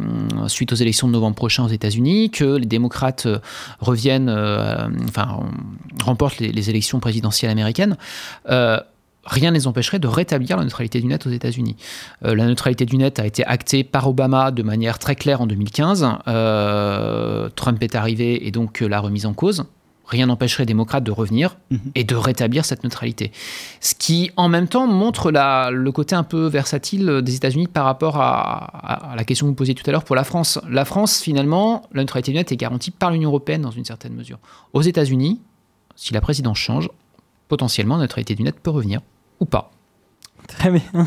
suite 0.49 0.73
aux 0.73 0.77
élections 0.77 1.07
de 1.07 1.13
novembre 1.13 1.37
prochain 1.37 1.65
aux 1.65 1.69
États-Unis, 1.69 2.31
que 2.31 2.57
les 2.57 2.67
démocrates 2.67 3.27
euh, 3.27 3.39
reviennent, 3.79 4.29
euh, 4.29 4.89
enfin, 5.09 5.41
remportent 6.03 6.41
les, 6.41 6.52
les 6.53 6.71
élections 6.71 7.01
présidentielles 7.01 7.51
américaines. 7.51 7.97
euh, 8.49 8.79
Rien 9.25 9.53
ne 9.53 9.55
les 9.55 9.69
empêcherait 9.69 10.01
de 10.01 10.09
rétablir 10.09 10.57
la 10.57 10.65
neutralité 10.65 11.01
du 11.01 11.07
net 11.07 11.25
aux 11.29 11.31
États-Unis. 11.31 11.77
Euh, 12.25 12.35
la 12.35 12.45
neutralité 12.45 12.85
du 12.87 12.97
net 12.97 13.21
a 13.21 13.25
été 13.27 13.45
actée 13.47 13.85
par 13.85 14.09
Obama 14.09 14.51
de 14.51 14.65
manière 14.65 14.99
très 14.99 15.15
claire 15.15 15.41
en 15.41 15.47
2015. 15.47 16.05
Euh, 16.27 17.49
Trump 17.55 17.81
est 17.83 17.95
arrivé 17.95 18.47
et 18.47 18.51
donc 18.51 18.81
l'a 18.81 18.99
remise 19.01 19.27
en 19.27 19.33
cause 19.35 19.65
rien 20.05 20.27
n'empêcherait 20.27 20.65
les 20.65 20.67
démocrates 20.67 21.05
de 21.05 21.13
revenir 21.13 21.57
Mhm. 21.71 21.79
et 21.95 22.05
de 22.05 22.15
rétablir 22.17 22.67
cette 22.67 22.85
neutralité. 22.85 23.33
Ce 23.81 23.95
qui, 23.95 24.31
en 24.37 24.49
même 24.51 24.69
temps, 24.69 24.87
montre 24.87 25.31
la- 25.31 25.71
le 25.71 25.91
côté 25.91 26.15
un 26.15 26.23
peu 26.25 26.49
versatile 26.49 27.21
des 27.23 27.35
États-Unis 27.37 27.67
par 27.67 27.87
rapport 27.87 28.17
à, 28.21 28.33
à- 28.33 29.13
à 29.13 29.17
la 29.17 29.25
question 29.25 29.47
que 29.47 29.51
vous 29.51 29.55
posiez 29.55 29.75
tout 29.75 29.85
à 29.89 29.91
l'heure 29.93 30.05
pour 30.05 30.15
la 30.17 30.25
France. 30.25 30.59
La 30.69 30.85
France, 30.85 31.21
finalement, 31.23 31.85
la 31.95 32.03
neutralité 32.03 32.33
du 32.33 32.37
net 32.37 32.53
est 32.53 32.57
garantie 32.59 32.91
par 32.91 33.11
l'Union 33.11 33.31
européenne 33.31 33.63
dans 33.63 33.71
une 33.71 33.87
certaine 33.87 34.13
mesure. 34.13 34.39
Aux 34.75 34.83
États-Unis, 34.83 35.41
si 35.97 36.13
la 36.15 36.21
présidence 36.21 36.59
change, 36.59 36.91
potentiellement, 37.49 37.97
la 37.97 38.03
neutralité 38.03 38.35
du 38.35 38.43
net 38.43 38.57
peut 38.61 38.71
revenir 38.71 39.01
ou 39.41 39.45
pas. 39.45 39.71
Très 40.49 40.71
bien. 40.71 40.83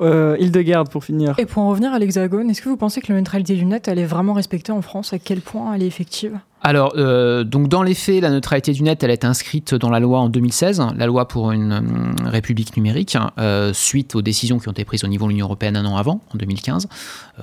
Euh, 0.00 0.36
Hildegarde, 0.38 0.90
pour 0.90 1.04
finir. 1.04 1.34
Et 1.38 1.46
pour 1.46 1.62
en 1.62 1.68
revenir 1.68 1.92
à 1.92 1.98
l'Hexagone, 1.98 2.50
est-ce 2.50 2.62
que 2.62 2.68
vous 2.68 2.76
pensez 2.76 3.00
que 3.00 3.12
la 3.12 3.18
neutralité 3.18 3.54
du 3.54 3.64
net, 3.64 3.88
elle 3.88 3.98
est 3.98 4.06
vraiment 4.06 4.32
respectée 4.32 4.72
en 4.72 4.82
France? 4.82 5.12
À 5.12 5.18
quel 5.18 5.40
point 5.40 5.74
elle 5.74 5.82
est 5.82 5.86
effective? 5.86 6.38
Alors, 6.66 6.94
euh, 6.96 7.44
donc 7.44 7.68
dans 7.68 7.84
les 7.84 7.94
faits, 7.94 8.20
la 8.20 8.30
neutralité 8.30 8.72
du 8.72 8.82
net, 8.82 9.00
elle 9.04 9.12
été 9.12 9.24
inscrite 9.24 9.76
dans 9.76 9.88
la 9.88 10.00
loi 10.00 10.18
en 10.18 10.28
2016, 10.28 10.82
la 10.96 11.06
loi 11.06 11.28
pour 11.28 11.52
une 11.52 11.72
hum, 11.72 12.16
république 12.24 12.76
numérique, 12.76 13.16
euh, 13.38 13.72
suite 13.72 14.16
aux 14.16 14.22
décisions 14.22 14.58
qui 14.58 14.68
ont 14.68 14.72
été 14.72 14.84
prises 14.84 15.04
au 15.04 15.06
niveau 15.06 15.26
de 15.26 15.30
l'Union 15.30 15.46
européenne 15.46 15.76
un 15.76 15.84
an 15.86 15.96
avant, 15.96 16.22
en 16.34 16.38
2015. 16.38 16.88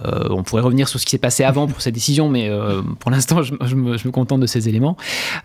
Euh, 0.05 0.27
on 0.29 0.43
pourrait 0.43 0.61
revenir 0.61 0.89
sur 0.89 0.99
ce 0.99 1.05
qui 1.05 1.11
s'est 1.11 1.19
passé 1.19 1.45
avant 1.45 1.67
pour 1.67 1.81
cette 1.81 1.93
décision, 1.93 2.27
mais 2.27 2.49
euh, 2.49 2.81
pour 2.99 3.11
l'instant, 3.11 3.43
je, 3.43 3.75
me, 3.75 4.11
contente 4.11 4.41
de 4.41 4.45
ces 4.45 4.67
éléments. 4.67 4.97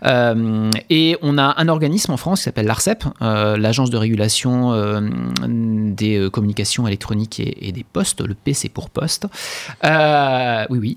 Euh, 0.05 0.71
et 0.89 1.15
on 1.21 1.37
a 1.37 1.55
un 1.57 1.67
organisme 1.69 2.11
en 2.11 2.17
France 2.17 2.39
qui 2.39 2.43
s'appelle 2.45 2.65
l'ARCEP, 2.65 3.05
euh, 3.21 3.55
l'Agence 3.55 3.91
de 3.91 3.97
régulation 3.97 4.73
euh, 4.73 4.99
des 5.47 6.17
euh, 6.17 6.29
communications 6.29 6.85
électroniques 6.85 7.39
et, 7.39 7.71
des 7.71 7.85
postes, 7.85 8.21
le 8.21 8.33
P 8.33 8.53
c'est 8.53 8.69
pour 8.69 8.89
poste. 8.89 9.27
Euh, 9.85 10.65
oui, 10.69 10.79
oui. 10.79 10.95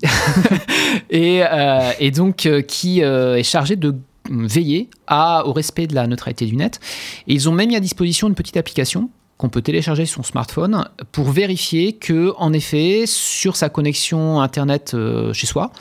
et, 1.09 1.43
euh, 1.43 1.91
et 1.99 2.11
donc 2.11 2.45
euh, 2.45 2.61
qui 2.73 3.03
euh, 3.03 3.37
est 3.37 3.43
chargé 3.43 3.75
de 3.75 3.95
veiller 4.29 4.89
au 5.09 5.53
respect 5.53 5.85
de 5.85 5.93
la 5.93 6.07
neutralité 6.07 6.47
du 6.47 6.55
net. 6.55 6.79
Et 7.27 7.33
ils 7.33 7.47
ont 7.47 7.51
même 7.51 7.67
mis 7.67 7.75
à 7.75 7.79
disposition 7.79 8.27
une 8.27 8.33
petite 8.33 8.57
application 8.57 9.11
qu'on 9.43 9.49
peut 9.49 9.61
télécharger 9.61 10.05
son 10.05 10.23
smartphone 10.23 10.85
pour 11.11 11.31
vérifier 11.31 11.91
que, 11.91 12.33
en 12.37 12.53
effet, 12.53 13.03
sur 13.05 13.57
sa 13.57 13.67
connexion 13.67 14.39
internet 14.39 14.93
euh, 14.93 15.33
chez 15.33 15.47
soi, 15.47 15.73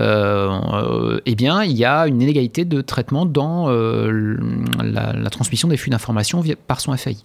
euh, 0.00 1.20
eh 1.24 1.36
bien, 1.36 1.62
il 1.62 1.76
y 1.76 1.84
a 1.84 2.08
une 2.08 2.20
inégalité 2.20 2.64
de 2.64 2.80
traitement 2.80 3.24
dans 3.24 3.68
euh, 3.68 4.36
la, 4.82 5.30
transmission 5.30 5.68
des 5.68 5.76
flux 5.76 5.90
d'informations 5.90 6.42
par 6.66 6.80
son 6.80 6.96
FAI. 6.96 7.16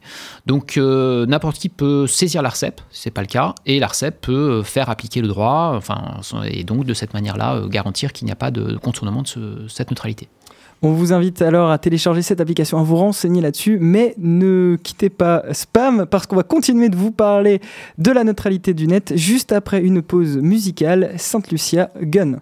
Donc, 0.46 0.78
n'importe 0.78 1.58
qui 1.58 1.70
peut 1.70 2.06
saisir 2.06 2.44
l'ARCEP, 2.44 2.82
si 2.92 3.02
c'est 3.02 3.12
pas 3.12 3.22
le 3.22 3.28
cas, 3.28 3.56
et 3.66 3.80
l'ARCEP 3.80 4.22
peut 4.22 4.62
faire 4.62 4.92
appliquer 4.92 5.22
le 5.22 5.28
droit, 5.28 5.74
enfin, 5.76 6.20
et 6.46 6.64
donc 6.64 6.86
de 6.86 6.94
cette 6.94 7.16
manière-là 7.16 7.64
garantir 7.68 8.14
qu'il 8.14 8.28
n'y 8.28 8.32
a 8.32 8.36
pas 8.36 8.52
de 8.52 8.78
contournement 8.78 9.24
de 9.24 9.28
ce- 9.28 9.68
cette 9.68 9.90
neutralité. 9.90 10.30
On 10.82 10.92
vous 10.94 11.12
invite 11.12 11.42
alors 11.42 11.72
à 11.72 11.78
télécharger 11.78 12.22
cette 12.22 12.40
application, 12.40 12.80
à 12.80 12.84
vous 12.84 12.96
renseigner 12.96 13.42
là-dessus, 13.42 13.78
mais 13.82 14.14
ne 14.18 14.78
quittez 14.82 15.10
pas 15.10 15.44
Spam 15.52 16.06
parce 16.06 16.26
qu'on 16.26 16.38
va 16.38 16.44
continuer 16.44 16.88
de 16.88 16.96
vous 16.96 17.12
parler 17.12 17.60
de 17.98 18.12
la 18.12 18.24
neutralité 18.24 18.74
du 18.74 18.88
net 18.88 19.12
juste 19.18 19.52
après 19.52 19.82
une 19.82 20.02
pause 20.02 20.38
musicale. 20.38 21.12
Sainte 21.18 21.52
Lucia 21.52 21.92
Gun. 22.02 22.40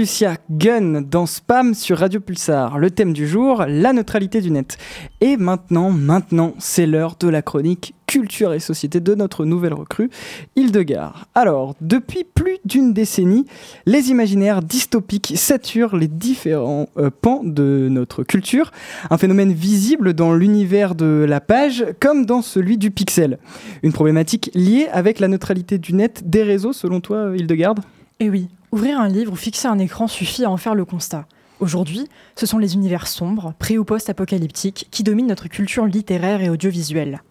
Lucia, 0.00 0.38
Gun 0.50 1.02
dans 1.02 1.26
Spam 1.26 1.74
sur 1.74 1.98
Radio 1.98 2.20
Pulsar. 2.20 2.78
Le 2.78 2.90
thème 2.90 3.12
du 3.12 3.28
jour, 3.28 3.66
la 3.68 3.92
neutralité 3.92 4.40
du 4.40 4.50
net. 4.50 4.78
Et 5.20 5.36
maintenant, 5.36 5.90
maintenant, 5.90 6.54
c'est 6.58 6.86
l'heure 6.86 7.16
de 7.20 7.28
la 7.28 7.42
chronique 7.42 7.94
culture 8.06 8.54
et 8.54 8.60
société 8.60 8.98
de 9.00 9.14
notre 9.14 9.44
nouvelle 9.44 9.74
recrue, 9.74 10.08
Hildegard. 10.56 11.26
Alors, 11.34 11.74
depuis 11.82 12.24
plus 12.24 12.56
d'une 12.64 12.94
décennie, 12.94 13.44
les 13.84 14.08
imaginaires 14.08 14.62
dystopiques 14.62 15.34
saturent 15.36 15.96
les 15.96 16.08
différents 16.08 16.88
euh, 16.96 17.10
pans 17.10 17.42
de 17.44 17.88
notre 17.90 18.22
culture, 18.22 18.72
un 19.10 19.18
phénomène 19.18 19.52
visible 19.52 20.14
dans 20.14 20.32
l'univers 20.32 20.94
de 20.94 21.26
la 21.28 21.42
page 21.42 21.84
comme 22.00 22.24
dans 22.24 22.40
celui 22.40 22.78
du 22.78 22.90
pixel. 22.90 23.38
Une 23.82 23.92
problématique 23.92 24.50
liée 24.54 24.88
avec 24.90 25.20
la 25.20 25.28
neutralité 25.28 25.76
du 25.76 25.92
net 25.92 26.22
des 26.24 26.42
réseaux, 26.42 26.72
selon 26.72 27.02
toi, 27.02 27.36
Hildegard? 27.36 27.74
Eh 28.18 28.30
oui, 28.30 28.48
ouvrir 28.72 29.00
un 29.00 29.08
livre 29.08 29.32
ou 29.32 29.36
fixer 29.36 29.68
un 29.68 29.78
écran 29.78 30.06
suffit 30.08 30.44
à 30.44 30.50
en 30.50 30.56
faire 30.56 30.74
le 30.74 30.84
constat. 30.84 31.26
Aujourd'hui, 31.58 32.08
ce 32.36 32.46
sont 32.46 32.58
les 32.58 32.74
univers 32.74 33.06
sombres, 33.06 33.52
pré- 33.58 33.78
ou 33.78 33.84
post-apocalyptiques, 33.84 34.88
qui 34.90 35.02
dominent 35.02 35.26
notre 35.26 35.48
culture 35.48 35.86
littéraire 35.86 36.40
et 36.40 36.48
audiovisuelle. 36.48 37.22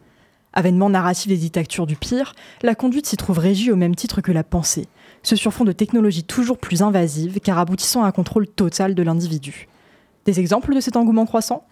Avènement 0.53 0.89
narratif 0.89 1.27
des 1.27 1.37
dictatures 1.37 1.87
du 1.87 1.95
pire, 1.95 2.33
la 2.61 2.75
conduite 2.75 3.05
s'y 3.05 3.17
trouve 3.17 3.39
régie 3.39 3.71
au 3.71 3.75
même 3.75 3.95
titre 3.95 4.21
que 4.21 4.31
la 4.31 4.43
pensée, 4.43 4.87
ce 5.23 5.35
sur 5.35 5.53
fond 5.53 5.63
de 5.63 5.71
technologies 5.71 6.23
toujours 6.23 6.57
plus 6.57 6.81
invasives 6.81 7.39
car 7.39 7.57
aboutissant 7.57 8.03
à 8.03 8.07
un 8.07 8.11
contrôle 8.11 8.47
total 8.47 8.95
de 8.95 9.03
l'individu. 9.03 9.67
Des 10.25 10.39
exemples 10.39 10.75
de 10.75 10.79
cet 10.79 10.95
engouement 10.97 11.25
croissant? 11.25 11.65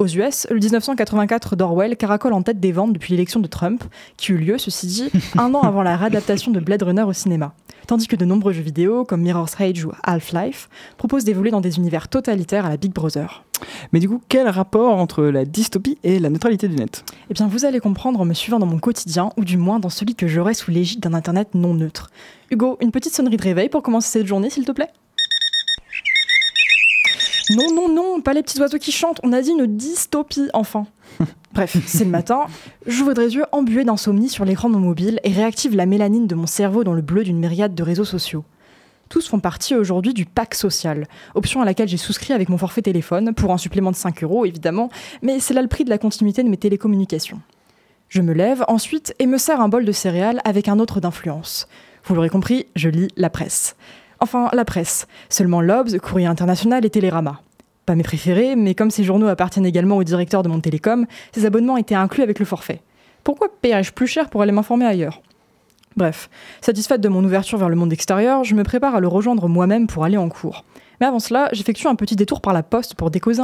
Aux 0.00 0.06
US, 0.06 0.46
le 0.48 0.56
1984 0.56 1.56
d'Orwell 1.56 1.94
caracole 1.94 2.32
en 2.32 2.40
tête 2.40 2.58
des 2.58 2.72
ventes 2.72 2.94
depuis 2.94 3.10
l'élection 3.10 3.38
de 3.38 3.46
Trump, 3.46 3.84
qui 4.16 4.32
eut 4.32 4.38
lieu, 4.38 4.56
ceci 4.56 4.86
dit, 4.86 5.10
un 5.36 5.52
an 5.52 5.60
avant 5.60 5.82
la 5.82 5.94
réadaptation 5.94 6.50
de 6.50 6.58
Blade 6.58 6.82
Runner 6.82 7.02
au 7.02 7.12
cinéma, 7.12 7.52
tandis 7.86 8.08
que 8.08 8.16
de 8.16 8.24
nombreux 8.24 8.54
jeux 8.54 8.62
vidéo, 8.62 9.04
comme 9.04 9.20
Mirror's 9.20 9.60
Edge 9.60 9.84
ou 9.84 9.92
Half-Life, 10.02 10.70
proposent 10.96 11.24
d'évoluer 11.24 11.50
dans 11.50 11.60
des 11.60 11.76
univers 11.76 12.08
totalitaires 12.08 12.64
à 12.64 12.70
la 12.70 12.78
Big 12.78 12.94
Brother. 12.94 13.44
Mais 13.92 14.00
du 14.00 14.08
coup, 14.08 14.22
quel 14.30 14.48
rapport 14.48 14.96
entre 14.96 15.24
la 15.24 15.44
dystopie 15.44 15.98
et 16.02 16.18
la 16.18 16.30
neutralité 16.30 16.66
du 16.66 16.76
net? 16.76 17.04
Eh 17.28 17.34
bien, 17.34 17.46
vous 17.46 17.66
allez 17.66 17.78
comprendre 17.78 18.20
en 18.20 18.24
me 18.24 18.32
suivant 18.32 18.58
dans 18.58 18.64
mon 18.64 18.78
quotidien, 18.78 19.32
ou 19.36 19.44
du 19.44 19.58
moins 19.58 19.80
dans 19.80 19.90
celui 19.90 20.14
que 20.14 20.26
j'aurai 20.26 20.54
sous 20.54 20.70
l'égide 20.70 21.00
d'un 21.00 21.12
Internet 21.12 21.48
non 21.52 21.74
neutre. 21.74 22.10
Hugo, 22.50 22.78
une 22.80 22.90
petite 22.90 23.14
sonnerie 23.14 23.36
de 23.36 23.42
réveil 23.42 23.68
pour 23.68 23.82
commencer 23.82 24.08
cette 24.08 24.26
journée, 24.26 24.48
s'il 24.48 24.64
te 24.64 24.72
plaît? 24.72 24.88
Non, 27.50 27.74
non, 27.74 27.88
non, 27.88 28.20
pas 28.20 28.32
les 28.32 28.42
petits 28.42 28.60
oiseaux 28.60 28.78
qui 28.78 28.92
chantent, 28.92 29.20
on 29.24 29.32
a 29.32 29.42
dit 29.42 29.50
une 29.50 29.66
dystopie, 29.66 30.48
enfin. 30.54 30.86
Bref, 31.52 31.76
c'est 31.86 32.04
le 32.04 32.10
matin, 32.10 32.46
j'ouvre 32.86 33.12
des 33.12 33.34
yeux 33.34 33.44
embués 33.50 33.84
d'insomnie 33.84 34.28
sur 34.28 34.44
l'écran 34.44 34.68
de 34.68 34.74
mon 34.74 34.80
mobile 34.80 35.18
et 35.24 35.32
réactive 35.32 35.74
la 35.74 35.86
mélanine 35.86 36.28
de 36.28 36.36
mon 36.36 36.46
cerveau 36.46 36.84
dans 36.84 36.92
le 36.92 37.02
bleu 37.02 37.24
d'une 37.24 37.38
myriade 37.38 37.74
de 37.74 37.82
réseaux 37.82 38.04
sociaux. 38.04 38.44
Tous 39.08 39.28
font 39.28 39.40
partie 39.40 39.74
aujourd'hui 39.74 40.14
du 40.14 40.24
pack 40.24 40.54
social, 40.54 41.08
option 41.34 41.60
à 41.60 41.64
laquelle 41.64 41.88
j'ai 41.88 41.96
souscrit 41.96 42.32
avec 42.32 42.48
mon 42.48 42.58
forfait 42.58 42.82
téléphone 42.82 43.34
pour 43.34 43.52
un 43.52 43.58
supplément 43.58 43.90
de 43.90 43.96
5 43.96 44.22
euros 44.22 44.44
évidemment, 44.44 44.88
mais 45.20 45.40
c'est 45.40 45.54
là 45.54 45.62
le 45.62 45.68
prix 45.68 45.84
de 45.84 45.90
la 45.90 45.98
continuité 45.98 46.44
de 46.44 46.48
mes 46.48 46.56
télécommunications. 46.56 47.40
Je 48.08 48.22
me 48.22 48.32
lève 48.32 48.64
ensuite 48.68 49.14
et 49.18 49.26
me 49.26 49.38
sers 49.38 49.60
un 49.60 49.68
bol 49.68 49.84
de 49.84 49.92
céréales 49.92 50.40
avec 50.44 50.68
un 50.68 50.78
autre 50.78 51.00
d'influence. 51.00 51.66
Vous 52.04 52.14
l'aurez 52.14 52.28
compris, 52.28 52.66
je 52.76 52.88
lis 52.88 53.08
la 53.16 53.30
presse. 53.30 53.74
Enfin, 54.22 54.50
la 54.52 54.66
presse. 54.66 55.06
Seulement 55.30 55.62
l'Obs, 55.62 55.96
Courrier 55.98 56.26
International 56.26 56.84
et 56.84 56.90
Télérama. 56.90 57.40
Pas 57.86 57.94
mes 57.94 58.02
préférés, 58.02 58.54
mais 58.54 58.74
comme 58.74 58.90
ces 58.90 59.02
journaux 59.02 59.28
appartiennent 59.28 59.64
également 59.64 59.96
au 59.96 60.04
directeur 60.04 60.42
de 60.42 60.48
mon 60.48 60.60
télécom, 60.60 61.06
ces 61.32 61.46
abonnements 61.46 61.78
étaient 61.78 61.94
inclus 61.94 62.22
avec 62.22 62.38
le 62.38 62.44
forfait. 62.44 62.82
Pourquoi 63.24 63.48
paierais-je 63.62 63.92
plus 63.92 64.06
cher 64.06 64.28
pour 64.28 64.42
aller 64.42 64.52
m'informer 64.52 64.84
ailleurs? 64.84 65.22
Bref, 65.96 66.28
satisfaite 66.60 67.00
de 67.00 67.08
mon 67.08 67.24
ouverture 67.24 67.58
vers 67.58 67.70
le 67.70 67.76
monde 67.76 67.92
extérieur, 67.92 68.44
je 68.44 68.54
me 68.54 68.62
prépare 68.62 68.94
à 68.94 69.00
le 69.00 69.08
rejoindre 69.08 69.48
moi-même 69.48 69.86
pour 69.86 70.04
aller 70.04 70.18
en 70.18 70.28
cours. 70.28 70.64
Mais 71.00 71.06
avant 71.06 71.18
cela, 71.18 71.48
j'effectue 71.52 71.88
un 71.88 71.94
petit 71.94 72.14
détour 72.14 72.42
par 72.42 72.52
la 72.52 72.62
poste 72.62 72.94
pour 72.94 73.10
déposer 73.10 73.42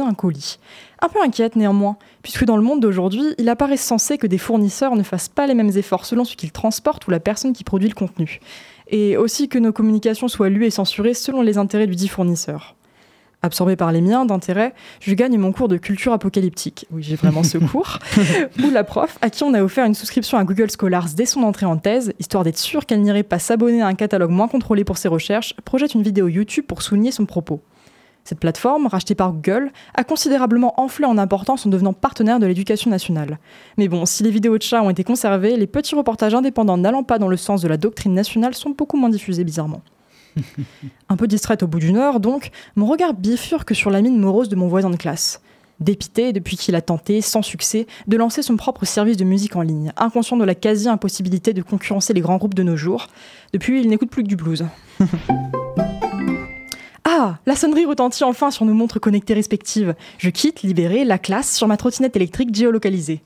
un 0.00 0.14
colis. 0.14 0.58
Un 1.00 1.08
peu 1.08 1.22
inquiète 1.22 1.54
néanmoins, 1.54 1.96
puisque 2.22 2.44
dans 2.44 2.56
le 2.56 2.64
monde 2.64 2.80
d'aujourd'hui, 2.80 3.34
il 3.38 3.48
apparaît 3.48 3.76
censé 3.76 4.18
que 4.18 4.26
des 4.26 4.38
fournisseurs 4.38 4.96
ne 4.96 5.04
fassent 5.04 5.28
pas 5.28 5.46
les 5.46 5.54
mêmes 5.54 5.70
efforts 5.76 6.04
selon 6.04 6.24
ce 6.24 6.34
qu'ils 6.34 6.50
transportent 6.50 7.06
ou 7.06 7.12
la 7.12 7.20
personne 7.20 7.52
qui 7.52 7.62
produit 7.62 7.88
le 7.88 7.94
contenu. 7.94 8.40
Et 8.88 9.16
aussi 9.16 9.48
que 9.48 9.58
nos 9.58 9.72
communications 9.72 10.28
soient 10.28 10.48
lues 10.48 10.66
et 10.66 10.70
censurées 10.70 11.14
selon 11.14 11.42
les 11.42 11.58
intérêts 11.58 11.86
du 11.86 11.96
dit 11.96 12.08
fournisseur. 12.08 12.76
Absorbé 13.42 13.76
par 13.76 13.92
les 13.92 14.00
miens 14.00 14.24
d'intérêt, 14.24 14.74
je 15.00 15.14
gagne 15.14 15.36
mon 15.38 15.52
cours 15.52 15.68
de 15.68 15.76
culture 15.76 16.12
apocalyptique. 16.12 16.86
Oui, 16.90 17.02
j'ai 17.02 17.16
vraiment 17.16 17.42
ce 17.42 17.58
cours. 17.72 17.98
où 18.64 18.70
la 18.70 18.82
prof, 18.82 19.18
à 19.20 19.30
qui 19.30 19.44
on 19.44 19.54
a 19.54 19.62
offert 19.62 19.84
une 19.84 19.94
souscription 19.94 20.38
à 20.38 20.44
Google 20.44 20.70
Scholars 20.70 21.08
dès 21.14 21.26
son 21.26 21.42
entrée 21.42 21.66
en 21.66 21.76
thèse, 21.76 22.12
histoire 22.18 22.44
d'être 22.44 22.58
sûre 22.58 22.86
qu'elle 22.86 23.02
n'irait 23.02 23.22
pas 23.22 23.38
s'abonner 23.38 23.82
à 23.82 23.86
un 23.86 23.94
catalogue 23.94 24.30
moins 24.30 24.48
contrôlé 24.48 24.84
pour 24.84 24.98
ses 24.98 25.08
recherches, 25.08 25.54
projette 25.64 25.94
une 25.94 26.02
vidéo 26.02 26.28
YouTube 26.28 26.64
pour 26.66 26.82
souligner 26.82 27.12
son 27.12 27.26
propos. 27.26 27.60
Cette 28.26 28.40
plateforme, 28.40 28.88
rachetée 28.88 29.14
par 29.14 29.32
Google, 29.32 29.70
a 29.94 30.02
considérablement 30.02 30.80
enflé 30.80 31.04
en 31.04 31.16
importance 31.16 31.64
en 31.64 31.70
devenant 31.70 31.92
partenaire 31.92 32.40
de 32.40 32.46
l'éducation 32.46 32.90
nationale. 32.90 33.38
Mais 33.78 33.86
bon, 33.86 34.04
si 34.04 34.24
les 34.24 34.32
vidéos 34.32 34.58
de 34.58 34.64
chats 34.64 34.82
ont 34.82 34.90
été 34.90 35.04
conservées, 35.04 35.56
les 35.56 35.68
petits 35.68 35.94
reportages 35.94 36.34
indépendants 36.34 36.76
n'allant 36.76 37.04
pas 37.04 37.20
dans 37.20 37.28
le 37.28 37.36
sens 37.36 37.62
de 37.62 37.68
la 37.68 37.76
doctrine 37.76 38.14
nationale 38.14 38.52
sont 38.54 38.70
beaucoup 38.70 38.96
moins 38.96 39.10
diffusés 39.10 39.44
bizarrement. 39.44 39.80
Un 41.08 41.16
peu 41.16 41.28
distraite 41.28 41.62
au 41.62 41.68
bout 41.68 41.78
d'une 41.78 41.98
heure, 41.98 42.18
donc, 42.18 42.50
mon 42.74 42.86
regard 42.86 43.14
bifurque 43.14 43.76
sur 43.76 43.90
la 43.90 44.02
mine 44.02 44.18
morose 44.18 44.48
de 44.48 44.56
mon 44.56 44.66
voisin 44.66 44.90
de 44.90 44.96
classe. 44.96 45.40
Dépité 45.78 46.32
depuis 46.32 46.56
qu'il 46.56 46.74
a 46.74 46.80
tenté, 46.80 47.20
sans 47.20 47.42
succès, 47.42 47.86
de 48.08 48.16
lancer 48.16 48.42
son 48.42 48.56
propre 48.56 48.84
service 48.86 49.18
de 49.18 49.24
musique 49.24 49.54
en 49.54 49.62
ligne, 49.62 49.92
inconscient 49.96 50.36
de 50.36 50.44
la 50.44 50.56
quasi-impossibilité 50.56 51.52
de 51.52 51.62
concurrencer 51.62 52.12
les 52.12 52.22
grands 52.22 52.38
groupes 52.38 52.54
de 52.54 52.64
nos 52.64 52.76
jours. 52.76 53.06
Depuis, 53.52 53.82
il 53.82 53.88
n'écoute 53.88 54.10
plus 54.10 54.24
que 54.24 54.28
du 54.28 54.34
blues. 54.34 54.64
Ah, 57.08 57.38
la 57.46 57.54
sonnerie 57.54 57.84
retentit 57.84 58.24
enfin 58.24 58.50
sur 58.50 58.64
nos 58.64 58.74
montres 58.74 58.98
connectées 58.98 59.34
respectives. 59.34 59.94
Je 60.18 60.28
quitte, 60.28 60.62
libéré, 60.62 61.04
la 61.04 61.18
classe 61.18 61.54
sur 61.54 61.68
ma 61.68 61.76
trottinette 61.76 62.16
électrique 62.16 62.52
géolocalisée. 62.52 63.22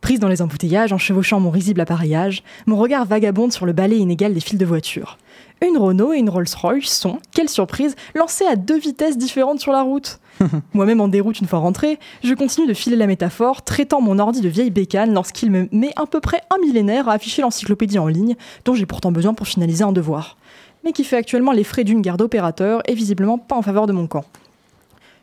Prise 0.00 0.20
dans 0.20 0.28
les 0.28 0.40
embouteillages, 0.40 0.94
en 0.94 0.96
chevauchant 0.96 1.38
mon 1.38 1.50
risible 1.50 1.82
appareillage, 1.82 2.42
mon 2.64 2.78
regard 2.78 3.04
vagabonde 3.04 3.52
sur 3.52 3.66
le 3.66 3.74
balai 3.74 3.98
inégal 3.98 4.32
des 4.32 4.40
fils 4.40 4.58
de 4.58 4.64
voitures. 4.64 5.18
Une 5.60 5.76
Renault 5.76 6.14
et 6.14 6.18
une 6.18 6.30
Rolls-Royce 6.30 6.88
sont, 6.88 7.18
quelle 7.34 7.50
surprise, 7.50 7.94
lancées 8.14 8.46
à 8.46 8.56
deux 8.56 8.78
vitesses 8.78 9.18
différentes 9.18 9.60
sur 9.60 9.72
la 9.72 9.82
route. 9.82 10.18
Moi-même 10.72 11.02
en 11.02 11.08
déroute 11.08 11.40
une 11.40 11.46
fois 11.46 11.58
rentré, 11.58 11.98
je 12.24 12.32
continue 12.32 12.66
de 12.66 12.72
filer 12.72 12.96
la 12.96 13.06
métaphore, 13.06 13.60
traitant 13.60 14.00
mon 14.00 14.18
ordi 14.18 14.40
de 14.40 14.48
vieille 14.48 14.70
bécane 14.70 15.12
lorsqu'il 15.12 15.50
me 15.50 15.68
met 15.72 15.92
à 15.96 16.06
peu 16.06 16.20
près 16.20 16.40
un 16.48 16.56
millénaire 16.64 17.10
à 17.10 17.12
afficher 17.12 17.42
l'encyclopédie 17.42 17.98
en 17.98 18.06
ligne, 18.06 18.36
dont 18.64 18.72
j'ai 18.72 18.86
pourtant 18.86 19.12
besoin 19.12 19.34
pour 19.34 19.46
finaliser 19.46 19.84
un 19.84 19.92
devoir, 19.92 20.38
mais 20.84 20.92
qui 20.92 21.04
fait 21.04 21.16
actuellement 21.16 21.52
les 21.52 21.64
frais 21.64 21.84
d'une 21.84 22.02
garde 22.02 22.22
opérateur 22.22 22.82
et 22.86 22.94
visiblement 22.94 23.38
pas 23.38 23.56
en 23.56 23.62
faveur 23.62 23.86
de 23.86 23.92
mon 23.92 24.06
camp. 24.06 24.24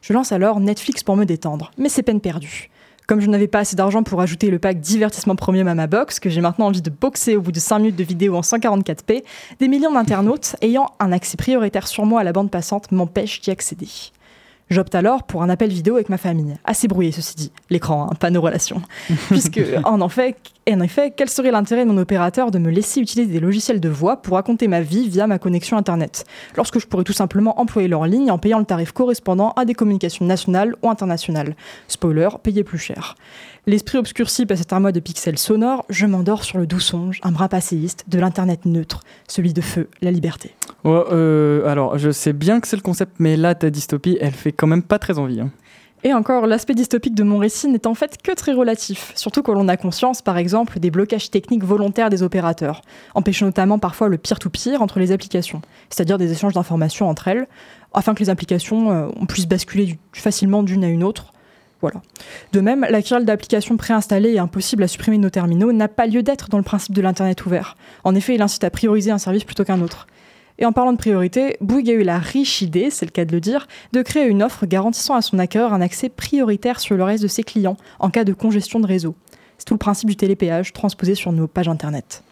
Je 0.02 0.14
lance 0.14 0.32
alors 0.32 0.60
Netflix 0.60 1.04
pour 1.04 1.18
me 1.18 1.26
détendre, 1.26 1.72
mais 1.78 1.90
c'est 1.90 2.04
peine 2.04 2.22
perdue. 2.22 2.70
Comme 3.08 3.22
je 3.22 3.28
n'avais 3.28 3.48
pas 3.48 3.60
assez 3.60 3.78
d'argent 3.78 4.04
pour 4.04 4.20
ajouter 4.20 4.50
le 4.50 4.60
pack 4.60 4.82
divertissement 4.82 5.38
premium 5.38 5.70
à 5.70 5.76
ma 5.76 5.88
box, 5.88 6.20
que 6.20 6.30
j'ai 6.30 6.42
maintenant 6.42 6.68
envie 6.68 6.82
de 6.82 6.90
boxer 6.90 7.38
au 7.38 7.42
bout 7.42 7.54
de 7.54 7.60
5 7.60 7.80
minutes 7.80 7.96
de 7.96 8.04
vidéo 8.04 8.36
en 8.36 8.42
144p, 8.42 9.24
des 9.60 9.68
millions 9.70 9.94
d'internautes 9.94 10.58
ayant 10.62 10.92
un 11.00 11.14
accès 11.14 11.38
prioritaire 11.38 11.88
sur 11.88 12.06
moi 12.06 12.20
à 12.20 12.24
la 12.26 12.34
bande 12.34 12.52
passante 12.52 12.92
m'empêchent 12.92 13.40
d'y 13.40 13.52
accéder. 13.52 13.88
J'opte 14.70 14.96
alors 14.96 15.24
pour 15.24 15.44
un 15.44 15.50
appel 15.50 15.70
vidéo 15.70 15.96
avec 15.96 16.10
ma 16.10 16.18
famille. 16.18 16.56
Assez 16.66 16.88
brouillé, 16.88 17.12
ceci 17.12 17.36
dit. 17.36 17.52
L'écran, 17.70 18.10
hein, 18.12 18.16
pas 18.20 18.30
nos 18.30 18.42
relations. 18.42 18.82
Puisque, 19.30 19.62
en 19.86 20.06
effet, 20.06 20.36
en 20.70 20.82
effet, 20.82 21.14
quel 21.16 21.30
serait 21.30 21.52
l'intérêt 21.52 21.86
de 21.86 21.92
mon 21.92 21.98
opérateur 21.98 22.52
de 22.52 22.60
me 22.60 22.70
laisser 22.70 23.00
utiliser 23.00 23.32
des 23.32 23.40
logiciels 23.40 23.80
de 23.80 23.90
voix 23.90 24.22
pour 24.22 24.36
raconter 24.36 24.68
ma 24.68 24.82
vie 24.82 25.08
via 25.08 25.26
ma 25.26 25.40
connexion 25.40 25.78
Internet, 25.78 26.26
lorsque 26.56 26.80
je 26.80 26.88
pourrais 26.88 27.06
tout 27.06 27.14
simplement 27.14 27.60
employer 27.62 27.88
leur 27.88 28.06
ligne 28.06 28.32
en 28.32 28.38
payant 28.38 28.60
le 28.60 28.66
tarif 28.66 28.92
correspondant 28.92 29.54
à 29.56 29.64
des 29.64 29.74
communications 29.74 30.26
nationales 30.26 30.76
ou 30.82 30.90
internationales 30.90 31.56
Spoiler, 31.88 32.30
payer 32.44 32.64
plus 32.64 32.80
cher. 32.80 33.16
L'esprit 33.70 33.98
obscurci 33.98 34.46
par 34.46 34.58
cet 34.58 34.72
armoire 34.72 34.94
de 34.94 35.02
pixels 35.02 35.38
sonores, 35.38 35.84
je 35.90 36.06
m'endors 36.06 36.46
sur 36.46 36.58
le 36.58 36.66
doux 36.66 36.80
songe, 36.80 37.20
un 37.22 37.34
bras 37.34 37.50
passéiste 37.50 38.06
de 38.08 38.18
l'Internet 38.18 38.66
neutre, 38.66 39.02
celui 39.28 39.52
de 39.52 39.60
feu, 39.60 39.90
la 40.02 40.10
liberté. 40.10 40.56
Ouais, 40.86 41.04
euh, 41.12 41.68
alors, 41.68 41.98
je 41.98 42.10
sais 42.10 42.32
bien 42.32 42.62
que 42.62 42.68
c'est 42.70 42.78
le 42.78 42.82
concept, 42.82 43.18
mais 43.20 43.36
là, 43.36 43.56
ta 43.56 43.70
dystopie, 43.70 44.18
elle 44.22 44.32
fait 44.32 44.54
quand 44.54 44.68
même 44.68 44.84
pas 44.84 45.00
très 45.00 45.20
envie. 45.20 45.42
hein. 45.42 45.52
Et 46.06 46.14
encore, 46.14 46.48
l'aspect 46.48 46.76
dystopique 46.76 47.14
de 47.14 47.24
mon 47.24 47.40
récit 47.40 47.68
n'est 47.68 47.88
en 47.88 47.94
fait 47.94 48.22
que 48.24 48.32
très 48.32 48.54
relatif, 48.54 49.12
surtout 49.16 49.42
quand 49.44 49.54
l'on 49.54 49.68
a 49.68 49.76
conscience, 49.76 50.22
par 50.22 50.38
exemple, 50.38 50.80
des 50.80 50.90
blocages 50.92 51.30
techniques 51.30 51.66
volontaires 51.66 52.10
des 52.10 52.24
opérateurs, 52.24 52.84
empêchant 53.16 53.48
notamment 53.48 53.80
parfois 53.80 54.08
le 54.08 54.18
peer-to-peer 54.18 54.82
entre 54.82 55.00
les 55.00 55.12
applications, 55.12 55.62
c'est-à-dire 55.90 56.18
des 56.18 56.32
échanges 56.32 56.54
d'informations 56.54 57.10
entre 57.10 57.28
elles, 57.28 57.48
afin 57.94 58.14
que 58.14 58.20
les 58.20 58.30
applications 58.30 58.92
euh, 58.92 59.08
on 59.20 59.26
puisse 59.26 59.48
basculer 59.48 59.86
du- 59.88 60.00
facilement 60.14 60.64
d'une 60.64 60.86
à 60.86 60.88
une 60.88 61.04
autre. 61.04 61.34
Voilà. 61.82 62.02
De 62.54 62.60
même, 62.60 62.86
la 62.90 63.02
querelle 63.02 63.26
d'applications 63.26 63.78
préinstallées 63.78 64.34
et 64.34 64.40
impossible 64.40 64.84
à 64.84 64.88
supprimer 64.88 65.18
nos 65.18 65.30
terminaux 65.30 65.72
n'a 65.72 65.88
pas 65.88 66.08
lieu 66.08 66.24
d'être 66.24 66.50
dans 66.50 66.58
le 66.58 66.64
principe 66.64 66.96
de 66.96 67.02
l'Internet 67.02 67.46
ouvert. 67.46 67.78
En 68.04 68.16
effet, 68.16 68.36
il 68.36 68.42
incite 68.42 68.64
à 68.64 68.70
prioriser 68.70 69.12
un 69.12 69.18
service 69.18 69.44
plutôt 69.44 69.64
qu'un 69.64 69.82
autre. 69.82 70.08
Et 70.60 70.66
en 70.66 70.72
parlant 70.72 70.92
de 70.92 70.98
priorité, 70.98 71.58
Bouygues 71.62 71.92
a 71.92 71.94
eu 71.94 72.04
la 72.04 72.18
riche 72.18 72.62
idée, 72.62 72.90
c'est 72.90 73.06
le 73.06 73.12
cas 73.12 73.26
de 73.26 73.32
le 73.32 73.40
dire, 73.40 73.68
de 73.94 74.02
créer 74.02 74.26
une 74.26 74.42
offre 74.42 74.66
garantissant 74.66 75.14
à 75.14 75.22
son 75.22 75.38
acquéreur 75.38 75.72
un 75.72 75.82
accès 75.82 76.10
prioritaire 76.10 76.80
sur 76.80 76.96
le 76.96 77.04
reste 77.04 77.22
de 77.22 77.28
ses 77.28 77.44
clients 77.44 77.78
en 78.00 78.10
cas 78.10 78.24
de 78.24 78.34
congestion 78.34 78.80
de 78.80 78.88
réseau. 78.88 79.16
C'est 79.60 79.66
tout 79.66 79.76
le 79.76 79.80
principe 79.80 80.10
du 80.10 80.16
télépéage 80.16 80.74
transposé 80.74 81.14
sur 81.14 81.32
nos 81.32 81.48
pages 81.48 81.68
internet. 81.68 82.24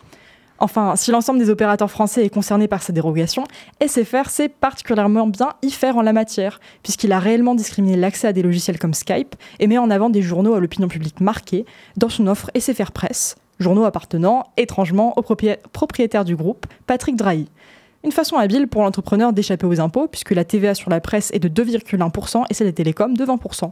Enfin, 0.59 0.95
si 0.95 1.11
l'ensemble 1.11 1.39
des 1.39 1.49
opérateurs 1.49 1.91
français 1.91 2.25
est 2.25 2.29
concerné 2.29 2.67
par 2.67 2.81
ces 2.81 2.93
dérogations, 2.93 3.43
SFR 3.85 4.29
sait 4.29 4.47
particulièrement 4.47 5.27
bien 5.27 5.49
y 5.61 5.69
faire 5.69 5.97
en 5.97 6.01
la 6.01 6.13
matière, 6.13 6.59
puisqu'il 6.81 7.11
a 7.11 7.19
réellement 7.19 7.55
discriminé 7.55 7.97
l'accès 7.97 8.27
à 8.27 8.33
des 8.33 8.41
logiciels 8.41 8.79
comme 8.79 8.93
Skype 8.93 9.35
et 9.59 9.67
met 9.67 9.77
en 9.77 9.89
avant 9.89 10.09
des 10.09 10.21
journaux 10.21 10.53
à 10.53 10.59
l'opinion 10.59 10.87
publique 10.87 11.19
marquée 11.19 11.65
dans 11.97 12.09
son 12.09 12.27
offre 12.27 12.51
SFR 12.57 12.91
Press, 12.91 13.35
journaux 13.59 13.83
appartenant 13.83 14.45
étrangement 14.55 15.13
au 15.17 15.21
proprié- 15.21 15.59
propriétaire 15.73 16.23
du 16.23 16.37
groupe, 16.37 16.67
Patrick 16.87 17.17
Drahi. 17.17 17.49
Une 18.05 18.11
façon 18.11 18.37
habile 18.37 18.67
pour 18.67 18.83
l'entrepreneur 18.83 19.33
d'échapper 19.33 19.65
aux 19.65 19.81
impôts, 19.81 20.07
puisque 20.07 20.31
la 20.31 20.45
TVA 20.45 20.73
sur 20.75 20.89
la 20.89 21.01
presse 21.01 21.31
est 21.33 21.39
de 21.39 21.49
2,1% 21.49 22.43
et 22.49 22.53
celle 22.53 22.67
des 22.67 22.73
télécoms 22.73 23.13
de 23.13 23.25
20%. 23.25 23.71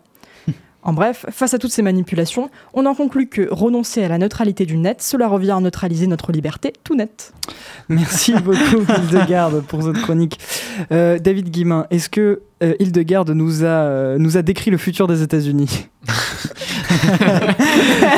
En 0.84 0.93
bref, 0.93 1.25
face 1.29 1.53
à 1.53 1.59
toutes 1.59 1.71
ces 1.71 1.81
manipulations, 1.81 2.49
on 2.73 2.86
en 2.86 2.93
conclut 2.93 3.27
que 3.27 3.47
renoncer 3.49 4.03
à 4.03 4.09
la 4.09 4.17
neutralité 4.17 4.65
du 4.65 4.77
net, 4.77 5.01
cela 5.01 5.27
revient 5.27 5.51
à 5.51 5.59
neutraliser 5.59 6.07
notre 6.07 6.31
liberté 6.31 6.73
tout 6.84 6.95
net. 6.95 7.34
Merci 7.88 8.34
beaucoup, 8.34 8.86
Hildegarde, 8.97 9.63
pour 9.63 9.84
cette 9.84 10.01
chronique. 10.01 10.39
Euh, 10.91 11.19
David 11.19 11.49
Guimin, 11.49 11.88
est-ce 11.89 12.09
que 12.09 12.41
euh, 12.64 12.74
Hildegarde 12.80 13.32
nous 13.32 13.64
a, 13.64 13.68
euh, 13.68 14.18
nous 14.18 14.38
a 14.38 14.41
décrit 14.41 14.72
le 14.72 14.78
futur 14.78 15.07
des 15.07 15.22
États-Unis 15.22 15.88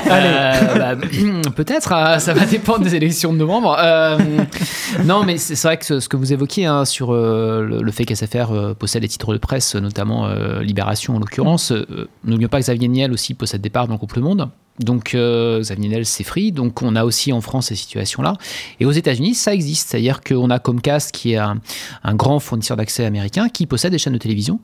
Euh, 0.08 0.76
bah, 0.78 0.96
Peut-être, 1.56 1.94
hein, 1.94 2.20
ça 2.20 2.34
va 2.34 2.46
dépendre 2.46 2.84
des 2.84 2.96
élections 2.96 3.34
de 3.34 3.38
novembre. 3.38 3.76
Euh, 3.80 4.18
non, 5.06 5.24
mais 5.24 5.38
c'est 5.38 5.60
vrai 5.64 5.78
que 5.78 5.86
ce, 5.86 6.00
ce 6.00 6.08
que 6.08 6.18
vous 6.18 6.34
évoquiez 6.34 6.66
hein, 6.66 6.86
sur 6.86 7.12
le, 7.14 7.82
le 7.82 7.92
fait 7.92 8.06
qu'SFR 8.06 8.76
possède 8.78 9.02
des 9.02 9.08
titres 9.08 9.34
de 9.34 9.40
presse, 9.40 9.76
notamment 9.76 10.30
Libération 10.60 11.16
en 11.16 11.20
l'occurrence, 11.20 11.74
n'oublions 12.24 12.50
pas 12.50 12.60
que 12.60 12.64
Xavier 12.64 12.88
Niel 12.88 13.12
aussi 13.12 13.34
possède 13.34 13.62
des 13.62 13.70
parts 13.70 13.88
dans 13.88 13.94
le 13.94 13.98
groupe 13.98 14.14
Le 14.14 14.22
Monde. 14.22 14.50
Donc 14.80 15.16
euh, 15.16 15.62
Xavier 15.62 15.90
Niel, 15.90 16.06
c'est 16.06 16.24
free. 16.24 16.52
Donc 16.52 16.82
on 16.82 16.96
a 16.96 17.06
aussi 17.06 17.32
en 17.32 17.42
France 17.42 17.68
ces 17.68 17.76
situations-là. 17.76 18.34
Et 18.80 18.86
aux 18.86 18.92
États-Unis, 18.92 19.36
ça 19.36 19.54
existe. 19.54 19.90
C'est-à-dire 19.90 20.22
qu'on 20.22 20.50
a 20.50 20.60
Comcast, 20.60 21.12
qui 21.12 21.34
est 21.34 21.38
un, 21.38 21.60
grand 22.14 22.40
fournisseur 22.40 22.78
d'accès 22.78 23.06
américain, 23.06 23.50
qui 23.50 23.66
possède 23.66 23.92
des 23.92 23.98
chaînes 23.98 24.14
de 24.14 24.18
télévision 24.18 24.60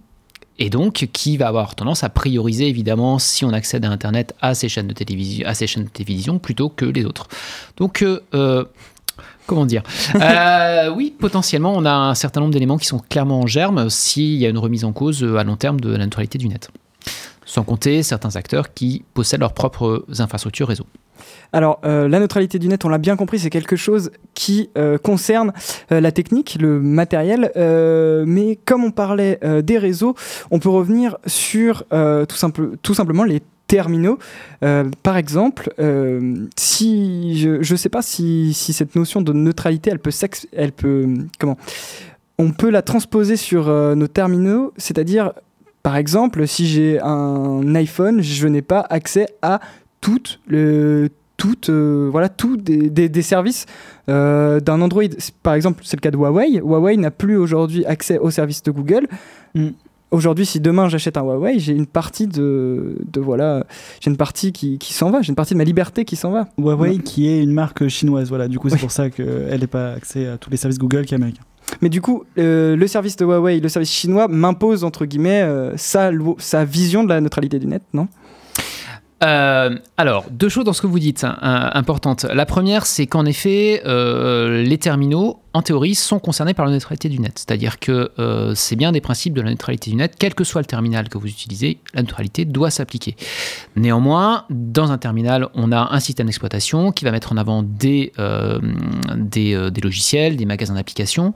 et 0.59 0.69
donc 0.69 1.09
qui 1.13 1.37
va 1.37 1.47
avoir 1.47 1.75
tendance 1.75 2.03
à 2.03 2.09
prioriser 2.09 2.67
évidemment 2.67 3.19
si 3.19 3.45
on 3.45 3.49
accède 3.51 3.85
à 3.85 3.89
Internet 3.89 4.35
à 4.41 4.53
ces 4.53 4.69
chaînes 4.69 4.87
de 4.87 4.93
télévision, 4.93 5.47
à 5.47 5.53
ces 5.53 5.65
chaînes 5.65 5.85
de 5.85 5.89
télévision 5.89 6.39
plutôt 6.39 6.69
que 6.69 6.85
les 6.85 7.05
autres. 7.05 7.27
Donc 7.77 8.01
euh, 8.01 8.21
euh, 8.33 8.65
Comment 9.47 9.65
dire? 9.65 9.83
Euh, 10.15 10.93
Oui, 10.95 11.13
potentiellement, 11.17 11.73
on 11.75 11.85
a 11.85 11.91
un 11.91 12.15
certain 12.15 12.41
nombre 12.41 12.53
d'éléments 12.53 12.77
qui 12.77 12.85
sont 12.85 12.99
clairement 12.99 13.39
en 13.39 13.47
germe 13.47 13.89
s'il 13.89 14.35
y 14.35 14.45
a 14.45 14.49
une 14.49 14.57
remise 14.57 14.85
en 14.85 14.93
cause 14.93 15.23
à 15.23 15.43
long 15.43 15.55
terme 15.55 15.79
de 15.79 15.89
la 15.89 16.05
neutralité 16.05 16.37
du 16.37 16.47
net. 16.47 16.69
Sans 17.51 17.63
compter 17.63 18.01
certains 18.01 18.37
acteurs 18.37 18.73
qui 18.73 19.03
possèdent 19.13 19.41
leurs 19.41 19.51
propres 19.51 20.05
infrastructures 20.19 20.69
réseau. 20.69 20.85
Alors, 21.51 21.81
euh, 21.83 22.07
la 22.07 22.21
neutralité 22.21 22.59
du 22.59 22.69
net, 22.69 22.85
on 22.85 22.87
l'a 22.87 22.97
bien 22.97 23.17
compris, 23.17 23.39
c'est 23.39 23.49
quelque 23.49 23.75
chose 23.75 24.11
qui 24.33 24.69
euh, 24.77 24.97
concerne 24.97 25.51
euh, 25.91 25.99
la 25.99 26.13
technique, 26.13 26.57
le 26.61 26.79
matériel. 26.79 27.51
mais 28.25 28.57
comme 28.63 28.85
on 28.85 28.91
parlait 28.91 29.37
des 29.63 29.77
réseaux, 29.77 30.15
on 30.49 30.59
peut 30.59 30.69
revenir 30.69 31.17
sur 31.25 31.83
tout, 31.89 32.37
simple, 32.37 32.77
tout 32.81 32.93
simplement 32.93 33.25
les 33.25 33.41
terminaux. 33.67 34.17
Par 35.03 35.17
exemple, 35.17 35.73
si 36.55 37.37
je 37.37 37.73
ne 37.73 37.77
sais 37.77 37.89
pas 37.89 38.01
si, 38.01 38.53
cette 38.53 38.95
notion 38.95 39.21
de 39.21 39.33
neutralité, 39.33 39.91
elle 39.91 39.99
peut, 39.99 40.11
elle 40.53 40.71
comment 41.37 41.57
On 42.37 42.51
peut 42.51 42.69
la 42.69 42.81
transposer 42.81 43.35
sur 43.35 43.67
nos 43.67 44.07
terminaux, 44.07 44.71
c'est-à-dire, 44.77 45.33
par 45.83 45.95
exemple, 45.97 46.45
si 46.47 46.67
j'ai 46.67 46.99
un 47.01 47.73
iPhone, 47.75 48.21
je 48.21 48.47
n'ai 48.47 48.61
pas 48.61 48.85
accès 48.89 49.27
à 49.41 49.59
toutes 50.01 50.39
le 50.47 51.09
toutes, 51.37 51.69
euh, 51.71 52.07
voilà, 52.11 52.29
tous 52.29 52.55
des, 52.55 52.91
des- 52.91 53.09
des 53.09 53.21
services 53.23 53.65
euh, 54.09 54.59
d'un 54.59 54.79
Android. 54.79 55.01
Par 55.41 55.55
exemple, 55.55 55.81
c'est 55.83 55.97
le 55.97 56.01
cas 56.01 56.11
de 56.11 56.17
Huawei. 56.17 56.59
Huawei 56.59 56.97
n'a 56.97 57.09
plus 57.09 57.35
aujourd'hui 57.35 57.83
accès 57.85 58.19
aux 58.19 58.29
services 58.29 58.61
de 58.61 58.69
Google. 58.69 59.07
Mm. 59.55 59.69
Aujourd'hui, 60.11 60.45
si 60.45 60.59
demain 60.59 60.87
j'achète 60.87 61.17
un 61.17 61.21
Huawei, 61.23 61.57
j'ai 61.57 61.73
une 61.73 61.87
partie 61.87 62.27
de, 62.27 62.95
de 63.11 63.19
voilà, 63.19 63.65
j'ai 64.01 64.11
une 64.11 64.17
partie 64.17 64.51
qui, 64.51 64.77
qui 64.77 64.93
s'en 64.93 65.09
va, 65.09 65.21
j'ai 65.23 65.29
une 65.29 65.35
partie 65.35 65.53
de 65.53 65.57
ma 65.57 65.63
liberté 65.63 66.05
qui 66.05 66.15
s'en 66.15 66.29
va. 66.31 66.47
Huawei 66.59 66.99
qui 66.99 67.27
est 67.27 67.41
une 67.41 67.53
marque 67.53 67.87
chinoise, 67.87 68.29
voilà. 68.29 68.47
Du 68.47 68.59
coup, 68.59 68.69
c'est 68.69 68.77
pour 68.77 68.91
ça 68.91 69.09
qu'elle 69.09 69.59
n'est 69.61 69.67
pas 69.67 69.93
accès 69.93 70.27
à 70.27 70.37
tous 70.37 70.51
les 70.51 70.57
services 70.57 70.77
Google 70.77 71.05
qui 71.05 71.15
est 71.15 71.17
américain. 71.17 71.41
Mais 71.81 71.89
du 71.89 72.01
coup, 72.01 72.23
euh, 72.37 72.75
le 72.75 72.87
service 72.87 73.15
de 73.15 73.25
Huawei, 73.25 73.59
le 73.59 73.69
service 73.69 73.91
chinois 73.91 74.27
m'impose 74.27 74.83
entre 74.83 75.05
guillemets 75.05 75.41
euh, 75.41 75.75
sa, 75.77 76.11
sa 76.37 76.65
vision 76.65 77.03
de 77.03 77.09
la 77.09 77.21
neutralité 77.21 77.59
du 77.59 77.67
net, 77.67 77.83
non? 77.93 78.07
Euh, 79.23 79.77
alors, 79.97 80.25
deux 80.31 80.49
choses 80.49 80.65
dans 80.65 80.73
ce 80.73 80.81
que 80.81 80.87
vous 80.87 80.99
dites 80.99 81.23
hein, 81.23 81.37
euh, 81.43 81.69
importantes. 81.77 82.25
La 82.25 82.45
première, 82.45 82.85
c'est 82.85 83.05
qu'en 83.05 83.25
effet, 83.25 83.83
euh, 83.85 84.63
les 84.63 84.77
terminaux, 84.79 85.39
en 85.53 85.61
théorie, 85.61 85.93
sont 85.93 86.17
concernés 86.19 86.55
par 86.55 86.65
la 86.65 86.71
neutralité 86.71 87.07
du 87.07 87.19
net. 87.19 87.33
C'est-à-dire 87.35 87.79
que 87.79 88.09
c'est 88.55 88.75
bien 88.75 88.91
des 88.91 89.01
principes 89.01 89.33
de 89.33 89.41
la 89.41 89.49
neutralité 89.49 89.91
du 89.91 89.97
net. 89.97 90.15
Quel 90.17 90.33
que 90.33 90.43
soit 90.43 90.61
le 90.61 90.65
terminal 90.65 91.09
que 91.09 91.17
vous 91.17 91.27
utilisez, 91.27 91.79
la 91.93 92.01
neutralité 92.01 92.45
doit 92.45 92.71
s'appliquer. 92.71 93.15
Néanmoins, 93.75 94.45
dans 94.49 94.91
un 94.91 94.97
terminal, 94.97 95.49
on 95.53 95.71
a 95.73 95.89
un 95.91 95.99
système 95.99 96.27
d'exploitation 96.27 96.93
qui 96.93 97.03
va 97.03 97.11
mettre 97.11 97.33
en 97.33 97.37
avant 97.37 97.63
des, 97.63 98.13
des 99.17 99.81
logiciels, 99.83 100.37
des 100.37 100.45
magasins 100.45 100.75
d'applications, 100.75 101.33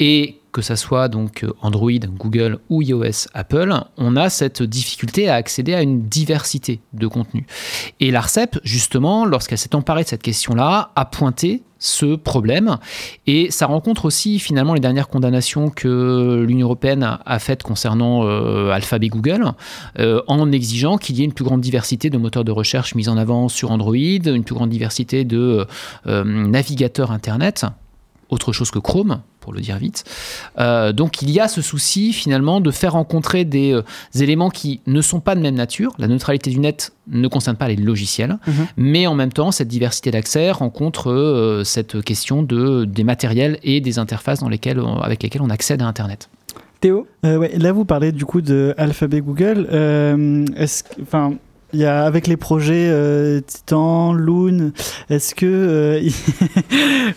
et 0.00 0.41
que 0.52 0.60
ça 0.62 0.76
soit 0.76 1.08
donc 1.08 1.44
euh, 1.44 1.52
Android, 1.62 1.90
Google 2.18 2.58
ou 2.68 2.82
iOS, 2.82 3.28
Apple, 3.32 3.74
on 3.96 4.16
a 4.16 4.28
cette 4.28 4.62
difficulté 4.62 5.28
à 5.28 5.34
accéder 5.34 5.72
à 5.74 5.80
une 5.82 6.08
diversité 6.08 6.80
de 6.92 7.06
contenus. 7.06 7.44
Et 8.00 8.10
l'ARCEP, 8.10 8.58
justement, 8.62 9.24
lorsqu'elle 9.24 9.58
s'est 9.58 9.74
emparée 9.74 10.02
de 10.04 10.08
cette 10.08 10.22
question-là, 10.22 10.90
a 10.94 11.04
pointé 11.06 11.62
ce 11.78 12.14
problème. 12.16 12.76
Et 13.26 13.50
ça 13.50 13.66
rencontre 13.66 14.04
aussi 14.04 14.38
finalement 14.38 14.74
les 14.74 14.80
dernières 14.80 15.08
condamnations 15.08 15.68
que 15.70 16.44
l'Union 16.46 16.66
européenne 16.66 17.02
a- 17.24 17.38
faites 17.40 17.62
concernant 17.64 18.24
euh, 18.24 18.70
Alphabet 18.70 19.08
Google, 19.08 19.52
euh, 19.98 20.20
en 20.28 20.52
exigeant 20.52 20.96
qu'il 20.98 21.16
y 21.16 21.22
ait 21.22 21.24
une 21.24 21.32
plus 21.32 21.44
grande 21.44 21.60
diversité 21.62 22.08
de 22.10 22.18
moteurs 22.18 22.44
de 22.44 22.52
recherche 22.52 22.94
mis 22.94 23.08
en 23.08 23.16
avant 23.16 23.48
sur 23.48 23.70
Android, 23.72 23.94
une 23.96 24.44
plus 24.44 24.54
grande 24.54 24.70
diversité 24.70 25.24
de 25.24 25.66
navigateurs 26.06 27.10
Internet, 27.10 27.64
autre 28.28 28.52
chose 28.52 28.70
que 28.70 28.78
Chrome, 28.78 29.20
pour 29.42 29.52
le 29.52 29.60
dire 29.60 29.76
vite. 29.76 30.04
Euh, 30.58 30.92
donc 30.92 31.20
il 31.20 31.28
y 31.30 31.38
a 31.40 31.48
ce 31.48 31.60
souci 31.60 32.14
finalement 32.14 32.60
de 32.62 32.70
faire 32.70 32.92
rencontrer 32.94 33.44
des, 33.44 33.72
euh, 33.74 33.82
éléments 34.18 34.48
qui 34.48 34.80
ne 34.86 35.02
sont 35.02 35.20
pas 35.20 35.34
de 35.34 35.40
même 35.40 35.54
nature. 35.56 35.92
La 35.98 36.06
neutralité 36.06 36.48
du 36.50 36.58
net 36.60 36.92
ne 37.08 37.28
concerne 37.28 37.56
pas 37.58 37.68
les 37.68 37.76
logiciels, 37.76 38.38
Mhm. 38.46 38.66
mais 38.76 39.06
en 39.06 39.14
même 39.14 39.32
temps 39.32 39.50
cette 39.50 39.68
diversité 39.68 40.10
d'accès 40.10 40.50
rencontre 40.52 41.10
euh, 41.10 41.64
cette 41.64 42.00
question 42.02 42.42
de, 42.42 42.84
des 42.86 43.04
matériels 43.04 43.58
et 43.64 43.80
des 43.82 43.98
interfaces 43.98 44.40
dans 44.40 44.48
lesquelles, 44.48 44.80
on- 44.80 44.98
avec 45.00 45.22
lesquelles 45.22 45.42
on 45.42 45.50
accède 45.50 45.82
à 45.82 45.86
Internet. 45.86 46.30
Théo? 46.80 47.06
Euh, 47.24 47.36
ouais, 47.38 47.52
Là, 47.58 47.70
vous 47.72 47.84
parlez 47.84 48.10
du 48.12 48.24
coup 48.24 48.40
de 48.40 48.74
Alphabet 48.76 49.20
Google. 49.20 49.68
Euh, 49.72 50.44
est-ce 50.56 50.82
que- 50.84 51.02
il 51.72 51.80
y 51.80 51.86
a 51.86 52.04
avec 52.04 52.26
les 52.26 52.36
projets 52.36 52.88
euh, 52.90 53.40
Titan, 53.40 54.12
Loon, 54.12 54.72
est-ce 55.08 55.34
que 55.34 55.46
euh, 55.46 56.10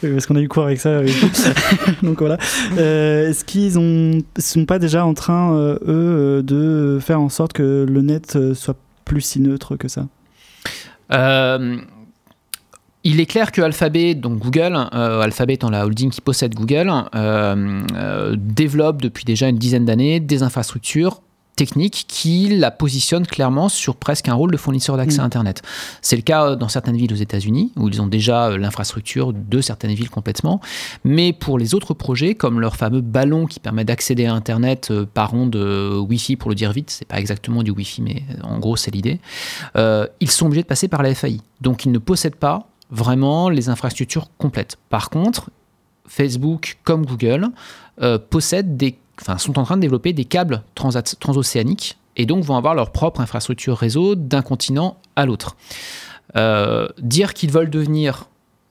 parce 0.13 0.25
qu'on 0.25 0.35
a 0.35 0.41
eu 0.41 0.47
cours 0.47 0.63
avec 0.63 0.79
ça, 0.79 1.01
donc 2.03 2.19
voilà. 2.19 2.37
Euh, 2.77 3.29
est-ce 3.29 3.43
qu'ils 3.43 3.77
ont 3.77 4.21
sont 4.37 4.65
pas 4.65 4.79
déjà 4.79 5.05
en 5.05 5.13
train 5.13 5.53
eux 5.55 6.41
de 6.45 6.99
faire 7.01 7.19
en 7.19 7.29
sorte 7.29 7.53
que 7.53 7.85
le 7.87 8.01
net 8.01 8.53
soit 8.53 8.77
plus 9.03 9.21
si 9.21 9.39
neutre 9.41 9.75
que 9.75 9.87
ça? 9.87 10.07
Il 13.07 13.19
est 13.19 13.27
clair 13.27 13.51
que 13.51 13.61
Alphabet, 13.61 14.15
donc 14.15 14.39
Google, 14.39 14.75
Alphabet 14.91 15.53
étant 15.53 15.69
la 15.69 15.85
holding 15.85 16.09
qui 16.09 16.21
possède 16.21 16.55
Google, 16.55 16.91
développe 18.37 19.01
depuis 19.01 19.25
déjà 19.25 19.49
une 19.49 19.57
dizaine 19.57 19.85
d'années 19.85 20.19
des 20.19 20.43
infrastructures 20.43 21.21
techniques 21.55 22.05
qui 22.07 22.49
la 22.49 22.71
positionnent 22.71 23.27
clairement 23.27 23.69
sur 23.69 23.95
presque 23.95 24.29
un 24.29 24.33
rôle 24.33 24.51
de 24.51 24.57
fournisseur 24.57 24.97
d'accès 24.97 25.17
Mm. 25.17 25.21
à 25.21 25.23
Internet. 25.23 25.61
C'est 26.01 26.15
le 26.15 26.21
cas 26.21 26.45
euh, 26.45 26.55
dans 26.55 26.67
certaines 26.67 26.97
villes 26.97 27.13
aux 27.13 27.17
États-Unis, 27.17 27.71
où 27.75 27.87
ils 27.87 28.01
ont 28.01 28.07
déjà 28.07 28.47
euh, 28.47 28.57
l'infrastructure 28.57 29.33
de 29.33 29.61
certaines 29.61 29.93
villes 29.93 30.09
complètement. 30.09 30.61
Mais 31.03 31.33
pour 31.33 31.57
les 31.57 31.73
autres 31.73 31.93
projets, 31.93 32.35
comme 32.35 32.59
leur 32.59 32.75
fameux 32.75 33.01
ballon 33.01 33.45
qui 33.45 33.59
permet 33.59 33.85
d'accéder 33.85 34.25
à 34.25 34.33
Internet 34.33 34.89
euh, 34.91 35.05
par 35.05 35.33
onde 35.33 35.55
Wi-Fi, 35.55 36.35
pour 36.35 36.49
le 36.49 36.55
dire 36.55 36.71
vite, 36.71 36.89
c'est 36.89 37.07
pas 37.07 37.19
exactement 37.19 37.63
du 37.63 37.71
Wi-Fi, 37.71 38.01
mais 38.01 38.23
en 38.43 38.59
gros 38.59 38.75
c'est 38.75 38.91
l'idée, 38.91 39.19
euh, 39.75 40.07
ils 40.19 40.31
sont 40.31 40.47
obligés 40.47 40.63
de 40.63 40.67
passer 40.67 40.87
par 40.87 41.03
la 41.03 41.13
FAI. 41.13 41.39
Donc 41.61 41.85
ils 41.85 41.91
ne 41.91 41.99
possèdent 41.99 42.35
pas 42.35 42.67
vraiment 42.91 43.49
les 43.49 43.69
infrastructures 43.69 44.29
complètes. 44.37 44.77
Par 44.89 45.09
contre, 45.09 45.49
Facebook 46.07 46.77
comme 46.83 47.05
Google 47.05 47.47
euh, 48.01 48.17
possèdent 48.17 48.77
des, 48.77 48.97
sont 49.37 49.59
en 49.59 49.63
train 49.63 49.75
de 49.77 49.81
développer 49.81 50.13
des 50.13 50.25
câbles 50.25 50.63
transocéaniques 50.75 51.97
et 52.17 52.25
donc 52.25 52.43
vont 52.43 52.55
avoir 52.55 52.75
leur 52.75 52.91
propre 52.91 53.21
infrastructure 53.21 53.77
réseau 53.77 54.15
d'un 54.15 54.41
continent 54.41 54.97
à 55.15 55.25
l'autre. 55.25 55.55
Euh, 56.35 56.87
dire 57.01 57.33
qu'ils 57.33 57.51
veulent 57.51 57.69
devenir 57.69 58.29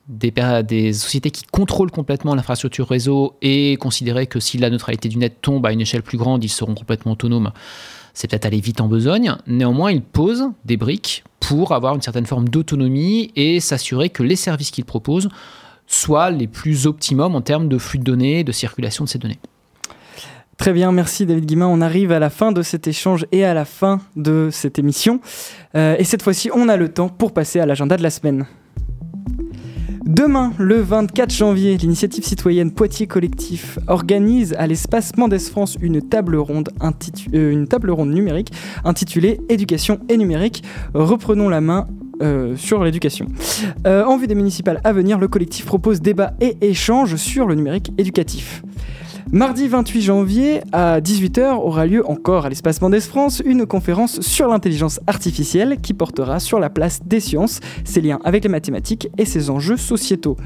des, 0.08 0.32
des 0.66 0.92
sociétés 0.92 1.30
qui 1.30 1.44
contrôlent 1.44 1.90
complètement 1.90 2.34
l'infrastructure 2.34 2.88
réseau 2.88 3.36
et 3.42 3.76
considérer 3.78 4.26
que 4.26 4.40
si 4.40 4.58
la 4.58 4.70
neutralité 4.70 5.08
du 5.08 5.16
net 5.16 5.40
tombe 5.40 5.64
à 5.64 5.72
une 5.72 5.80
échelle 5.80 6.02
plus 6.02 6.18
grande, 6.18 6.44
ils 6.44 6.48
seront 6.48 6.74
complètement 6.74 7.12
autonomes, 7.12 7.52
c'est 8.12 8.28
peut-être 8.28 8.46
aller 8.46 8.60
vite 8.60 8.80
en 8.80 8.88
besogne. 8.88 9.34
Néanmoins, 9.46 9.90
ils 9.92 10.02
posent 10.02 10.50
des 10.64 10.76
briques 10.76 11.24
pour 11.40 11.72
avoir 11.72 11.94
une 11.94 12.02
certaine 12.02 12.26
forme 12.26 12.48
d'autonomie 12.48 13.32
et 13.34 13.60
s'assurer 13.60 14.10
que 14.10 14.22
les 14.22 14.36
services 14.36 14.70
qu'ils 14.70 14.84
proposent 14.84 15.28
soient 15.86 16.30
les 16.30 16.46
plus 16.46 16.86
optimums 16.86 17.34
en 17.34 17.40
termes 17.40 17.68
de 17.68 17.78
flux 17.78 17.98
de 17.98 18.04
données, 18.04 18.44
de 18.44 18.52
circulation 18.52 19.04
de 19.04 19.08
ces 19.08 19.18
données. 19.18 19.40
Très 20.58 20.72
bien, 20.72 20.92
merci 20.92 21.26
David 21.26 21.46
Guimin. 21.46 21.66
On 21.66 21.80
arrive 21.80 22.12
à 22.12 22.18
la 22.18 22.30
fin 22.30 22.52
de 22.52 22.62
cet 22.62 22.86
échange 22.86 23.26
et 23.32 23.44
à 23.44 23.54
la 23.54 23.64
fin 23.64 24.00
de 24.14 24.50
cette 24.52 24.78
émission. 24.78 25.20
Euh, 25.74 25.96
et 25.98 26.04
cette 26.04 26.22
fois-ci, 26.22 26.50
on 26.54 26.68
a 26.68 26.76
le 26.76 26.88
temps 26.88 27.08
pour 27.08 27.32
passer 27.32 27.60
à 27.60 27.66
l'agenda 27.66 27.96
de 27.96 28.02
la 28.02 28.10
semaine. 28.10 28.46
Demain, 30.04 30.52
le 30.58 30.80
24 30.80 31.32
janvier, 31.32 31.76
l'initiative 31.76 32.24
citoyenne 32.24 32.72
Poitiers 32.72 33.06
Collectif 33.06 33.78
organise 33.88 34.54
à 34.58 34.66
l'espace 34.66 35.16
Mendes 35.16 35.38
France 35.38 35.76
une 35.80 36.02
table 36.02 36.36
ronde, 36.36 36.68
euh, 37.34 37.50
une 37.50 37.66
table 37.66 37.90
ronde 37.90 38.10
numérique 38.10 38.52
intitulée 38.84 39.40
Éducation 39.48 39.98
et 40.08 40.16
numérique. 40.16 40.62
Reprenons 40.92 41.48
la 41.48 41.60
main 41.60 41.88
euh, 42.22 42.54
sur 42.56 42.84
l'éducation. 42.84 43.26
En 43.84 44.16
vue 44.18 44.28
des 44.28 44.36
municipales 44.36 44.80
à 44.84 44.92
venir, 44.92 45.18
le 45.18 45.26
collectif 45.26 45.64
propose 45.66 46.00
débat 46.00 46.34
et 46.40 46.56
échange 46.60 47.16
sur 47.16 47.46
le 47.46 47.54
numérique 47.54 47.90
éducatif. 47.98 48.62
Mardi 49.32 49.66
28 49.66 50.02
janvier 50.02 50.60
à 50.72 51.00
18h 51.00 51.54
aura 51.54 51.86
lieu 51.86 52.08
encore 52.08 52.46
à 52.46 52.48
l'espace 52.48 52.80
Mendes 52.80 53.00
France 53.00 53.42
une 53.44 53.66
conférence 53.66 54.20
sur 54.20 54.48
l'intelligence 54.48 55.00
artificielle 55.06 55.78
qui 55.82 55.92
portera 55.92 56.38
sur 56.38 56.60
la 56.60 56.70
place 56.70 57.00
des 57.04 57.20
sciences, 57.20 57.60
ses 57.84 58.00
liens 58.00 58.20
avec 58.24 58.44
les 58.44 58.50
mathématiques 58.50 59.08
et 59.18 59.24
ses 59.24 59.50
enjeux 59.50 59.76
sociétaux. 59.76 60.36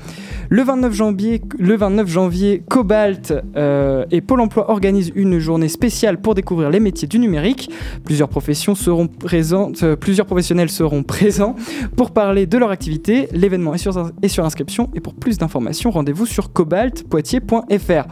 Le 0.48 0.62
29 0.62 0.94
janvier, 0.94 1.42
le 1.58 1.76
29 1.76 2.08
janvier 2.08 2.62
Cobalt 2.66 3.34
euh, 3.56 4.06
et 4.10 4.20
Pôle 4.20 4.40
emploi 4.40 4.70
organisent 4.70 5.12
une 5.14 5.38
journée 5.38 5.68
spéciale 5.68 6.18
pour 6.20 6.34
découvrir 6.34 6.70
les 6.70 6.80
métiers 6.80 7.08
du 7.08 7.18
numérique. 7.18 7.70
Plusieurs 8.04 8.28
professions 8.28 8.74
seront 8.74 9.08
présentes, 9.08 9.82
euh, 9.82 9.96
plusieurs 9.96 10.26
professionnels 10.26 10.70
seront 10.70 11.02
présents 11.02 11.56
pour 11.96 12.12
parler 12.12 12.46
de 12.46 12.56
leur 12.56 12.70
activité. 12.70 13.28
L'événement 13.32 13.76
sur, 13.76 14.12
est 14.22 14.28
sur 14.28 14.44
inscription 14.46 14.88
et 14.94 15.00
pour 15.00 15.14
plus 15.14 15.36
d'informations, 15.36 15.90
rendez-vous 15.90 16.24
sur 16.24 16.52
cobaltpoitiers.fr. 16.52 18.06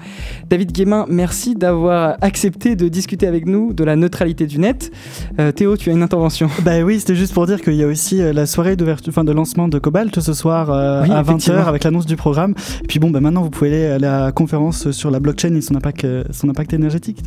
David 0.57 0.73
Guémin, 0.73 1.05
merci 1.11 1.55
d'avoir 1.55 2.17
accepté 2.23 2.77
de 2.77 2.89
discuter 2.89 3.27
avec 3.27 3.45
nous 3.45 3.75
de 3.75 3.85
la 3.85 3.95
neutralité 3.95 4.47
du 4.47 4.59
net. 4.59 4.91
Euh, 5.39 5.53
Théo, 5.53 5.77
tu 5.77 5.91
as 5.91 5.93
une 5.93 6.03
intervention. 6.03 6.49
Bah 6.65 6.81
oui, 6.83 6.99
c'était 6.99 7.15
juste 7.15 7.35
pour 7.35 7.47
dire 7.47 7.61
qu'il 7.61 7.75
y 7.75 7.83
a 7.83 7.87
aussi 7.87 8.23
euh, 8.23 8.33
la 8.33 8.47
soirée 8.47 8.75
d'ouverture, 8.75 9.11
enfin 9.11 9.23
de 9.23 9.33
lancement 9.33 9.69
de 9.69 9.79
Cobalt 9.79 10.19
ce 10.19 10.33
soir 10.33 10.71
euh, 10.71 11.03
Oui, 11.03 11.11
à 11.11 11.23
20h 11.23 11.29
effectivement. 11.29 11.67
avec 11.67 11.85
l'annonce 11.85 12.07
du 12.07 12.17
programme. 12.17 12.55
Et 12.83 12.87
puis 12.87 12.99
bon, 12.99 13.11
bah 13.11 13.21
maintenant 13.21 13.43
vous 13.43 13.51
pouvez 13.51 13.69
aller 13.85 13.85
à 13.85 13.99
la 13.99 14.33
conférence 14.33 14.93
sur 14.93 15.11
la 15.11 15.21
blockchain 15.21 15.55
et 15.55 15.61
son 15.61 15.75
impact, 15.75 16.05
euh, 16.07 16.25
son 16.31 16.49
impact 16.49 16.73
énergétique. 16.73 17.19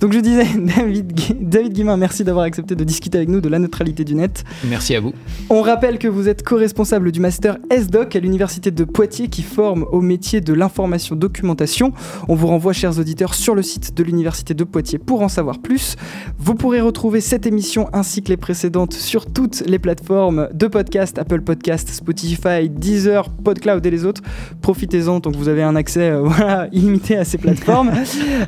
Donc 0.00 0.12
je 0.12 0.18
disais, 0.18 0.46
David, 0.76 1.12
David 1.40 1.84
merci 1.98 2.24
d'avoir 2.24 2.44
accepté 2.44 2.74
de 2.74 2.84
discuter 2.84 3.18
avec 3.18 3.28
nous 3.28 3.40
de 3.40 3.48
la 3.48 3.58
neutralité 3.58 4.04
du 4.04 4.14
net. 4.14 4.44
Merci 4.64 4.94
à 4.94 5.00
vous. 5.00 5.12
On 5.50 5.62
rappelle 5.62 5.98
que 5.98 6.08
vous 6.08 6.28
êtes 6.28 6.42
co-responsable 6.42 7.12
du 7.12 7.20
master 7.20 7.58
SDoc 7.70 8.16
à 8.16 8.20
l'université 8.20 8.70
de 8.70 8.84
Poitiers 8.84 9.28
qui 9.28 9.42
forme 9.42 9.84
au 9.92 10.00
métier 10.00 10.40
de 10.40 10.52
l'information 10.52 11.16
documentation. 11.16 11.92
On 12.28 12.34
vous 12.34 12.46
renvoie, 12.46 12.72
chers 12.72 12.98
auditeurs, 12.98 13.34
sur 13.34 13.54
le 13.54 13.62
site 13.62 13.94
de 13.96 14.02
l'université 14.02 14.54
de 14.54 14.64
Poitiers 14.64 14.98
pour 14.98 15.22
en 15.22 15.28
savoir 15.28 15.58
plus. 15.58 15.96
Vous 16.38 16.54
pourrez 16.54 16.80
retrouver 16.80 17.20
cette 17.20 17.46
émission 17.46 17.88
ainsi 17.92 18.22
que 18.22 18.28
les 18.28 18.36
précédentes 18.36 18.92
sur 18.92 19.26
toutes 19.26 19.62
les 19.66 19.78
plateformes 19.78 20.48
de 20.52 20.66
podcast, 20.66 21.18
Apple 21.18 21.42
Podcast, 21.42 21.88
Spotify, 21.88 22.68
Deezer, 22.68 23.30
PodCloud 23.30 23.84
et 23.84 23.90
les 23.90 24.04
autres. 24.04 24.22
Profitez-en, 24.60 25.20
donc 25.20 25.36
vous 25.36 25.48
avez 25.48 25.62
un 25.62 25.76
accès 25.76 26.10
euh, 26.10 26.20
voilà, 26.24 26.68
illimité 26.72 27.16
à 27.16 27.24
ces 27.24 27.38
plateformes. 27.38 27.92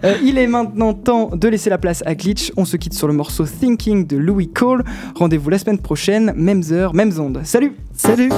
Euh, 0.04 0.14
il 0.22 0.38
est 0.38 0.46
maintenant 0.46 0.92
temps 1.06 1.30
de 1.36 1.46
laisser 1.46 1.70
la 1.70 1.78
place 1.78 2.02
à 2.04 2.16
Glitch. 2.16 2.50
On 2.56 2.64
se 2.64 2.76
quitte 2.76 2.94
sur 2.94 3.06
le 3.06 3.14
morceau 3.14 3.44
Thinking 3.44 4.08
de 4.08 4.16
Louis 4.16 4.48
Cole. 4.48 4.82
Rendez-vous 5.14 5.50
la 5.50 5.58
semaine 5.58 5.78
prochaine, 5.78 6.32
mêmes 6.34 6.64
heures, 6.72 6.94
mêmes 6.94 7.12
ondes. 7.20 7.42
Salut 7.44 7.76
Salut 7.94 8.30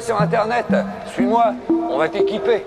sur 0.00 0.20
Internet, 0.20 0.66
suis-moi, 1.14 1.54
on 1.68 1.98
va 1.98 2.08
t'équiper. 2.08 2.64